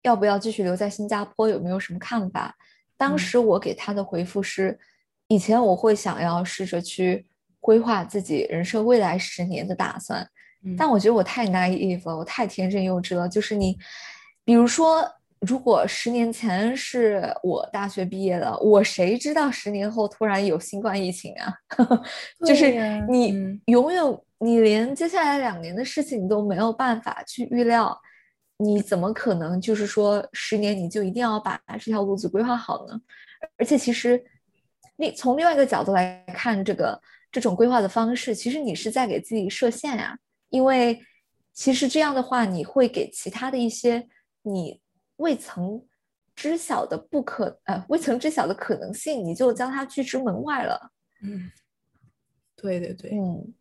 [0.02, 2.56] 要不要继续留在新加坡，有没有什么看法？
[2.98, 4.78] 当时我给他的回复是，
[5.32, 7.26] 以前我会想要试着去
[7.60, 10.28] 规划自己人生未来十年的打算，
[10.78, 13.30] 但我觉得我太 naive 了，我太天真幼稚了。
[13.30, 13.78] 就是你，
[14.44, 15.10] 比如说。
[15.42, 21.52] 如果十年前是我大学毕业的，我谁知道十年后突然有新冠疫情啊？
[22.46, 22.72] 就是
[23.10, 24.04] 你永远，
[24.38, 28.00] 你连接下来两年的事情你都没有办法去预料，
[28.58, 33.02] 你怎么可能就是说十年你就一定要把这条路子规划好呢？
[33.58, 34.24] 而且其实，
[35.02, 40.18] 另从另外一个角度来看，这个这种规划的方式，其实你是在给自己设限呀，
[40.50, 41.02] 因为
[41.52, 44.08] 其实这样的话，你会给其他的一些
[44.44, 44.80] 你。
[45.18, 45.86] 未曾
[46.36, 50.92] 知晓的不可呃，未曾知晓的可能性，你就将它拒之门外了。
[51.22, 51.52] 嗯，
[52.56, 53.54] 对对对，嗯，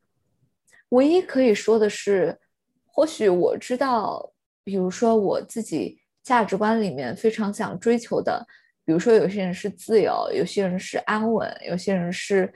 [0.89, 2.41] 唯一可以说的是，
[2.87, 4.33] 或许我知道，
[4.65, 8.47] 比如说我自己价值观里面非常想追求的，
[8.85, 12.53] 比如说有些人是自由，有些人是安稳，有些人是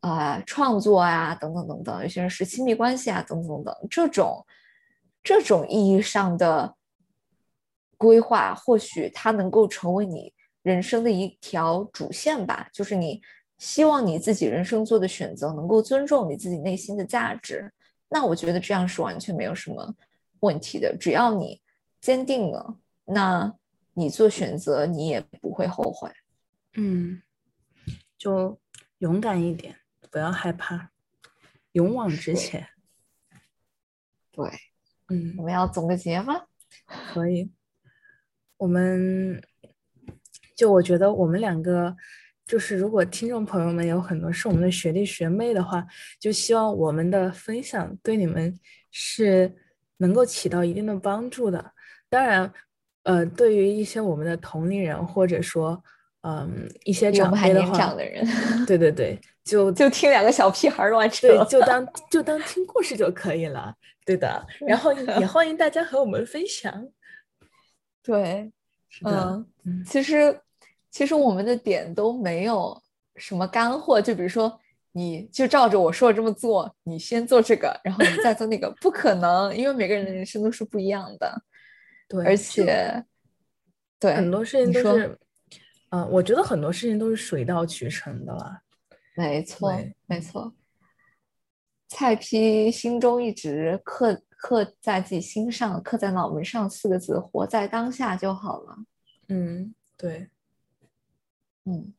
[0.00, 4.44] 啊创作啊等等等等，有些人是亲密关系啊等等等，这种
[5.22, 6.74] 这种意义上的。
[8.00, 10.32] 规划或许它能够成为你
[10.62, 13.20] 人生的一条主线吧，就是你
[13.58, 17.70] 希望你自己人生做的选择能够尊重你自己内心的价值。
[18.08, 19.94] 那我觉得这样是完全没有什么
[20.40, 21.60] 问题的，只要你
[22.00, 22.74] 坚定了，
[23.04, 23.54] 那
[23.94, 26.10] 你做选择你也不会后悔。
[26.74, 27.22] 嗯，
[28.16, 28.60] 就
[28.98, 29.76] 勇敢一点，
[30.10, 30.90] 不要害怕，
[31.72, 32.68] 勇往直前。
[34.32, 34.48] 对，
[35.08, 36.46] 嗯，我们要总个结吗？
[37.12, 37.50] 可以。
[38.56, 39.42] 我们
[40.54, 41.96] 就我觉得我们两个，
[42.46, 45.86] 就是如果听众朋友们有很多是我们的学弟学妹的话，
[46.18, 48.58] 就希望我们的分享对你们
[48.90, 49.56] 是
[49.96, 51.72] 能够起到一定的帮助的。
[52.08, 52.52] 当然，
[53.04, 55.82] 呃，对于一些我们的同龄人或者说，
[56.22, 57.94] 嗯，一些长辈的话，
[58.66, 63.74] 对对对，就 就听两个小屁孩乱扯，对，就当就当听故事就可以了，
[64.04, 64.46] 对的。
[64.66, 66.86] 然后也欢迎大家和我们分享。
[68.04, 68.52] 对，
[69.04, 69.46] 嗯，
[69.86, 70.38] 其实
[70.90, 72.78] 其实我们的点都没有
[73.16, 74.60] 什么干货，就比如说，
[74.92, 81.42] 你就照着我说的这么做，你先做这个，然后你再做那个，不可能，因为每个人的人生都是不一样的。
[82.10, 83.02] 对，而且，
[83.98, 85.18] 对很多事情都是，
[85.90, 88.60] 嗯，我觉得很多事情都是水到渠成的了。
[89.16, 89.72] 没错，
[90.06, 90.52] 没错。
[91.88, 94.20] 菜批心中一直刻。
[94.42, 98.74] 刻在自己心上，刻在脑门上四个字：活在当下就好了。
[99.28, 100.30] 嗯，对，
[101.66, 101.92] 嗯，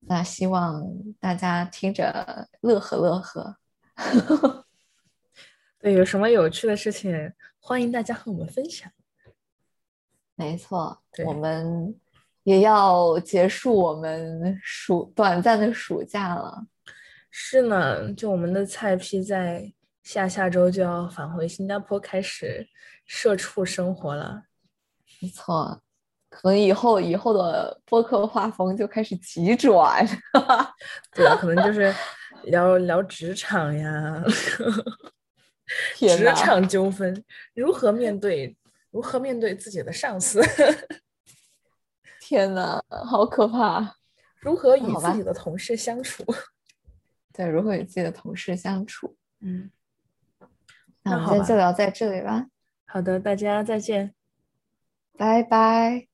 [0.00, 0.82] 那希望
[1.20, 3.58] 大家听着乐呵乐呵。
[5.78, 8.90] 对，有什么有趣的事情，欢迎大家和我们分享。
[10.36, 10.96] 没错，
[11.26, 11.94] 我们
[12.44, 16.66] 也要结束我们暑短暂的暑假了。
[17.30, 19.72] 是呢，就我们的菜批在。
[20.06, 22.64] 下下周就要返回新加坡开始
[23.06, 24.40] 社畜生活了，
[25.20, 25.82] 没错，
[26.30, 30.06] 可能以后以后的播客画风就开始急转，
[31.12, 31.92] 对，可能就是
[32.44, 34.22] 聊聊职场呀，
[35.98, 38.56] 职场纠纷如何面对，
[38.96, 40.40] 如何面对自己的上司，
[42.18, 43.96] 天呐，好可怕！
[44.40, 46.24] 如何与自己的同事相处。
[47.30, 49.14] 对，如何与自己的同事相处？
[49.40, 49.70] 嗯，
[51.02, 52.46] 那今天就聊在这里吧，
[52.86, 54.14] 好的，大家再见。
[55.18, 56.06] 拜拜。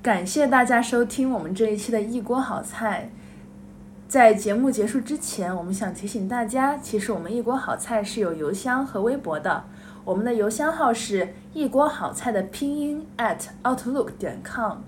[0.00, 3.10] 感谢大家收听我们这一期的一锅好菜。
[4.06, 9.64] 在节目结束之前，我们想提醒大家，其实我们一锅好菜是有邮箱和微博的。
[10.04, 14.78] 我们的邮箱号是一锅好菜的拼音 at outlook 点 com。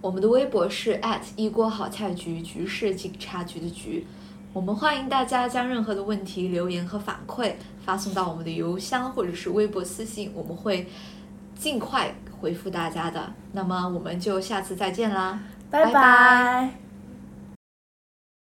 [0.00, 4.06] 我们的微博是 at 一锅好菜局，局是警察局的局。
[4.52, 7.54] 我们欢迎大家将任何的问题、留言和反馈
[7.84, 10.86] 发送到我们的邮箱或者是微博私信，我们会
[11.56, 13.32] 尽快回复大家的。
[13.52, 16.81] 那么我们就下次再见啦，拜拜拜拜